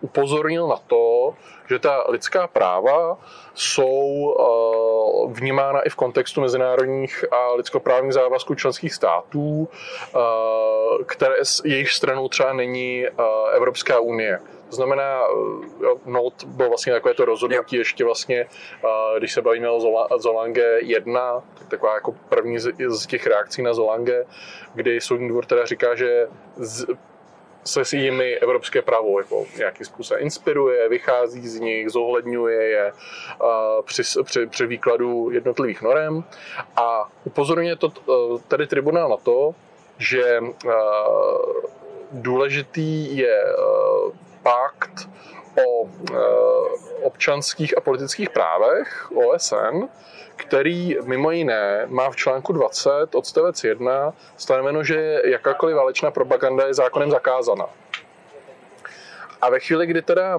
upozornil 0.00 0.68
na 0.68 0.76
to, 0.86 1.34
že 1.68 1.78
ta 1.78 2.04
lidská 2.08 2.46
práva 2.46 3.18
jsou 3.54 3.90
uh, 3.94 5.32
vnímána 5.32 5.80
i 5.80 5.90
v 5.90 5.94
kontextu 5.94 6.40
mezinárodních 6.40 7.24
a 7.32 7.52
lidskoprávních 7.52 8.12
závazků 8.12 8.54
členských 8.54 8.94
států, 8.94 9.68
uh, 10.14 11.04
které 11.06 11.34
jejich 11.64 11.90
stranou 11.90 12.28
třeba 12.28 12.52
není 12.52 13.06
Evropská 13.54 14.00
unie. 14.00 14.40
To 14.68 14.76
znamená, 14.76 15.22
NOT 16.06 16.44
byl 16.44 16.68
vlastně 16.68 16.92
takové 16.92 17.14
to 17.14 17.24
rozhodnutí 17.24 17.76
jo. 17.76 17.80
ještě 17.80 18.04
vlastně, 18.04 18.46
když 19.18 19.32
se 19.32 19.42
bavíme 19.42 19.70
o 19.70 19.80
Zolange 20.18 20.78
1, 20.82 21.42
tak 21.58 21.68
taková 21.68 21.94
jako 21.94 22.12
první 22.28 22.58
z 22.58 23.06
těch 23.06 23.26
reakcí 23.26 23.62
na 23.62 23.74
Zolange, 23.74 24.26
kdy 24.74 25.00
soudní 25.00 25.28
dvůr 25.28 25.44
teda 25.44 25.66
říká, 25.66 25.94
že 25.94 26.28
z, 26.56 26.86
se 27.68 27.84
s 27.84 27.92
jimi 27.92 28.34
evropské 28.34 28.82
právo 28.82 29.20
jako 29.20 29.46
nějakým 29.56 29.86
způsobem 29.86 30.22
inspiruje, 30.22 30.88
vychází 30.88 31.48
z 31.48 31.60
nich, 31.60 31.90
zohledňuje 31.90 32.68
je 32.68 32.92
při, 33.84 34.02
při, 34.22 34.46
při 34.46 34.66
výkladu 34.66 35.30
jednotlivých 35.30 35.82
norem. 35.82 36.24
A 36.76 37.08
upozorňuje 37.24 37.76
to 37.76 37.92
tady 38.48 38.66
tribunál 38.66 39.08
na 39.08 39.16
to, 39.16 39.54
že 39.98 40.40
důležitý 42.12 43.16
je 43.16 43.44
pakt 44.42 45.08
o 45.66 45.84
e, 45.84 45.88
občanských 47.02 47.78
a 47.78 47.80
politických 47.80 48.30
právech 48.30 49.12
OSN, 49.12 49.88
který 50.36 50.96
mimo 51.04 51.30
jiné 51.30 51.86
má 51.86 52.10
v 52.10 52.16
článku 52.16 52.52
20 52.52 52.90
odstavec 53.14 53.64
1 53.64 54.12
stanoveno, 54.36 54.84
že 54.84 55.22
jakákoliv 55.24 55.76
válečná 55.76 56.10
propaganda 56.10 56.66
je 56.66 56.74
zákonem 56.74 57.10
zakázaná. 57.10 57.66
A 59.40 59.50
ve 59.50 59.60
chvíli, 59.60 59.86
kdy 59.86 60.02
teda, 60.02 60.38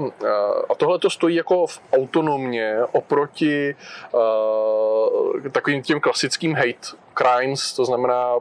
a 0.69 0.75
tohle 0.75 0.99
to 0.99 1.09
stojí 1.09 1.35
jako 1.35 1.67
v 1.67 1.79
autonomně 1.93 2.79
oproti 2.91 3.75
uh, 4.11 5.49
takovým 5.51 5.83
těm 5.83 5.99
klasickým 5.99 6.53
hate 6.53 6.97
crimes, 7.17 7.73
to 7.73 7.85
znamená 7.85 8.35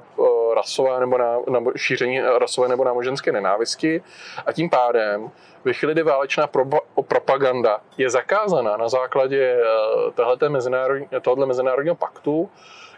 rasové 0.55 1.01
nebo, 1.01 1.19
na, 1.19 1.39
nebo 1.51 1.73
šíření 1.77 2.21
rasové 2.21 2.69
nebo 2.69 2.85
náboženské 2.85 3.33
nenávisti. 3.33 4.03
A 4.47 4.53
tím 4.53 4.71
pádem 4.71 5.31
ve 5.65 5.73
chvíli, 5.73 5.95
kdy 5.95 6.03
válečná 6.03 6.47
pro, 6.47 6.65
propaganda 7.09 7.81
je 7.99 8.11
zakázaná 8.11 8.77
na 8.77 8.89
základě 8.89 9.57
uh, 9.57 10.13
tohoto 10.13 10.51
mezinárodní, 10.51 11.09
mezinárodního 11.45 11.95
paktu, 11.95 12.51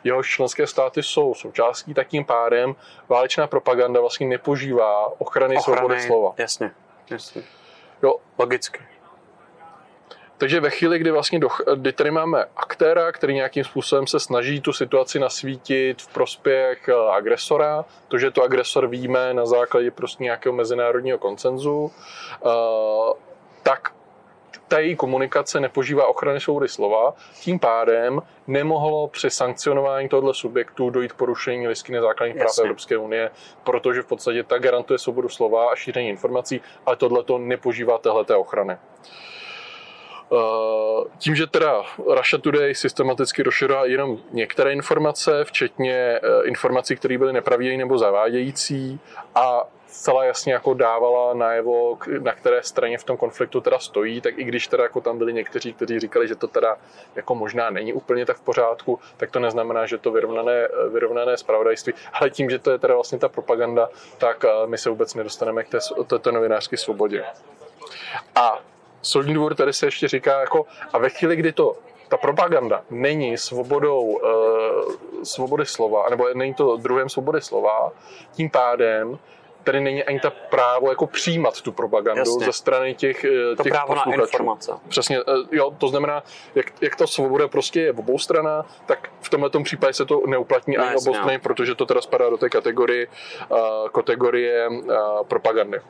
jehož 0.05 0.31
členské 0.31 0.67
státy 0.67 1.03
jsou 1.03 1.35
součástí, 1.35 1.95
tak 1.95 2.09
tím 2.09 2.25
pádem 2.25 2.75
válečná 3.09 3.47
propaganda 3.47 4.01
vlastně 4.01 4.27
nepožívá 4.27 5.21
ochrany, 5.21 5.57
ochrany 5.57 5.61
svobody 5.61 6.01
slova. 6.01 6.33
Jasně. 6.39 6.71
Jasně. 7.11 7.43
Jo. 8.03 8.15
Logicky. 8.39 8.90
Takže 10.41 10.61
ve 10.61 10.71
chvíli, 10.71 10.99
kdy 10.99 11.11
vlastně 11.11 11.39
doch, 11.39 11.61
kdy 11.77 11.93
tady 11.93 12.11
máme 12.11 12.45
aktéra, 12.57 13.13
který 13.13 13.35
nějakým 13.35 13.65
způsobem 13.65 14.07
se 14.07 14.21
snaží 14.21 14.61
tu 14.61 14.73
situaci 14.73 15.19
nasvítit 15.19 16.03
v 16.03 16.13
prospěch 16.13 16.89
eh, 16.89 17.11
agresora, 17.11 17.85
to, 18.09 18.19
že 18.19 18.31
to 18.31 18.43
agresor 18.43 18.87
víme 18.89 19.35
na 19.35 19.47
základě 19.47 19.91
prostě 19.91 20.25
nějakého 20.25 20.55
mezinárodního 20.55 21.19
koncenzu, 21.19 21.79
uh, 21.81 23.13
tak 23.63 23.93
ta 24.69 24.79
její 24.79 24.97
komunikace 24.97 25.61
nepožívá 25.61 26.07
ochrany 26.07 26.41
svobody 26.41 26.69
slova, 26.69 27.15
tím 27.41 27.59
pádem 27.59 28.21
nemohlo 28.47 29.09
při 29.09 29.31
sankcionování 29.31 30.09
tohoto 30.09 30.35
subjektu 30.35 30.91
dojít 30.91 31.13
k 31.13 31.17
porušení 31.17 31.69
listiny 31.69 32.01
základních 32.01 32.37
práv 32.37 32.59
Evropské 32.61 32.97
unie, 32.97 33.31
protože 33.65 34.03
v 34.03 34.07
podstatě 34.07 34.43
ta 34.43 34.59
garantuje 34.59 34.99
svobodu 34.99 35.29
slova 35.29 35.71
a 35.71 35.77
šíření 35.77 36.09
informací, 36.09 36.61
ale 36.87 36.97
tohle 36.97 37.25
to 37.25 37.39
nepožívá 37.39 37.99
téhleté 37.99 38.37
ochrany. 38.37 38.77
Eh, 40.33 41.05
tím, 41.19 41.35
že 41.35 41.47
teda 41.47 41.83
Russia 41.99 42.41
Today 42.43 42.75
systematicky 42.75 43.43
rozširovala 43.43 43.87
jenom 43.87 44.19
některé 44.33 44.73
informace, 44.73 45.45
včetně 45.45 45.95
eh, 45.95 46.21
informací, 46.45 46.97
které 46.97 47.19
byly 47.19 47.33
nepravidelné 47.33 47.79
nebo 47.79 47.99
zavádějící 47.99 49.01
a 49.35 49.69
zcela 49.87 50.25
jasně 50.25 50.53
jako 50.53 50.75
dávala 50.75 51.35
najevo, 51.35 51.99
na 52.21 52.33
které 52.33 52.63
straně 52.63 52.99
v 52.99 53.05
tom 53.05 53.17
konfliktu 53.17 53.61
teda 53.61 53.79
stojí, 53.79 54.21
tak 54.21 54.39
i 54.39 54.45
když 54.45 54.67
teda 54.67 54.83
jako 54.83 55.01
tam 55.01 55.19
byli 55.19 55.33
někteří, 55.33 55.73
kteří 55.73 56.01
říkali, 56.01 56.29
že 56.29 56.35
to 56.35 56.47
teda 56.47 56.77
jako 57.15 57.35
možná 57.35 57.71
není 57.71 57.93
úplně 57.93 58.27
tak 58.27 58.37
v 58.37 58.41
pořádku, 58.41 58.99
tak 59.17 59.31
to 59.31 59.41
neznamená, 59.41 59.87
že 59.87 59.99
to 59.99 60.11
vyrovnané, 60.11 60.69
vyrovnané 60.93 61.37
spravodajství, 61.37 61.93
ale 62.13 62.31
tím, 62.31 62.51
že 62.51 62.59
to 62.59 62.71
je 62.71 62.79
teda 62.79 62.95
vlastně 62.95 63.19
ta 63.19 63.29
propaganda, 63.29 63.89
tak 64.19 64.45
eh, 64.45 64.67
my 64.67 64.79
se 64.79 64.91
vůbec 64.91 65.15
nedostaneme 65.15 65.65
k 65.65 65.69
té, 65.69 65.79
této 66.07 66.33
novinářské 66.33 66.77
svobodě. 66.77 67.25
A 68.35 68.59
soudní 69.03 69.35
dvůr 69.35 69.55
tady 69.55 69.73
se 69.73 69.87
ještě 69.87 70.09
říká, 70.09 70.41
jako, 70.41 70.67
a 70.93 70.99
ve 70.99 71.09
chvíli, 71.09 71.37
kdy 71.37 71.53
to 71.53 71.77
ta 72.09 72.17
propaganda 72.17 72.83
není 72.91 73.39
svobodou 73.39 74.03
uh, 74.03 74.23
svobody 75.23 75.67
slova, 75.67 76.09
nebo 76.11 76.29
není 76.35 76.55
to 76.55 76.77
druhem 76.77 77.09
svobody 77.09 77.41
slova, 77.41 77.93
tím 78.33 78.51
pádem 78.51 79.19
tady 79.65 79.81
není 79.81 80.05
ani 80.05 80.21
ta 80.21 80.31
právo 80.31 80.91
jako 80.91 81.07
přijímat 81.07 81.61
tu 81.61 81.73
propagandu 81.73 82.21
Jasně. 82.21 82.47
ze 82.47 82.53
strany 82.53 82.95
těch, 82.95 83.25
eh, 83.25 83.57
to 83.57 83.63
těch 83.63 83.73
právo 83.73 83.95
na 83.95 84.05
informace. 84.15 84.73
Přesně, 84.89 85.19
eh, 85.19 85.23
jo, 85.53 85.75
to 85.79 85.89
znamená, 85.89 86.23
jak, 86.55 86.73
jak 86.81 86.97
ta 86.97 87.07
svoboda 87.07 87.49
prostě 87.49 87.81
je 87.81 87.93
obou 87.93 88.19
strana, 88.19 88.67
tak 88.87 89.09
v 89.21 89.29
tomhle 89.29 89.51
případě 89.63 89.93
se 89.93 90.05
to 90.05 90.23
neuplatní 90.27 90.77
no, 90.77 90.85
ani 90.85 90.97
obou 90.97 91.15
strany, 91.15 91.39
protože 91.39 91.75
to 91.75 91.87
teda 91.87 92.01
spadá 92.01 92.31
do 92.31 92.37
té 92.37 92.49
kategorie, 92.49 93.07
uh, 93.49 93.59
kategorie 93.89 94.69
uh, 94.69 94.87
propagandy. 95.29 95.81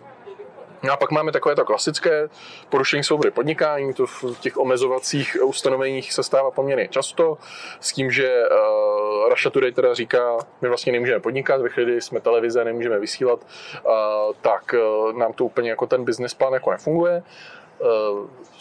No 0.83 0.93
a 0.93 0.97
pak 0.97 1.11
máme 1.11 1.33
takové 1.33 1.55
to 1.55 1.65
klasické 1.65 2.29
porušení 2.69 3.05
svobody 3.05 3.31
podnikání, 3.31 3.95
to 3.95 4.07
v 4.07 4.25
těch 4.41 4.57
omezovacích 4.57 5.37
ustanoveních 5.45 6.13
se 6.13 6.23
stává 6.23 6.51
poměrně 6.51 6.89
často, 6.89 7.39
s 7.81 7.93
tím, 7.93 8.11
že 8.11 8.43
uh, 8.43 9.29
Russia 9.29 9.51
Today 9.51 9.73
teda 9.73 9.95
říká, 9.95 10.39
my 10.61 10.69
vlastně 10.69 10.93
nemůžeme 10.93 11.21
podnikat, 11.21 11.61
ve 11.61 11.69
chvíli 11.69 12.01
jsme 12.01 12.21
televize, 12.21 12.65
nemůžeme 12.65 12.99
vysílat, 12.99 13.41
uh, 13.85 13.93
tak 14.41 14.75
uh, 14.75 15.13
nám 15.13 15.33
to 15.33 15.45
úplně 15.45 15.71
jako 15.71 15.87
ten 15.87 16.05
business 16.05 16.35
plán 16.35 16.53
jako 16.53 16.71
nefunguje. 16.71 17.23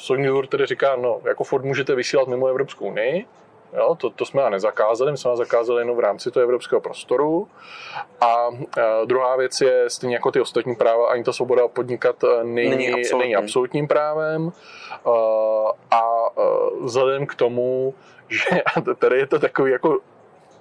Uh, 0.10 0.18
dvůr 0.18 0.48
tedy 0.48 0.66
říká, 0.66 0.96
no, 0.96 1.22
jako 1.26 1.44
Ford 1.44 1.66
můžete 1.66 1.96
vysílat 1.96 2.28
mimo 2.28 2.48
Evropskou 2.48 2.86
unii, 2.86 3.26
Jo, 3.74 3.96
to, 3.96 4.10
to 4.10 4.26
jsme 4.26 4.60
zakázali, 4.60 5.12
my 5.12 5.18
jsme 5.18 5.38
zakázali 5.38 5.82
jenom 5.82 5.98
v 5.98 6.00
rámci 6.00 6.32
toho 6.32 6.44
evropského 6.44 6.82
prostoru. 6.82 7.48
A, 8.22 8.26
a 8.26 8.50
druhá 9.06 9.36
věc 9.36 9.62
je, 9.62 9.90
stejně 9.90 10.16
jako 10.16 10.32
ty 10.32 10.42
ostatní 10.42 10.76
práva, 10.76 11.10
ani 11.10 11.24
ta 11.24 11.34
svoboda 11.34 11.68
podnikat 11.68 12.24
e, 12.24 12.44
není, 12.44 12.70
není, 12.70 12.94
absolutní. 12.94 13.20
není 13.20 13.36
absolutním 13.36 13.88
právem. 13.88 14.52
A, 15.06 15.12
a 15.92 16.02
vzhledem 16.82 17.28
k 17.28 17.36
tomu, 17.36 17.94
že 18.28 18.62
tady 19.00 19.18
je 19.18 19.28
to 19.28 19.40
takový 19.40 19.72
jako 19.72 20.00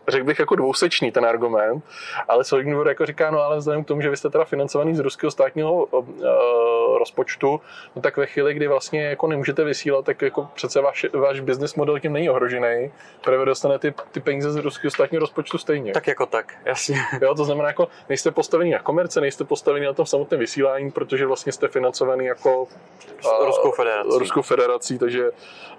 řekl 0.09 0.24
bych, 0.24 0.38
jako 0.38 0.54
dvousečný 0.54 1.12
ten 1.12 1.26
argument, 1.26 1.84
ale 2.28 2.44
dvůr 2.62 2.88
jako 2.88 3.06
říká, 3.06 3.30
no 3.30 3.40
ale 3.42 3.59
vzhledem 3.59 3.84
k 3.84 3.86
tomu, 3.86 4.00
že 4.00 4.11
vy 4.11 4.16
jste 4.16 4.30
teda 4.30 4.44
financovaný 4.44 4.96
z 4.96 4.98
ruského 4.98 5.30
státního 5.30 5.84
uh, 5.84 6.98
rozpočtu, 6.98 7.61
no 7.96 8.02
tak 8.02 8.16
ve 8.16 8.26
chvíli, 8.26 8.54
kdy 8.54 8.68
vlastně 8.68 9.04
jako 9.04 9.26
nemůžete 9.26 9.64
vysílat, 9.64 10.04
tak 10.04 10.22
jako 10.22 10.48
přece 10.54 10.80
váš, 10.80 11.06
váš 11.12 11.40
business 11.40 11.74
model 11.74 12.00
tím 12.00 12.12
není 12.12 12.30
ohrožený, 12.30 12.90
protože 13.20 13.38
vy 13.38 13.44
dostanete 13.44 13.90
ty, 13.90 14.02
ty 14.12 14.20
peníze 14.20 14.52
z 14.52 14.56
ruského 14.56 14.90
státního 14.90 15.20
rozpočtu 15.20 15.59
stejně. 15.59 15.92
Tak 15.92 16.06
jako 16.06 16.26
tak, 16.26 16.54
jasně. 16.64 16.96
Jo, 17.22 17.34
to 17.34 17.44
znamená, 17.44 17.68
jako 17.68 17.88
nejste 18.09 18.30
postavení 18.30 18.70
na 18.70 18.78
komerce, 18.78 19.20
nejste 19.20 19.44
postavení 19.44 19.86
na 19.86 19.92
tom 19.92 20.06
samotném 20.06 20.40
vysílání, 20.40 20.90
protože 20.90 21.26
vlastně 21.26 21.52
jste 21.52 21.68
financovaný 21.68 22.24
jako 22.24 22.62
uh, 22.62 23.46
Ruskou 23.46 23.70
federací. 23.70 24.18
Ruskou 24.18 24.42
federací, 24.42 24.98
takže 24.98 25.30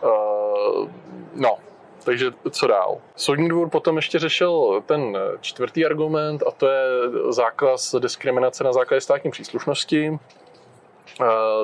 uh, 0.02 0.90
no, 1.36 1.58
takže 2.04 2.32
co 2.52 2.68
dál? 2.68 2.98
Soudní 3.16 3.50
dvůr 3.50 3.70
potom 3.70 3.96
ještě 3.96 4.20
řešil 4.20 4.84
ten 4.86 5.18
čtvrtý 5.42 5.86
argument 5.86 6.44
a 6.48 6.52
to 6.52 6.68
je 6.68 6.84
zákaz 7.30 7.96
diskriminace 8.00 8.64
na 8.64 8.74
základě 8.74 9.02
státní 9.02 9.32
příslušnosti. 9.32 10.20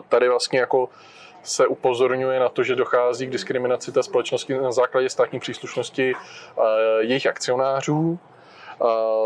Tady 0.09 0.29
vlastně 0.29 0.59
jako 0.59 0.89
se 1.43 1.67
upozorňuje 1.67 2.39
na 2.39 2.49
to, 2.49 2.63
že 2.63 2.75
dochází 2.75 3.27
k 3.27 3.29
diskriminaci 3.29 3.91
té 3.91 4.03
společnosti 4.03 4.53
na 4.53 4.71
základě 4.71 5.09
státní 5.09 5.39
příslušnosti 5.39 6.13
jejich 6.99 7.27
akcionářů. 7.27 8.19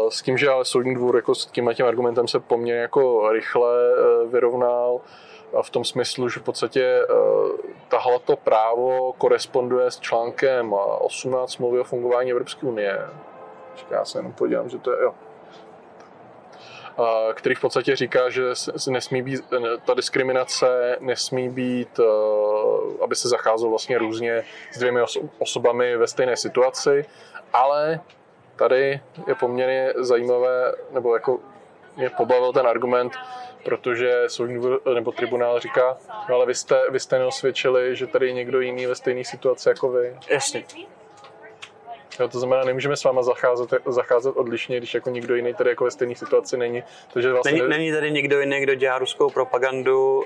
S 0.10 0.22
tím, 0.22 0.38
že 0.38 0.49
ale 0.49 0.66
soudní 0.66 0.95
dvůr 0.95 1.16
jako 1.16 1.36
s 1.36 1.45
tím, 1.45 1.70
tím 1.74 1.86
argumentem 1.86 2.28
se 2.28 2.39
poměrně 2.39 2.82
jako 2.82 3.32
rychle 3.32 3.72
e, 3.78 4.28
vyrovnal 4.28 4.99
v 5.62 5.70
tom 5.70 5.86
smyslu, 5.86 6.30
že 6.30 6.39
v 6.39 6.43
podstatě 6.43 6.84
e, 6.84 7.06
tahle 7.88 8.20
právo 8.43 9.14
koresponduje 9.14 9.91
s 9.91 10.00
článkem 10.00 10.74
18 10.74 11.52
smlouvy 11.52 11.80
o 11.80 11.84
fungování 11.84 12.32
Evropské 12.32 12.68
unie. 12.68 13.00
Já 13.91 14.06
se 14.06 14.20
jenom 14.20 14.34
podívám, 14.34 14.70
že 14.70 14.78
to 14.78 14.91
je, 14.91 15.04
jo, 15.04 15.14
který 17.34 17.56
v 17.56 17.62
podstatě 17.62 17.95
říká, 17.95 18.30
že 18.30 18.43
nesmí 18.89 19.22
být, 19.22 19.41
ta 19.86 19.93
diskriminace 19.93 20.97
nesmí 21.00 21.50
být, 21.50 22.00
aby 23.04 23.16
se 23.16 23.30
zacházelo 23.30 23.70
vlastně 23.70 23.97
různě 23.97 24.43
s 24.74 24.78
dvěmi 24.78 25.02
osobami 25.39 25.97
ve 25.97 26.08
stejné 26.08 26.38
situaci, 26.38 27.06
ale 27.54 28.00
tady 28.56 29.02
je 29.28 29.36
poměrně 29.36 29.93
zajímavé, 29.97 30.74
nebo 30.91 31.14
jako 31.14 31.39
mě 31.97 32.10
pobavil 32.10 32.54
ten 32.54 32.68
argument, 32.68 33.14
protože 33.64 34.24
soudní 34.28 34.66
nebo 34.95 35.12
tribunál 35.12 35.60
říká, 35.60 35.97
no 36.30 36.36
ale 36.36 36.45
vy 36.45 36.55
jste, 36.55 36.82
vy 36.89 36.99
jste 36.99 37.20
neosvědčili, 37.20 37.95
že 37.95 38.07
tady 38.07 38.28
je 38.28 38.34
někdo 38.34 38.62
jiný 38.62 38.86
ve 38.86 38.95
stejné 38.95 39.24
situaci 39.24 39.70
jako 39.70 39.89
vy. 39.89 40.18
Jasně. 40.30 40.64
Jo, 42.20 42.28
to 42.28 42.39
znamená, 42.39 42.64
nemůžeme 42.64 42.97
s 42.97 43.03
váma 43.03 43.24
zacházet, 43.24 43.70
zacházet 43.86 44.38
odlišně, 44.38 44.78
když 44.78 44.93
jako 44.93 45.10
nikdo 45.10 45.36
jiný 45.36 45.53
tady 45.53 45.70
jako 45.70 45.84
ve 45.84 45.91
stejné 45.91 46.16
situaci 46.16 46.57
není. 46.57 46.84
Takže 47.14 47.32
vlastně 47.32 47.51
není, 47.51 47.62
ne... 47.62 47.78
není 47.78 47.91
tady 47.91 48.12
někdo 48.12 48.39
jiný, 48.39 48.62
kdo 48.62 48.76
dělá 48.76 48.97
ruskou 48.97 49.30
propagandu, 49.30 50.24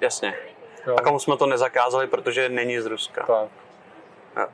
jasně. 0.00 0.34
Jo. 0.86 0.96
A 0.98 1.02
komu 1.02 1.18
jsme 1.18 1.36
to 1.36 1.46
nezakázali, 1.46 2.06
protože 2.06 2.48
není 2.48 2.80
z 2.80 2.86
Ruska. 2.86 3.26
Tak. 3.26 3.48
Jo. 4.36 4.46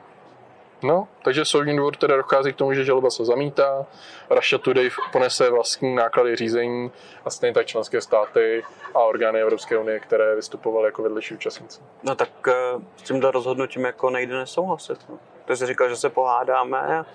No, 0.83 1.07
takže 1.21 1.45
soudní 1.45 1.77
dvůr 1.77 1.95
teda 1.95 2.17
dochází 2.17 2.53
k 2.53 2.55
tomu, 2.55 2.73
že 2.73 2.85
žaloba 2.85 3.09
se 3.09 3.25
zamítá, 3.25 3.85
Russia 4.29 4.59
Today 4.59 4.89
ponese 5.11 5.49
vlastní 5.49 5.95
náklady 5.95 6.35
řízení 6.35 6.91
a 7.25 7.29
stejně 7.29 7.53
tak 7.53 7.65
členské 7.65 8.01
státy 8.01 8.63
a 8.93 8.99
orgány 8.99 9.41
Evropské 9.41 9.77
unie, 9.77 9.99
které 9.99 10.35
vystupovaly 10.35 10.85
jako 10.85 11.03
vedlejší 11.03 11.33
účastníci. 11.33 11.81
No 12.03 12.15
tak 12.15 12.29
eh, 12.47 12.53
s 12.97 13.01
tímto 13.01 13.31
rozhodnutím 13.31 13.83
jako 13.85 14.09
nejde 14.09 14.37
nesouhlasit. 14.37 14.99
No. 15.09 15.19
To 15.45 15.55
jsi 15.55 15.65
říkal, 15.65 15.89
že 15.89 15.95
se 15.95 16.09
pohádáme. 16.09 17.05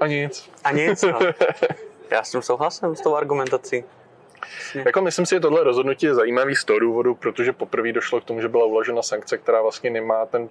A 0.00 0.06
nic. 0.06 0.50
A 0.64 0.72
nic, 0.72 1.02
no. 1.02 1.18
Já 2.10 2.24
s 2.24 2.30
tím 2.30 2.42
souhlasím, 2.42 2.96
s 2.96 3.00
tou 3.00 3.14
argumentací. 3.14 3.84
Jako 4.74 5.02
myslím 5.02 5.26
si, 5.26 5.34
že 5.34 5.40
tohle 5.40 5.64
rozhodnutí 5.64 6.06
je 6.06 6.14
zajímavý 6.14 6.56
z 6.56 6.64
toho 6.64 6.78
důvodu, 6.78 7.14
protože 7.14 7.52
poprvé 7.52 7.92
došlo 7.92 8.20
k 8.20 8.24
tomu, 8.24 8.40
že 8.40 8.48
byla 8.48 8.64
uložena 8.64 9.02
sankce, 9.02 9.38
která 9.38 9.62
vlastně 9.62 9.90
nemá 9.90 10.26
ten 10.26 10.48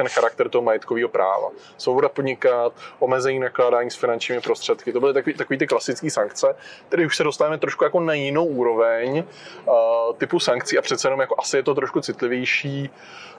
ten 0.00 0.08
charakter 0.08 0.48
toho 0.48 0.62
majetkového 0.62 1.08
práva. 1.08 1.50
Svoboda 1.76 2.08
podnikat, 2.08 2.72
omezení 2.98 3.38
nakládání 3.38 3.90
s 3.90 3.96
finančními 3.96 4.40
prostředky. 4.40 4.92
To 4.92 5.00
byly 5.00 5.14
takový, 5.14 5.34
takový 5.34 5.58
ty 5.58 5.66
klasické 5.66 6.10
sankce, 6.10 6.56
které 6.88 7.06
už 7.06 7.16
se 7.16 7.24
dostáváme 7.24 7.58
trošku 7.58 7.84
jako 7.84 8.00
na 8.00 8.14
jinou 8.14 8.44
úroveň 8.44 9.24
uh, 9.66 9.74
typu 10.18 10.40
sankcí 10.40 10.78
a 10.78 10.82
přece 10.82 11.08
jenom 11.08 11.20
jako 11.20 11.34
asi 11.38 11.56
je 11.56 11.62
to 11.62 11.74
trošku 11.74 12.00
citlivější. 12.00 12.90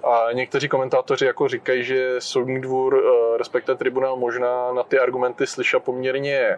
A 0.03 0.31
někteří 0.33 0.67
komentátoři 0.67 1.25
jako 1.25 1.47
říkají, 1.47 1.83
že 1.83 2.15
soudní 2.19 2.61
dvůr, 2.61 2.93
uh, 2.93 3.37
respektive 3.37 3.77
tribunál 3.77 4.15
možná 4.15 4.73
na 4.73 4.83
ty 4.83 4.99
argumenty 4.99 5.47
slyšel 5.47 5.79
poměrně 5.79 6.57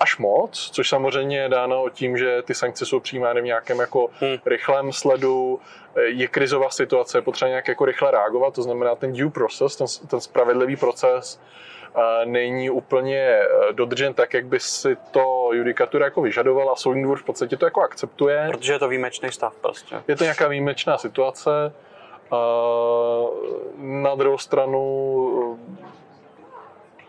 až 0.00 0.18
moc, 0.18 0.70
což 0.72 0.88
samozřejmě 0.88 1.38
je 1.38 1.48
dáno 1.48 1.84
tím, 1.90 2.16
že 2.16 2.42
ty 2.42 2.54
sankce 2.54 2.86
jsou 2.86 3.00
přijímány 3.00 3.40
v 3.40 3.44
nějakém 3.44 3.78
jako 3.78 4.10
hmm. 4.20 4.36
rychlém 4.46 4.92
sledu, 4.92 5.60
je 6.06 6.28
krizová 6.28 6.70
situace, 6.70 7.18
je 7.18 7.22
potřeba 7.22 7.48
nějak 7.48 7.68
jako 7.68 7.84
rychle 7.84 8.10
reagovat, 8.10 8.54
to 8.54 8.62
znamená 8.62 8.94
ten 8.94 9.12
due 9.12 9.30
process, 9.30 9.76
ten, 9.76 9.86
ten 10.08 10.20
spravedlivý 10.20 10.76
proces 10.76 11.40
není 12.24 12.70
úplně 12.70 13.18
e, 13.18 13.46
dodržen 13.72 14.14
tak, 14.14 14.34
jak 14.34 14.46
by 14.46 14.60
si 14.60 14.96
to 15.10 15.50
judikatura 15.52 16.04
jako 16.04 16.22
vyžadovala. 16.22 16.76
Soudní 16.76 17.02
dvůr 17.02 17.18
v 17.18 17.24
podstatě 17.24 17.56
to 17.56 17.64
jako 17.64 17.80
akceptuje. 17.80 18.48
Protože 18.50 18.72
je 18.72 18.78
to 18.78 18.88
výjimečný 18.88 19.32
stav 19.32 19.54
prostě. 19.60 20.02
Je 20.08 20.16
to 20.16 20.24
nějaká 20.24 20.48
výjimečná 20.48 20.98
situace. 20.98 21.50
Na 23.76 24.14
druhou 24.14 24.38
stranu 24.38 25.58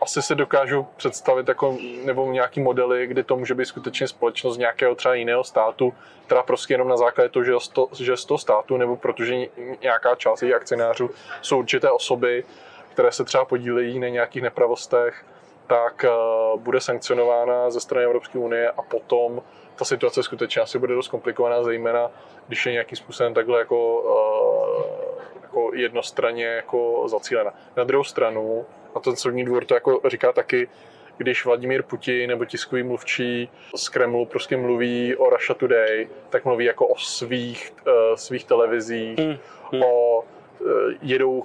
asi 0.00 0.22
si 0.22 0.34
dokážu 0.34 0.86
představit 0.96 1.48
jako, 1.48 1.76
nebo 2.04 2.32
nějaký 2.32 2.60
modely, 2.60 3.06
kdy 3.06 3.24
to 3.24 3.36
může 3.36 3.54
být 3.54 3.66
skutečně 3.66 4.08
společnost 4.08 4.58
nějakého 4.58 4.94
třeba 4.94 5.14
jiného 5.14 5.44
státu, 5.44 5.94
která 6.26 6.42
prostě 6.42 6.74
jenom 6.74 6.88
na 6.88 6.96
základě 6.96 7.28
toho, 7.28 7.44
že, 7.44 7.52
to, 7.72 7.88
že 7.98 8.16
z 8.16 8.24
toho 8.24 8.38
státu, 8.38 8.76
nebo 8.76 8.96
protože 8.96 9.34
nějaká 9.82 10.14
část 10.14 10.42
jejich 10.42 10.56
akcionářů 10.56 11.10
jsou 11.42 11.58
určité 11.58 11.90
osoby, 11.90 12.44
které 12.92 13.12
se 13.12 13.24
třeba 13.24 13.44
podílejí 13.44 13.98
na 13.98 14.08
nějakých 14.08 14.42
nepravostech, 14.42 15.24
tak 15.66 16.04
uh, 16.04 16.60
bude 16.60 16.80
sankcionována 16.80 17.70
ze 17.70 17.80
strany 17.80 18.04
Evropské 18.04 18.38
unie 18.38 18.70
a 18.70 18.82
potom 18.82 19.42
ta 19.76 19.84
situace 19.84 20.22
skutečně 20.22 20.62
asi 20.62 20.78
bude 20.78 20.94
dost 20.94 21.08
komplikovaná, 21.08 21.62
zejména 21.62 22.10
když 22.48 22.66
je 22.66 22.72
nějakým 22.72 22.96
způsobem 22.96 23.34
takhle 23.34 23.58
jako, 23.58 24.00
uh, 24.00 25.42
jako 25.42 25.70
jednostranně 25.74 26.44
jako 26.44 27.08
zacílena. 27.08 27.54
Na 27.76 27.84
druhou 27.84 28.04
stranu, 28.04 28.66
a 28.94 29.00
ten 29.00 29.16
soudní 29.16 29.44
dvůr 29.44 29.64
to 29.64 29.74
jako 29.74 30.00
říká 30.06 30.32
taky, 30.32 30.68
když 31.16 31.44
Vladimír 31.44 31.82
Putin 31.82 32.30
nebo 32.30 32.44
tiskový 32.44 32.82
mluvčí 32.82 33.50
z 33.76 33.88
Kremlu 33.88 34.26
prostě 34.26 34.56
mluví 34.56 35.16
o 35.16 35.30
Russia 35.30 35.54
Today, 35.54 36.08
tak 36.30 36.44
mluví 36.44 36.64
jako 36.64 36.86
o 36.86 36.98
svých, 36.98 37.72
uh, 37.86 38.16
svých 38.16 38.44
televizích, 38.44 39.18
hmm. 39.18 39.36
Hmm. 39.72 39.82
o 39.82 40.20
uh, 40.20 40.68
jedou 41.02 41.44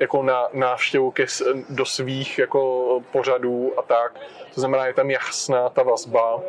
jako 0.00 0.22
na 0.22 0.46
návštěvu 0.52 1.10
ke, 1.10 1.26
do 1.68 1.84
svých 1.84 2.38
jako 2.38 3.02
pořadů 3.12 3.72
a 3.76 3.82
tak. 3.82 4.14
To 4.54 4.60
znamená, 4.60 4.86
je 4.86 4.94
tam 4.94 5.10
jasná 5.10 5.68
ta 5.68 5.82
vazba. 5.82 6.40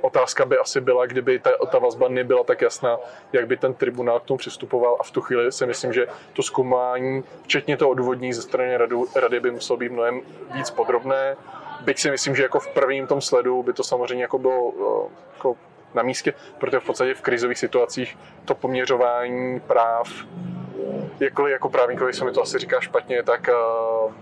Otázka 0.00 0.44
by 0.44 0.58
asi 0.58 0.80
byla, 0.80 1.06
kdyby 1.06 1.38
ta, 1.38 1.50
ta 1.70 1.78
vazba 1.78 2.08
nebyla 2.08 2.44
tak 2.44 2.60
jasná, 2.60 2.98
jak 3.32 3.46
by 3.46 3.56
ten 3.56 3.74
tribunál 3.74 4.20
k 4.20 4.24
tomu 4.24 4.38
přistupoval 4.38 4.96
a 5.00 5.02
v 5.02 5.10
tu 5.10 5.20
chvíli 5.20 5.52
si 5.52 5.66
myslím, 5.66 5.92
že 5.92 6.06
to 6.32 6.42
zkoumání, 6.42 7.24
včetně 7.42 7.76
toho 7.76 7.90
odůvodní 7.90 8.32
ze 8.32 8.42
strany 8.42 8.76
radu, 8.76 9.06
rady 9.16 9.40
by 9.40 9.50
muselo 9.50 9.76
být 9.76 9.92
mnohem 9.92 10.20
víc 10.54 10.70
podrobné. 10.70 11.36
Byť 11.80 11.98
si 11.98 12.10
myslím, 12.10 12.36
že 12.36 12.42
jako 12.42 12.60
v 12.60 12.68
prvním 12.68 13.06
tom 13.06 13.20
sledu 13.20 13.62
by 13.62 13.72
to 13.72 13.84
samozřejmě 13.84 14.24
jako 14.24 14.38
bylo 14.38 14.72
eh, 14.76 15.10
jako 15.34 15.56
na 15.94 16.02
místě, 16.02 16.34
protože 16.58 16.80
v 16.80 16.84
podstatě 16.84 17.14
v 17.14 17.20
krizových 17.20 17.58
situacích 17.58 18.18
to 18.44 18.54
poměřování 18.54 19.60
práv 19.60 20.08
jakkoliv 21.20 21.52
jako 21.52 21.68
právníkovi 21.68 22.12
se 22.12 22.24
mi 22.24 22.32
to 22.32 22.42
asi 22.42 22.58
říká 22.58 22.80
špatně, 22.80 23.22
tak 23.22 23.48
uh, 23.48 24.12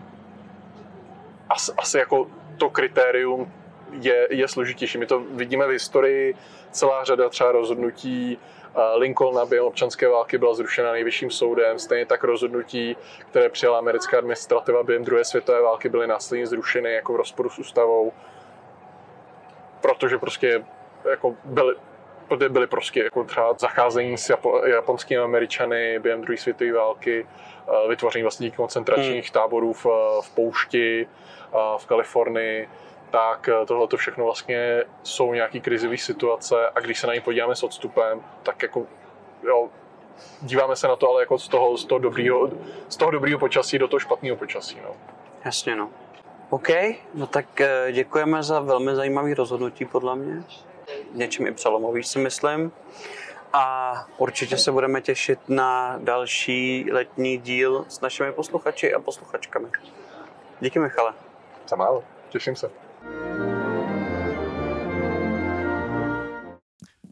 asi, 1.48 1.72
asi 1.78 1.98
jako 1.98 2.26
to 2.58 2.70
kritérium 2.70 3.52
je, 3.92 4.28
je 4.30 4.48
složitější. 4.48 4.98
My 4.98 5.06
to 5.06 5.20
vidíme 5.20 5.66
v 5.66 5.70
historii, 5.70 6.34
celá 6.70 7.04
řada 7.04 7.28
třeba 7.28 7.52
rozhodnutí 7.52 8.38
uh, 8.76 8.82
Lincolna 8.96 9.44
během 9.44 9.66
občanské 9.66 10.08
války 10.08 10.38
byla 10.38 10.54
zrušena 10.54 10.92
nejvyšším 10.92 11.30
soudem, 11.30 11.78
stejně 11.78 12.06
tak 12.06 12.24
rozhodnutí, 12.24 12.96
které 13.30 13.48
přijala 13.48 13.78
americká 13.78 14.18
administrativa 14.18 14.82
během 14.82 15.04
druhé 15.04 15.24
světové 15.24 15.62
války, 15.62 15.88
byly 15.88 16.06
následně 16.06 16.46
zrušeny 16.46 16.92
jako 16.92 17.12
v 17.12 17.16
rozporu 17.16 17.50
s 17.50 17.58
ústavou, 17.58 18.12
protože 19.80 20.18
prostě 20.18 20.64
jako 21.10 21.34
byly, 21.44 21.74
protože 22.28 22.48
byly 22.48 22.66
prostě 22.66 23.02
jako 23.02 23.24
třeba 23.24 23.54
zacházení 23.58 24.18
s 24.18 24.30
Japo- 24.30 24.66
japonskými 24.66 25.20
američany 25.20 25.98
během 25.98 26.20
druhé 26.20 26.36
světové 26.36 26.72
války, 26.72 27.26
eh, 27.26 27.88
vytvoření 27.88 28.22
vlastně 28.22 28.50
koncentračních 28.50 29.24
hmm. 29.24 29.32
táborů 29.32 29.72
v, 29.72 29.86
v 30.22 30.34
poušti, 30.34 31.08
v 31.78 31.86
Kalifornii, 31.86 32.68
tak 33.10 33.48
eh, 33.48 33.66
tohle 33.66 33.88
to 33.88 33.96
všechno 33.96 34.24
vlastně 34.24 34.84
jsou 35.02 35.34
nějaké 35.34 35.60
krizové 35.60 35.96
situace 35.96 36.68
a 36.74 36.80
když 36.80 37.00
se 37.00 37.06
na 37.06 37.14
ně 37.14 37.20
podíváme 37.20 37.56
s 37.56 37.62
odstupem, 37.62 38.20
tak 38.42 38.62
jako 38.62 38.86
jo, 39.42 39.68
díváme 40.40 40.76
se 40.76 40.88
na 40.88 40.96
to 40.96 41.10
ale 41.10 41.22
jako 41.22 41.38
z 41.38 41.48
toho, 41.48 41.78
z 41.78 41.84
toho, 41.84 41.98
dobrýho, 41.98 42.50
z 42.88 42.96
toho 42.96 43.10
dobrýho 43.10 43.38
počasí 43.38 43.78
do 43.78 43.88
toho 43.88 44.00
špatného 44.00 44.36
počasí. 44.36 44.78
No. 44.82 44.96
Jasně, 45.44 45.76
no. 45.76 45.90
OK, 46.50 46.68
no 47.14 47.26
tak 47.26 47.60
eh, 47.60 47.92
děkujeme 47.92 48.42
za 48.42 48.60
velmi 48.60 48.94
zajímavý 48.94 49.34
rozhodnutí 49.34 49.84
podle 49.84 50.16
mě 50.16 50.44
něčím 51.12 51.46
i 51.46 51.52
přelomový, 51.52 52.02
si 52.02 52.18
myslím. 52.18 52.72
A 53.52 54.06
určitě 54.18 54.58
se 54.58 54.72
budeme 54.72 55.00
těšit 55.00 55.38
na 55.48 55.98
další 55.98 56.88
letní 56.92 57.38
díl 57.38 57.84
s 57.88 58.00
našimi 58.00 58.32
posluchači 58.32 58.94
a 58.94 59.00
posluchačkami. 59.00 59.68
Díky, 60.60 60.78
Michale. 60.78 61.12
Za 61.68 61.76
málo. 61.76 62.04
Těším 62.28 62.56
se. 62.56 62.70